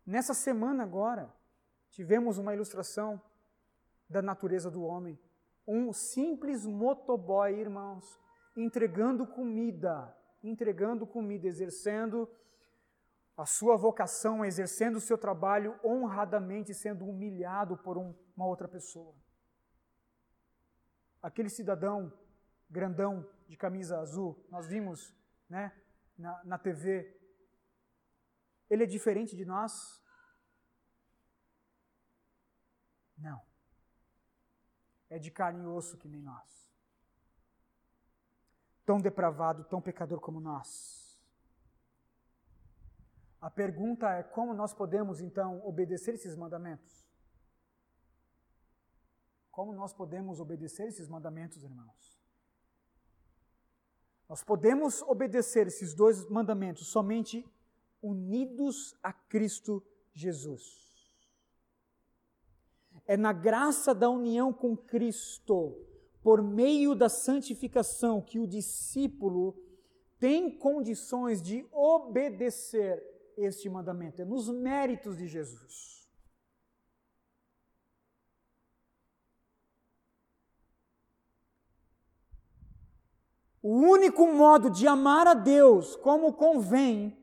Nessa 0.04 0.34
semana 0.34 0.84
agora, 0.84 1.34
tivemos 1.90 2.38
uma 2.38 2.54
ilustração 2.54 3.20
da 4.08 4.22
natureza 4.22 4.70
do 4.70 4.82
homem. 4.82 5.18
Um 5.66 5.92
simples 5.92 6.64
motoboy, 6.64 7.58
irmãos, 7.58 8.20
entregando 8.56 9.26
comida, 9.26 10.16
entregando 10.48 11.06
comida, 11.06 11.46
exercendo 11.46 12.28
a 13.36 13.44
sua 13.44 13.76
vocação, 13.76 14.44
exercendo 14.44 14.96
o 14.96 15.00
seu 15.00 15.18
trabalho 15.18 15.78
honradamente, 15.84 16.72
sendo 16.72 17.06
humilhado 17.06 17.76
por 17.76 17.98
um, 17.98 18.14
uma 18.36 18.46
outra 18.46 18.66
pessoa. 18.66 19.14
Aquele 21.22 21.50
cidadão 21.50 22.12
grandão 22.68 23.28
de 23.48 23.56
camisa 23.56 24.00
azul, 24.00 24.44
nós 24.50 24.66
vimos 24.66 25.14
né, 25.48 25.72
na, 26.16 26.44
na 26.44 26.58
TV, 26.58 27.14
ele 28.68 28.84
é 28.84 28.86
diferente 28.86 29.36
de 29.36 29.44
nós? 29.44 30.02
Não. 33.16 33.40
É 35.08 35.18
de 35.18 35.30
carne 35.30 35.62
e 35.62 35.66
osso 35.66 35.96
que 35.96 36.08
nem 36.08 36.20
nós. 36.20 36.65
Tão 38.86 38.98
depravado, 38.98 39.64
tão 39.64 39.82
pecador 39.82 40.20
como 40.20 40.40
nós. 40.40 41.20
A 43.40 43.50
pergunta 43.50 44.08
é 44.10 44.22
como 44.22 44.54
nós 44.54 44.72
podemos 44.72 45.20
então 45.20 45.60
obedecer 45.66 46.14
esses 46.14 46.34
mandamentos? 46.34 47.06
Como 49.50 49.72
nós 49.72 49.92
podemos 49.92 50.40
obedecer 50.40 50.88
esses 50.88 51.08
mandamentos, 51.08 51.62
irmãos? 51.62 52.16
Nós 54.28 54.42
podemos 54.42 55.02
obedecer 55.02 55.66
esses 55.66 55.94
dois 55.94 56.28
mandamentos 56.28 56.88
somente 56.88 57.44
unidos 58.02 58.96
a 59.02 59.12
Cristo 59.12 59.82
Jesus. 60.12 60.86
É 63.06 63.16
na 63.16 63.32
graça 63.32 63.94
da 63.94 64.10
união 64.10 64.52
com 64.52 64.76
Cristo, 64.76 65.85
por 66.26 66.42
meio 66.42 66.92
da 66.92 67.08
santificação, 67.08 68.20
que 68.20 68.40
o 68.40 68.48
discípulo 68.48 69.56
tem 70.18 70.50
condições 70.50 71.40
de 71.40 71.64
obedecer 71.70 73.00
este 73.36 73.70
mandamento, 73.70 74.20
é 74.20 74.24
nos 74.24 74.48
méritos 74.48 75.16
de 75.16 75.28
Jesus. 75.28 76.10
O 83.62 83.68
único 83.68 84.26
modo 84.26 84.68
de 84.68 84.88
amar 84.88 85.28
a 85.28 85.34
Deus 85.34 85.94
como 85.94 86.32
convém 86.32 87.16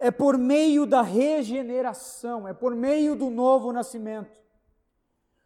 é 0.00 0.10
por 0.10 0.36
meio 0.36 0.84
da 0.84 1.00
regeneração, 1.00 2.48
é 2.48 2.52
por 2.52 2.74
meio 2.74 3.14
do 3.14 3.30
novo 3.30 3.72
nascimento. 3.72 4.42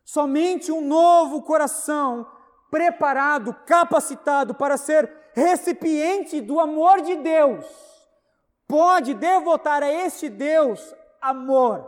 Somente 0.02 0.72
um 0.72 0.80
novo 0.80 1.42
coração 1.42 2.26
preparado, 2.72 3.54
capacitado 3.66 4.54
para 4.54 4.78
ser 4.78 5.12
recipiente 5.34 6.40
do 6.40 6.58
amor 6.58 7.02
de 7.02 7.16
Deus 7.16 7.66
pode 8.66 9.12
devotar 9.12 9.82
a 9.82 9.92
este 9.92 10.30
Deus 10.30 10.94
amor. 11.20 11.86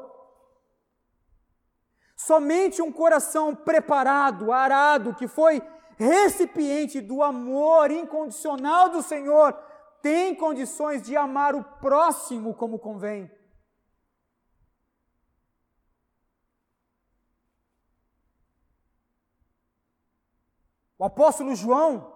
Somente 2.14 2.82
um 2.82 2.92
coração 2.92 3.54
preparado, 3.54 4.52
arado, 4.52 5.14
que 5.14 5.26
foi 5.26 5.62
recipiente 5.96 7.00
do 7.00 7.22
amor 7.22 7.90
incondicional 7.90 8.90
do 8.90 9.00
Senhor, 9.00 9.54
tem 10.02 10.34
condições 10.34 11.00
de 11.00 11.16
amar 11.16 11.54
o 11.54 11.64
próximo 11.80 12.52
como 12.52 12.78
convém. 12.78 13.30
O 20.98 21.04
apóstolo 21.04 21.54
João, 21.54 22.12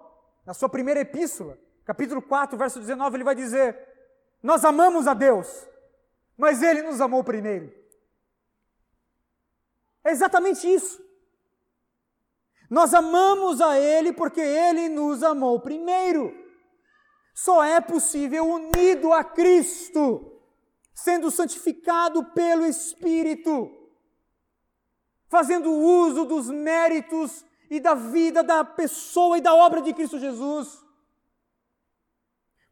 na 0.47 0.55
sua 0.55 0.68
primeira 0.68 1.01
epístola, 1.01 1.59
capítulo 1.85 2.22
4, 2.22 2.57
verso 2.57 2.79
19, 2.79 3.16
ele 3.16 3.24
vai 3.24 3.35
dizer: 3.35 3.89
nós 4.43 4.64
amamos 4.64 5.07
a 5.09 5.14
Deus, 5.14 5.66
mas 6.37 6.62
Ele 6.62 6.83
nos 6.83 7.01
amou 7.01 7.24
primeiro. 7.24 7.72
É 10.05 10.11
exatamente 10.11 10.72
isso. 10.72 11.03
Nós 12.70 12.95
amamos 12.95 13.61
a 13.61 13.79
Ele 13.79 14.12
porque 14.12 14.41
Ele 14.41 14.89
nos 14.89 15.22
amou 15.22 15.59
primeiro. 15.61 16.33
Só 17.35 17.64
é 17.64 17.81
possível 17.81 18.45
unido 18.47 19.12
a 19.12 19.24
Cristo, 19.24 20.41
sendo 20.95 21.31
santificado 21.31 22.24
pelo 22.26 22.66
Espírito, 22.66 23.70
fazendo 25.29 25.70
uso 25.70 26.24
dos 26.24 26.49
méritos 26.49 27.45
e 27.71 27.81
da 27.81 27.95
vida 27.95 28.43
da 28.43 28.64
pessoa 28.64 29.39
e 29.39 29.41
da 29.41 29.55
obra 29.55 29.83
de 29.83 29.93
Cristo 29.93 30.19
Jesus. 30.19 30.85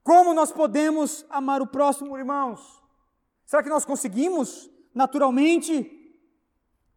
Como 0.03 0.33
nós 0.33 0.53
podemos 0.53 1.27
amar 1.29 1.61
o 1.61 1.67
próximo, 1.67 2.17
irmãos? 2.17 2.83
Será 3.45 3.63
que 3.63 3.69
nós 3.69 3.85
conseguimos 3.85 4.71
naturalmente? 4.95 5.93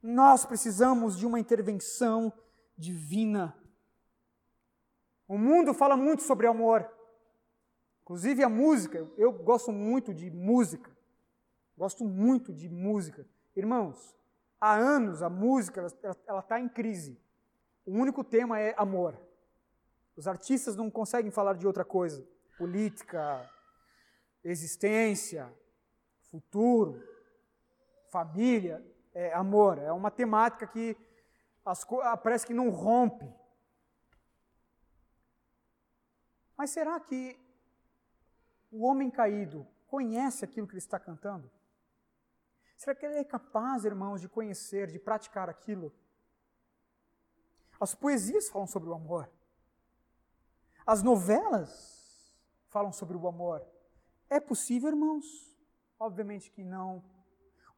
Nós 0.02 0.45
precisamos 0.45 1.18
de 1.18 1.26
uma 1.26 1.39
intervenção 1.39 2.32
divina. 2.78 3.56
O 5.28 5.38
mundo 5.38 5.74
fala 5.74 5.97
muito 5.97 6.24
sobre 6.24 6.47
amor. 6.47 6.89
Inclusive 8.02 8.43
a 8.43 8.50
música, 8.50 9.08
eu 9.18 9.32
gosto 9.32 9.72
muito 9.72 10.14
de 10.14 10.32
música. 10.32 10.89
Gosto 11.78 12.04
muito 12.04 12.54
de 12.54 12.68
música. 12.68 13.28
Irmãos, 13.56 14.16
há 14.60 14.76
anos 14.76 15.22
a 15.22 15.30
música 15.30 15.86
ela 16.28 16.39
está 16.39 16.60
em 16.60 16.68
crise. 16.68 17.20
O 17.90 17.94
único 17.94 18.24
tema 18.24 18.60
é 18.60 18.76
amor. 18.78 19.20
Os 20.16 20.28
artistas 20.28 20.76
não 20.76 20.92
conseguem 20.92 21.32
falar 21.32 21.56
de 21.56 21.66
outra 21.66 21.84
coisa 21.84 22.24
política, 22.56 23.50
existência, 24.44 25.52
futuro, 26.30 27.02
família, 28.12 28.86
é, 29.12 29.34
amor. 29.34 29.80
É 29.80 29.92
uma 29.92 30.12
temática 30.12 30.68
que 30.68 30.96
as, 31.66 31.84
ah, 32.04 32.16
parece 32.16 32.46
que 32.46 32.54
não 32.54 32.70
rompe. 32.70 33.28
Mas 36.56 36.70
será 36.70 37.00
que 37.00 37.40
o 38.70 38.86
homem 38.86 39.10
caído 39.10 39.66
conhece 39.88 40.46
aquilo 40.46 40.68
que 40.68 40.74
ele 40.74 40.78
está 40.78 41.00
cantando? 41.00 41.50
Será 42.78 42.94
que 42.94 43.04
ele 43.04 43.16
é 43.18 43.24
capaz, 43.24 43.84
irmãos, 43.84 44.22
de 44.22 44.30
conhecer, 44.30 44.92
de 44.92 45.00
praticar 45.00 45.50
aquilo? 45.50 45.92
As 47.80 47.96
poesias 47.96 48.50
falam 48.50 48.68
sobre 48.68 48.90
o 48.90 48.94
amor. 48.94 49.30
As 50.86 51.02
novelas 51.02 52.36
falam 52.68 52.92
sobre 52.92 53.16
o 53.16 53.28
amor. 53.28 53.66
É 54.30 54.40
possível, 54.40 54.90
irmãos? 54.90 55.26
Obviamente 56.00 56.52
que 56.52 56.64
não. 56.64 57.04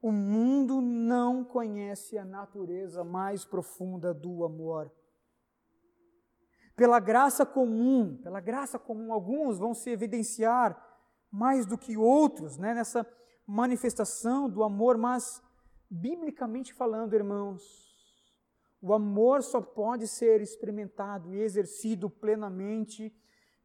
O 0.02 0.12
mundo 0.12 0.82
não 0.82 1.44
conhece 1.44 2.18
a 2.18 2.26
natureza 2.26 3.04
mais 3.04 3.46
profunda 3.46 4.14
do 4.14 4.44
amor. 4.44 4.92
Pela 6.76 7.00
graça 7.00 7.46
comum, 7.46 8.18
pela 8.24 8.40
graça 8.40 8.80
comum, 8.80 9.14
alguns 9.14 9.60
vão 9.60 9.74
se 9.74 9.90
evidenciar 9.90 10.76
mais 11.30 11.66
do 11.66 11.78
que 11.78 11.96
outros 11.96 12.58
né, 12.58 12.74
nessa 12.74 13.06
manifestação 13.46 14.50
do 14.50 14.64
amor, 14.64 14.98
mas, 14.98 15.44
biblicamente 15.90 16.74
falando, 16.74 17.14
irmãos, 17.14 17.91
o 18.82 18.94
amor 18.94 19.44
só 19.44 19.62
pode 19.62 20.08
ser 20.08 20.42
experimentado 20.42 21.34
e 21.34 21.40
exercido 21.40 22.10
plenamente 22.10 23.16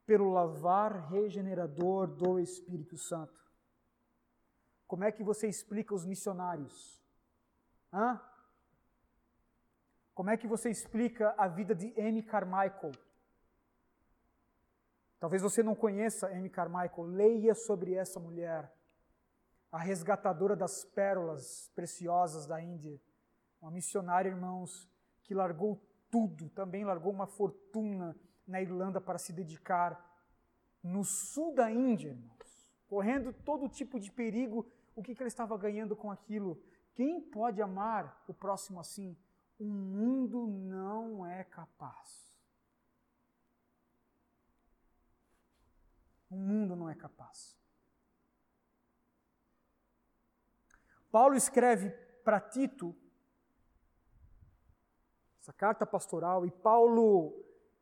pelo 0.05 0.31
lavar 0.31 1.09
regenerador 1.09 2.07
do 2.07 2.39
Espírito 2.39 2.99
Santo. 2.99 3.41
Como 4.87 5.05
é 5.05 5.11
que 5.11 5.25
você 5.25 5.49
explica 5.49 5.95
os 5.95 6.05
missionários? 6.05 7.03
Hã? 7.93 8.21
Como 10.15 10.31
é 10.31 10.37
que 10.37 10.47
você 10.47 10.71
explica 10.71 11.35
a 11.37 11.49
vida 11.49 11.75
de 11.75 11.99
Amy 12.01 12.23
Carmichael? 12.23 12.93
Talvez 15.19 15.43
você 15.43 15.63
não 15.63 15.75
conheça 15.75 16.29
Amy 16.29 16.51
Carmichael, 16.51 17.07
leia 17.09 17.55
sobre 17.55 17.95
essa 17.95 18.21
mulher, 18.21 18.71
a 19.73 19.79
resgatadora 19.79 20.55
das 20.55 20.85
pérolas 20.85 21.71
preciosas 21.75 22.47
da 22.47 22.61
Índia. 22.61 23.01
Uma 23.61 23.71
missionária, 23.71 24.29
irmãos, 24.29 24.89
que 25.27 25.35
largou 25.35 25.83
tudo, 26.11 26.49
também 26.51 26.85
largou 26.85 27.13
uma 27.13 27.27
fortuna 27.27 28.17
na 28.47 28.63
Irlanda 28.63 29.01
para 29.01 29.19
se 29.19 29.33
dedicar 29.33 30.01
no 30.83 31.05
sul 31.05 31.53
da 31.53 31.71
Índia, 31.71 32.11
irmãos, 32.11 32.71
correndo 32.87 33.33
todo 33.33 33.69
tipo 33.69 33.99
de 33.99 34.11
perigo. 34.11 34.71
O 34.95 35.03
que, 35.03 35.15
que 35.15 35.23
ele 35.23 35.29
estava 35.29 35.59
ganhando 35.59 35.97
com 35.97 36.11
aquilo? 36.11 36.63
Quem 36.95 37.21
pode 37.21 37.61
amar 37.61 38.25
o 38.29 38.33
próximo 38.33 38.79
assim? 38.79 39.17
O 39.59 39.65
mundo 39.65 40.47
não 40.47 41.27
é 41.27 41.43
capaz. 41.43 42.33
O 46.31 46.37
mundo 46.37 46.77
não 46.77 46.89
é 46.89 46.95
capaz. 46.95 47.59
Paulo 51.11 51.35
escreve 51.35 51.91
para 52.25 52.41
Tito 52.41 52.95
essa 55.47 55.53
carta 55.53 55.87
pastoral 55.87 56.45
e 56.45 56.51
Paulo 56.51 57.33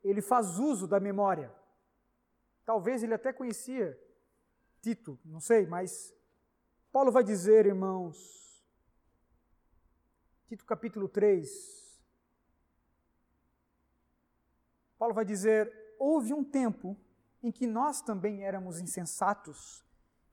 ele 0.03 0.21
faz 0.21 0.59
uso 0.59 0.87
da 0.87 0.99
memória. 0.99 1.51
Talvez 2.63 3.01
ele 3.01 3.15
até 3.15 3.33
conhecia 3.33 3.99
Tito, 4.81 5.19
não 5.25 5.39
sei, 5.39 5.65
mas 5.65 6.13
Paulo 6.91 7.11
vai 7.11 7.23
dizer, 7.23 7.65
irmãos, 7.65 8.63
Tito 10.47 10.63
capítulo 10.63 11.09
3, 11.09 11.99
Paulo 14.99 15.15
vai 15.15 15.25
dizer: 15.25 15.73
houve 15.97 16.35
um 16.35 16.43
tempo 16.43 16.95
em 17.41 17.51
que 17.51 17.65
nós 17.65 17.99
também 17.99 18.43
éramos 18.43 18.79
insensatos 18.79 19.83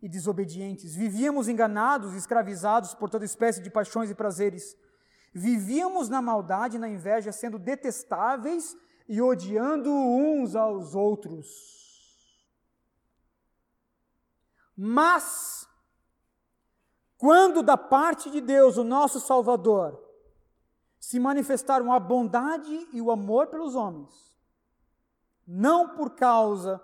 e 0.03 0.09
desobedientes, 0.09 0.95
vivíamos 0.95 1.49
enganados, 1.49 2.13
escravizados 2.13 2.95
por 2.95 3.09
toda 3.09 3.25
espécie 3.25 3.63
de 3.63 3.71
paixões 3.71 4.11
e 4.11 4.15
prazeres 4.15 4.77
Vivíamos 5.33 6.09
na 6.09 6.21
maldade 6.21 6.79
na 6.79 6.89
inveja, 6.89 7.33
sendo 7.33 7.59
detestáveis 7.59 8.77
e 9.09 9.21
odiando 9.21 9.91
uns 9.91 10.55
aos 10.55 10.95
outros. 10.95 11.83
Mas, 14.77 15.69
quando 17.17 17.63
da 17.63 17.77
parte 17.77 18.31
de 18.31 18.41
Deus, 18.41 18.77
o 18.77 18.85
nosso 18.85 19.21
Salvador, 19.21 20.03
se 20.99 21.19
manifestaram 21.19 21.93
a 21.93 21.99
bondade 21.99 22.89
e 22.93 23.01
o 23.01 23.11
amor 23.11 23.49
pelos 23.49 23.75
homens, 23.75 24.37
não 25.47 25.97
por 25.97 26.11
causa 26.11 26.81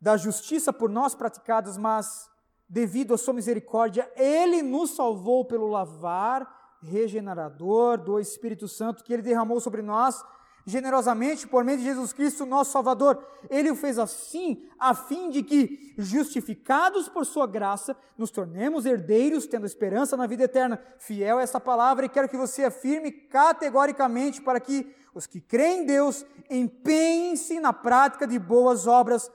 da 0.00 0.16
justiça 0.16 0.72
por 0.72 0.88
nós 0.88 1.14
praticadas, 1.14 1.76
mas 1.76 2.30
devido 2.68 3.14
à 3.14 3.18
sua 3.18 3.34
misericórdia, 3.34 4.10
ele 4.16 4.62
nos 4.62 4.90
salvou 4.90 5.44
pelo 5.44 5.68
lavar 5.68 6.76
regenerador 6.82 7.98
do 7.98 8.20
Espírito 8.20 8.68
Santo 8.68 9.02
que 9.02 9.12
ele 9.12 9.22
derramou 9.22 9.60
sobre 9.60 9.82
nós 9.82 10.22
generosamente 10.68 11.46
por 11.46 11.64
meio 11.64 11.78
de 11.78 11.84
Jesus 11.84 12.12
Cristo, 12.12 12.44
nosso 12.44 12.72
Salvador. 12.72 13.26
Ele 13.48 13.70
o 13.70 13.74
fez 13.74 13.98
assim, 13.98 14.62
a 14.78 14.94
fim 14.94 15.30
de 15.30 15.42
que, 15.42 15.94
justificados 15.96 17.08
por 17.08 17.24
sua 17.24 17.46
graça, 17.46 17.96
nos 18.18 18.30
tornemos 18.30 18.84
herdeiros, 18.84 19.46
tendo 19.46 19.64
esperança 19.64 20.14
na 20.14 20.26
vida 20.26 20.44
eterna. 20.44 20.78
Fiel 20.98 21.38
a 21.38 21.42
essa 21.42 21.58
palavra 21.58 22.04
e 22.04 22.08
quero 22.08 22.28
que 22.28 22.36
você 22.36 22.64
afirme 22.64 23.10
categoricamente 23.10 24.42
para 24.42 24.60
que 24.60 24.94
os 25.14 25.26
que 25.26 25.40
creem 25.40 25.80
em 25.80 25.86
Deus 25.86 26.24
empenhem-se 26.50 27.58
na 27.60 27.72
prática 27.72 28.26
de 28.26 28.38
boas 28.38 28.86
obras 28.86 29.32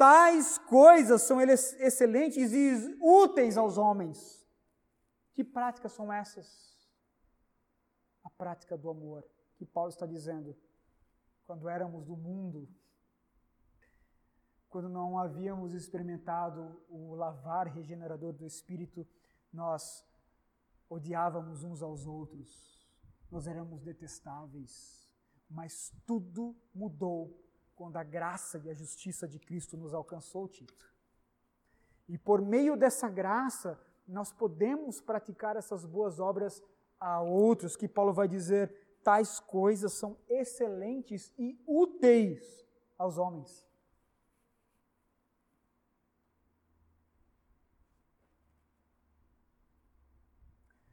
Tais 0.00 0.56
coisas 0.56 1.20
são 1.20 1.42
excelentes 1.42 2.54
e 2.54 2.96
úteis 3.02 3.58
aos 3.58 3.76
homens. 3.76 4.48
Que 5.34 5.44
práticas 5.44 5.92
são 5.92 6.10
essas? 6.10 6.90
A 8.24 8.30
prática 8.30 8.78
do 8.78 8.88
amor, 8.88 9.22
que 9.58 9.66
Paulo 9.66 9.90
está 9.90 10.06
dizendo. 10.06 10.56
Quando 11.46 11.68
éramos 11.68 12.06
do 12.06 12.16
mundo, 12.16 12.66
quando 14.70 14.88
não 14.88 15.18
havíamos 15.18 15.74
experimentado 15.74 16.82
o 16.88 17.14
lavar 17.14 17.66
regenerador 17.66 18.32
do 18.32 18.46
Espírito, 18.46 19.06
nós 19.52 20.02
odiávamos 20.88 21.62
uns 21.62 21.82
aos 21.82 22.06
outros, 22.06 22.88
nós 23.30 23.46
éramos 23.46 23.82
detestáveis, 23.82 25.06
mas 25.50 25.92
tudo 26.06 26.56
mudou 26.74 27.38
quando 27.80 27.96
a 27.96 28.04
graça 28.04 28.58
e 28.58 28.68
a 28.68 28.74
justiça 28.74 29.26
de 29.26 29.38
Cristo 29.38 29.74
nos 29.74 29.94
alcançou, 29.94 30.46
Tito. 30.46 30.86
E 32.06 32.18
por 32.18 32.42
meio 32.42 32.76
dessa 32.76 33.08
graça, 33.08 33.80
nós 34.06 34.30
podemos 34.30 35.00
praticar 35.00 35.56
essas 35.56 35.86
boas 35.86 36.20
obras 36.20 36.62
a 37.00 37.22
outros, 37.22 37.76
que 37.76 37.88
Paulo 37.88 38.12
vai 38.12 38.28
dizer, 38.28 38.98
tais 39.02 39.40
coisas 39.40 39.94
são 39.94 40.18
excelentes 40.28 41.32
e 41.38 41.58
úteis 41.66 42.66
aos 42.98 43.16
homens. 43.16 43.66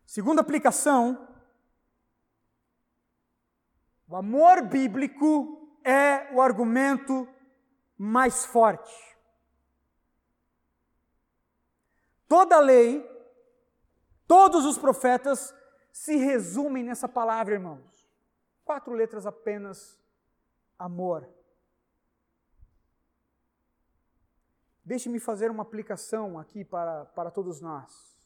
Segunda 0.05 0.39
aplicação, 0.39 1.27
o 4.07 4.15
amor 4.15 4.61
bíblico 4.61 5.56
é 5.87 6.29
o 6.33 6.41
argumento 6.41 7.25
mais 7.97 8.45
forte. 8.45 8.93
Toda 12.27 12.57
a 12.57 12.59
lei, 12.59 13.09
todos 14.27 14.65
os 14.65 14.77
profetas 14.77 15.55
se 15.93 16.17
resumem 16.17 16.83
nessa 16.83 17.07
palavra, 17.07 17.53
irmãos. 17.53 18.05
Quatro 18.65 18.93
letras 18.93 19.25
apenas: 19.25 19.97
amor. 20.77 21.25
Deixe-me 24.83 25.19
fazer 25.19 25.49
uma 25.49 25.63
aplicação 25.63 26.37
aqui 26.37 26.65
para, 26.65 27.05
para 27.05 27.31
todos 27.31 27.61
nós. 27.61 28.17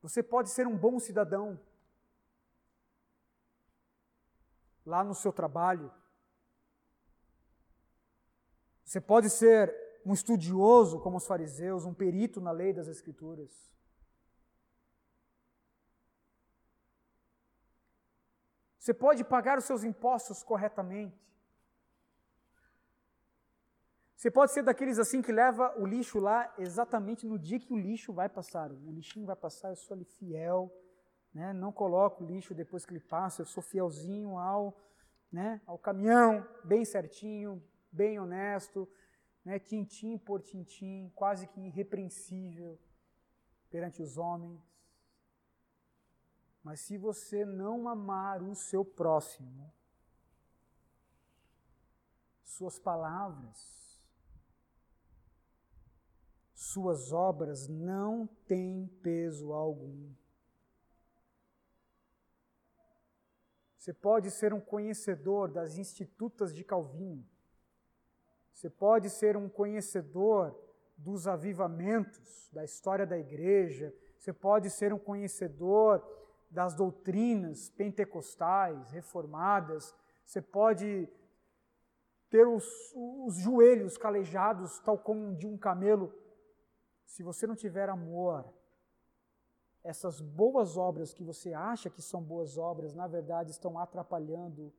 Você 0.00 0.22
pode 0.22 0.50
ser 0.50 0.68
um 0.68 0.76
bom 0.76 1.00
cidadão, 1.00 1.58
lá 4.86 5.02
no 5.02 5.14
seu 5.14 5.32
trabalho. 5.32 5.92
Você 8.84 9.00
pode 9.00 9.28
ser 9.28 9.74
um 10.04 10.12
estudioso 10.12 11.00
como 11.00 11.16
os 11.16 11.26
fariseus, 11.26 11.84
um 11.84 11.92
perito 11.92 12.40
na 12.40 12.52
lei 12.52 12.72
das 12.72 12.86
Escrituras. 12.86 13.50
Você 18.78 18.94
pode 18.94 19.24
pagar 19.24 19.58
os 19.58 19.64
seus 19.64 19.82
impostos 19.82 20.44
corretamente. 20.44 21.20
Você 24.14 24.30
pode 24.30 24.52
ser 24.52 24.62
daqueles 24.62 25.00
assim 25.00 25.20
que 25.20 25.32
leva 25.32 25.74
o 25.76 25.84
lixo 25.84 26.20
lá 26.20 26.54
exatamente 26.56 27.26
no 27.26 27.36
dia 27.36 27.58
que 27.58 27.72
o 27.72 27.76
lixo 27.76 28.12
vai 28.12 28.28
passar. 28.28 28.70
O 28.70 28.92
lixinho 28.92 29.26
vai 29.26 29.34
passar, 29.34 29.70
eu 29.70 29.76
sou 29.76 29.94
ali 29.96 30.04
fiel 30.04 30.72
né? 31.36 31.52
não 31.52 31.70
coloco 31.70 32.24
lixo 32.24 32.54
depois 32.54 32.86
que 32.86 32.94
ele 32.94 33.00
passa, 33.00 33.42
eu 33.42 33.46
sou 33.46 33.62
fielzinho 33.62 34.38
ao, 34.38 34.74
né, 35.30 35.60
ao 35.66 35.78
caminhão, 35.78 36.48
bem 36.64 36.82
certinho, 36.82 37.62
bem 37.92 38.18
honesto, 38.18 38.88
né, 39.44 39.58
tintim 39.58 40.16
por 40.16 40.40
tintim, 40.40 41.12
quase 41.14 41.46
que 41.46 41.60
irrepreensível 41.60 42.80
perante 43.68 44.00
os 44.00 44.16
homens. 44.16 44.58
Mas 46.62 46.80
se 46.80 46.96
você 46.96 47.44
não 47.44 47.86
amar 47.86 48.42
o 48.42 48.54
seu 48.54 48.82
próximo, 48.82 49.70
suas 52.44 52.78
palavras, 52.78 54.02
suas 56.54 57.12
obras 57.12 57.68
não 57.68 58.26
têm 58.46 58.86
peso 59.02 59.52
algum. 59.52 60.14
Você 63.86 63.92
pode 63.92 64.32
ser 64.32 64.52
um 64.52 64.58
conhecedor 64.60 65.48
das 65.48 65.78
institutas 65.78 66.52
de 66.52 66.64
Calvino. 66.64 67.24
Você 68.52 68.68
pode 68.68 69.08
ser 69.08 69.36
um 69.36 69.48
conhecedor 69.48 70.58
dos 70.96 71.28
avivamentos, 71.28 72.50
da 72.52 72.64
história 72.64 73.06
da 73.06 73.16
igreja. 73.16 73.94
Você 74.18 74.32
pode 74.32 74.70
ser 74.70 74.92
um 74.92 74.98
conhecedor 74.98 76.04
das 76.50 76.74
doutrinas 76.74 77.70
pentecostais, 77.70 78.90
reformadas. 78.90 79.94
Você 80.24 80.42
pode 80.42 81.08
ter 82.28 82.44
os, 82.44 82.66
os 83.24 83.36
joelhos 83.36 83.96
calejados, 83.96 84.80
tal 84.80 84.98
como 84.98 85.36
de 85.36 85.46
um 85.46 85.56
camelo, 85.56 86.12
se 87.04 87.22
você 87.22 87.46
não 87.46 87.54
tiver 87.54 87.88
amor, 87.88 88.52
essas 89.86 90.20
boas 90.20 90.76
obras 90.76 91.14
que 91.14 91.22
você 91.22 91.52
acha 91.52 91.88
que 91.88 92.02
são 92.02 92.20
boas 92.22 92.58
obras, 92.58 92.92
na 92.92 93.06
verdade 93.06 93.52
estão 93.52 93.78
atrapalhando 93.78 94.72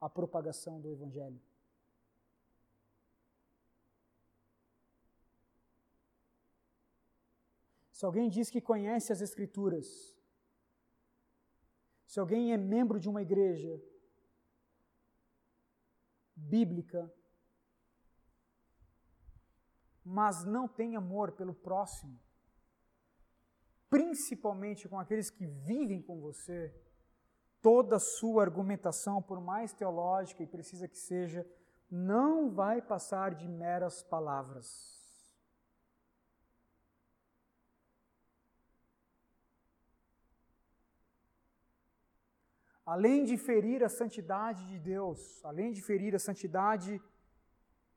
a 0.00 0.08
propagação 0.08 0.80
do 0.80 0.88
Evangelho. 0.88 1.40
Se 7.90 8.04
alguém 8.04 8.28
diz 8.28 8.48
que 8.48 8.60
conhece 8.60 9.12
as 9.12 9.20
Escrituras, 9.20 10.16
se 12.06 12.20
alguém 12.20 12.52
é 12.52 12.56
membro 12.56 13.00
de 13.00 13.08
uma 13.08 13.22
igreja 13.22 13.82
bíblica, 16.36 17.12
mas 20.04 20.44
não 20.44 20.68
tem 20.68 20.94
amor 20.94 21.32
pelo 21.32 21.54
próximo, 21.54 22.20
principalmente 23.88 24.88
com 24.88 24.98
aqueles 24.98 25.30
que 25.30 25.46
vivem 25.46 26.02
com 26.02 26.20
você, 26.20 26.74
toda 27.62 27.96
a 27.96 28.00
sua 28.00 28.42
argumentação, 28.42 29.22
por 29.22 29.40
mais 29.40 29.72
teológica 29.72 30.42
e 30.42 30.46
precisa 30.46 30.88
que 30.88 30.98
seja, 30.98 31.46
não 31.90 32.50
vai 32.50 32.82
passar 32.82 33.34
de 33.34 33.48
meras 33.48 34.02
palavras. 34.02 34.94
Além 42.84 43.24
de 43.24 43.36
ferir 43.36 43.82
a 43.82 43.88
santidade 43.88 44.64
de 44.68 44.78
Deus, 44.78 45.44
além 45.44 45.72
de 45.72 45.82
ferir 45.82 46.14
a 46.14 46.20
santidade 46.20 47.02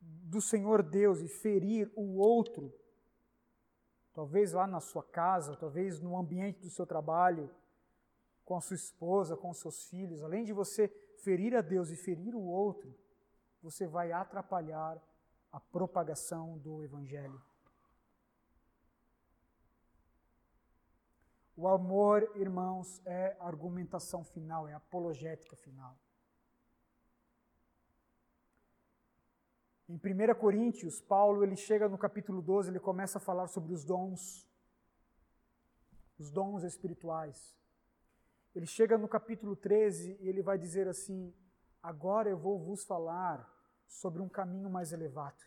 do 0.02 0.42
Senhor 0.42 0.82
Deus 0.82 1.22
e 1.22 1.28
ferir 1.28 1.92
o 1.96 2.18
outro, 2.18 2.74
talvez 4.20 4.52
lá 4.52 4.68
na 4.68 4.82
sua 4.82 5.02
casa, 5.02 5.56
talvez 5.56 6.02
no 6.02 6.18
ambiente 6.18 6.60
do 6.60 6.70
seu 6.70 6.86
trabalho, 6.86 7.50
com 8.44 8.58
a 8.58 8.60
sua 8.60 8.76
esposa, 8.76 9.38
com 9.38 9.50
os 9.50 9.60
seus 9.62 9.86
filhos, 9.86 10.22
além 10.22 10.44
de 10.44 10.52
você 10.52 10.90
ferir 11.24 11.56
a 11.56 11.62
Deus 11.62 11.90
e 11.90 11.96
ferir 11.96 12.36
o 12.36 12.44
outro, 12.44 12.94
você 13.64 13.88
vai 13.88 14.12
atrapalhar 14.12 15.02
a 15.50 15.60
propagação 15.62 16.58
do 16.58 16.84
Evangelho. 16.84 17.42
O 21.56 21.66
amor, 21.66 22.30
irmãos, 22.36 23.02
é 23.06 23.38
argumentação 23.40 24.26
final, 24.26 24.68
é 24.68 24.74
apologética 24.74 25.56
final. 25.56 25.98
Em 29.90 29.96
1 29.96 30.36
Coríntios, 30.36 31.02
Paulo 31.02 31.44
ele 31.44 31.56
chega 31.56 31.90
no 31.90 31.98
capítulo 31.98 32.44
12, 32.44 32.70
ele 32.70 32.80
começa 32.80 33.18
a 33.18 33.22
falar 33.22 33.48
sobre 33.48 33.74
os 33.74 33.84
dons, 33.84 34.48
os 36.20 36.30
dons 36.30 36.62
espirituais. 36.62 37.58
Ele 38.54 38.68
chega 38.68 39.00
no 39.00 39.08
capítulo 39.08 39.56
13 39.56 40.16
e 40.22 40.30
ele 40.30 40.44
vai 40.44 40.60
dizer 40.60 40.88
assim: 40.88 41.34
Agora 41.82 42.30
eu 42.30 42.38
vou 42.38 42.60
vos 42.60 42.84
falar 42.84 43.52
sobre 43.88 44.22
um 44.22 44.30
caminho 44.30 44.70
mais 44.70 44.94
elevado, 44.94 45.44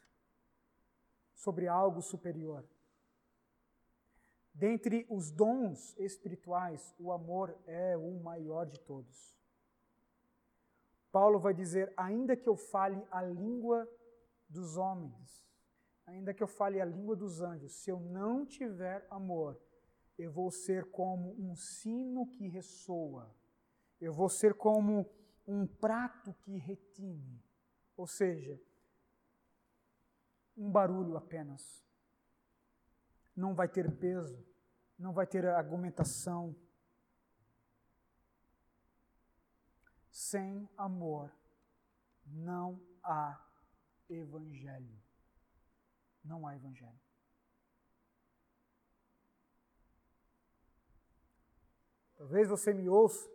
sobre 1.36 1.68
algo 1.68 2.02
superior. 2.02 2.64
Dentre 4.52 5.06
os 5.08 5.30
dons 5.30 5.96
espirituais, 5.98 6.92
o 6.98 7.12
amor 7.12 7.56
é 7.64 7.96
o 7.96 8.20
maior 8.20 8.66
de 8.66 8.80
todos. 8.80 9.36
Paulo 11.12 11.38
vai 11.38 11.54
dizer: 11.54 11.92
ainda 11.96 12.34
que 12.34 12.48
eu 12.48 12.56
fale 12.56 13.06
a 13.08 13.22
língua 13.22 13.88
dos 14.52 14.76
homens, 14.76 15.44
ainda 16.06 16.34
que 16.34 16.42
eu 16.42 16.46
fale 16.46 16.80
a 16.80 16.84
língua 16.84 17.16
dos 17.16 17.40
anjos, 17.40 17.72
se 17.72 17.90
eu 17.90 17.98
não 17.98 18.44
tiver 18.44 19.06
amor, 19.10 19.58
eu 20.18 20.30
vou 20.30 20.50
ser 20.50 20.90
como 20.90 21.34
um 21.38 21.56
sino 21.56 22.26
que 22.26 22.46
ressoa, 22.46 23.34
eu 24.00 24.12
vou 24.12 24.28
ser 24.28 24.54
como 24.54 25.10
um 25.46 25.66
prato 25.66 26.34
que 26.34 26.56
retine, 26.56 27.42
ou 27.96 28.06
seja, 28.06 28.60
um 30.56 30.70
barulho 30.70 31.16
apenas. 31.16 31.82
Não 33.34 33.54
vai 33.54 33.66
ter 33.66 33.90
peso, 33.90 34.44
não 34.98 35.12
vai 35.12 35.26
ter 35.26 35.46
argumentação. 35.46 36.54
Sem 40.10 40.68
amor 40.76 41.32
não 42.26 42.78
há 43.02 43.40
evangelho. 44.14 45.00
Não 46.24 46.46
há 46.46 46.54
evangelho. 46.54 47.00
Talvez 52.16 52.48
você 52.48 52.72
me 52.72 52.88
ouça 52.88 53.28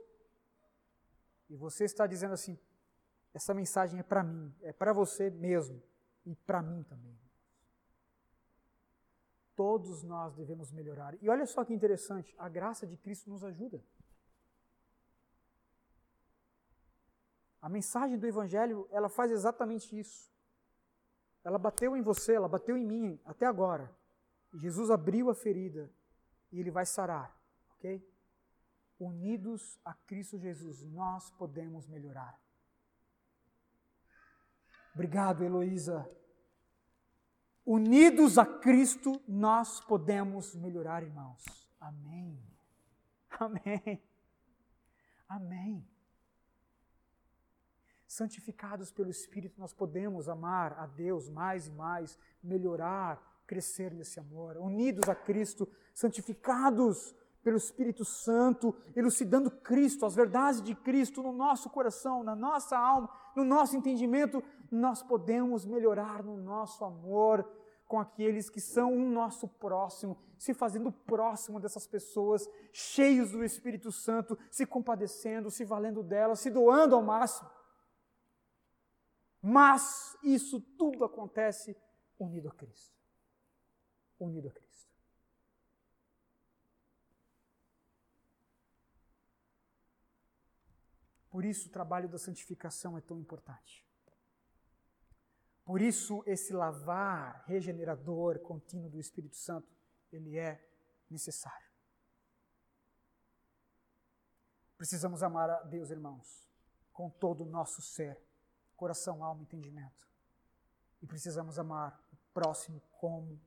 e 1.50 1.56
você 1.56 1.84
está 1.84 2.08
dizendo 2.08 2.34
assim: 2.34 2.58
essa 3.34 3.54
mensagem 3.54 4.00
é 4.00 4.04
para 4.04 4.24
mim, 4.24 4.56
é 4.62 4.72
para 4.72 4.94
você 4.94 5.30
mesmo 5.30 5.84
e 6.26 6.36
para 6.36 6.62
mim 6.62 6.84
também. 6.84 7.20
Todos 9.56 10.04
nós 10.04 10.36
devemos 10.36 10.72
melhorar. 10.72 11.22
E 11.22 11.30
olha 11.30 11.46
só 11.46 11.66
que 11.66 11.74
interessante, 11.74 12.34
a 12.38 12.48
graça 12.48 12.86
de 12.86 12.96
Cristo 12.96 13.30
nos 13.30 13.44
ajuda. 13.44 13.84
A 17.62 17.68
mensagem 17.68 18.18
do 18.18 18.28
Evangelho, 18.28 18.88
ela 18.92 19.10
faz 19.10 19.32
exatamente 19.32 19.98
isso. 19.98 20.32
Ela 21.48 21.58
bateu 21.58 21.96
em 21.96 22.02
você, 22.02 22.34
ela 22.34 22.50
bateu 22.50 22.76
em 22.78 22.86
mim 22.86 23.20
até 23.24 23.46
agora. 23.46 23.90
Jesus 24.54 24.90
abriu 24.92 25.30
a 25.30 25.36
ferida 25.36 25.90
e 26.52 26.60
ele 26.60 26.72
vai 26.72 26.86
sarar, 26.86 27.36
ok? 27.78 28.04
unidos 29.00 29.80
a 29.86 29.94
Cristo 29.94 30.38
Jesus, 30.38 30.84
nós 30.84 31.30
podemos 31.32 31.88
melhorar. 31.88 32.40
Obrigado, 34.94 35.44
Heloísa. 35.44 36.10
Unidos 37.66 38.38
a 38.38 38.46
Cristo, 38.46 39.22
nós 39.28 39.80
podemos 39.82 40.56
melhorar, 40.56 41.04
irmãos. 41.04 41.44
Amém. 41.80 42.42
Amém. 43.30 44.02
Amém. 45.28 45.88
Santificados 48.08 48.92
pelo 48.92 49.10
Espírito, 49.10 49.60
nós 49.60 49.74
podemos 49.74 50.30
amar 50.30 50.74
a 50.80 50.86
Deus 50.88 51.30
mais 51.30 51.68
e 51.68 51.72
mais, 51.72 52.18
melhorar, 52.42 53.22
crescer 53.46 53.94
nesse 53.94 54.20
amor. 54.20 54.58
Unidos 54.58 55.10
a 55.10 55.14
Cristo, 55.16 55.68
santificados 55.94 57.14
pelo 57.44 57.58
Espírito 57.58 58.04
Santo, 58.04 58.76
elucidando 58.96 59.52
Cristo, 59.52 60.06
as 60.06 60.16
verdades 60.16 60.62
de 60.62 60.76
Cristo 60.76 61.22
no 61.22 61.32
nosso 61.32 61.70
coração, 61.70 62.24
na 62.24 62.36
nossa 62.36 62.78
alma, 62.78 63.10
no 63.36 63.44
nosso 63.44 63.76
entendimento, 63.76 64.44
nós 64.72 65.02
podemos 65.02 65.66
melhorar 65.66 66.24
no 66.24 66.36
nosso 66.38 66.84
amor 66.84 67.50
com 67.88 68.00
aqueles 68.00 68.50
que 68.50 68.60
são 68.60 68.94
o 68.94 69.10
nosso 69.10 69.48
próximo, 69.48 70.18
se 70.38 70.54
fazendo 70.54 70.92
próximo 70.92 71.60
dessas 71.60 71.88
pessoas, 71.88 72.48
cheios 72.74 73.32
do 73.32 73.44
Espírito 73.44 73.92
Santo, 73.92 74.38
se 74.52 74.66
compadecendo, 74.66 75.50
se 75.50 75.64
valendo 75.64 76.04
delas, 76.04 76.40
se 76.40 76.50
doando 76.50 76.96
ao 76.96 77.02
máximo. 77.02 77.50
Mas 79.42 80.18
isso 80.24 80.60
tudo 80.78 81.04
acontece 81.04 81.76
unido 82.20 82.50
a 82.50 82.52
Cristo. 82.54 82.96
Unido 84.20 84.50
a 84.50 84.52
Cristo. 84.52 84.68
Por 91.30 91.46
isso 91.46 91.68
o 91.68 91.72
trabalho 91.72 92.10
da 92.10 92.18
santificação 92.18 92.98
é 92.98 93.02
tão 93.02 93.20
importante. 93.20 93.86
Por 95.64 95.82
isso 95.82 96.24
esse 96.26 96.54
lavar 96.54 97.44
regenerador 97.46 98.40
contínuo 98.40 98.90
do 98.90 99.00
Espírito 99.00 99.36
Santo, 99.36 99.72
ele 100.12 100.38
é 100.38 100.66
necessário. 101.10 101.68
Precisamos 104.78 105.22
amar 105.22 105.50
a 105.50 105.64
Deus, 105.64 105.90
irmãos, 105.90 106.48
com 106.94 107.10
todo 107.10 107.44
o 107.44 107.50
nosso 107.50 107.82
ser, 107.82 108.18
coração, 108.78 109.24
alma 109.24 109.42
e 109.42 109.44
entendimento. 109.44 110.08
E 111.02 111.08
precisamos 111.08 111.60
amar 111.60 112.00
o 112.14 112.18
próximo 112.34 112.82
como 113.00 113.40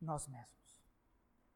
nós 0.00 0.28
mesmos. 0.28 0.57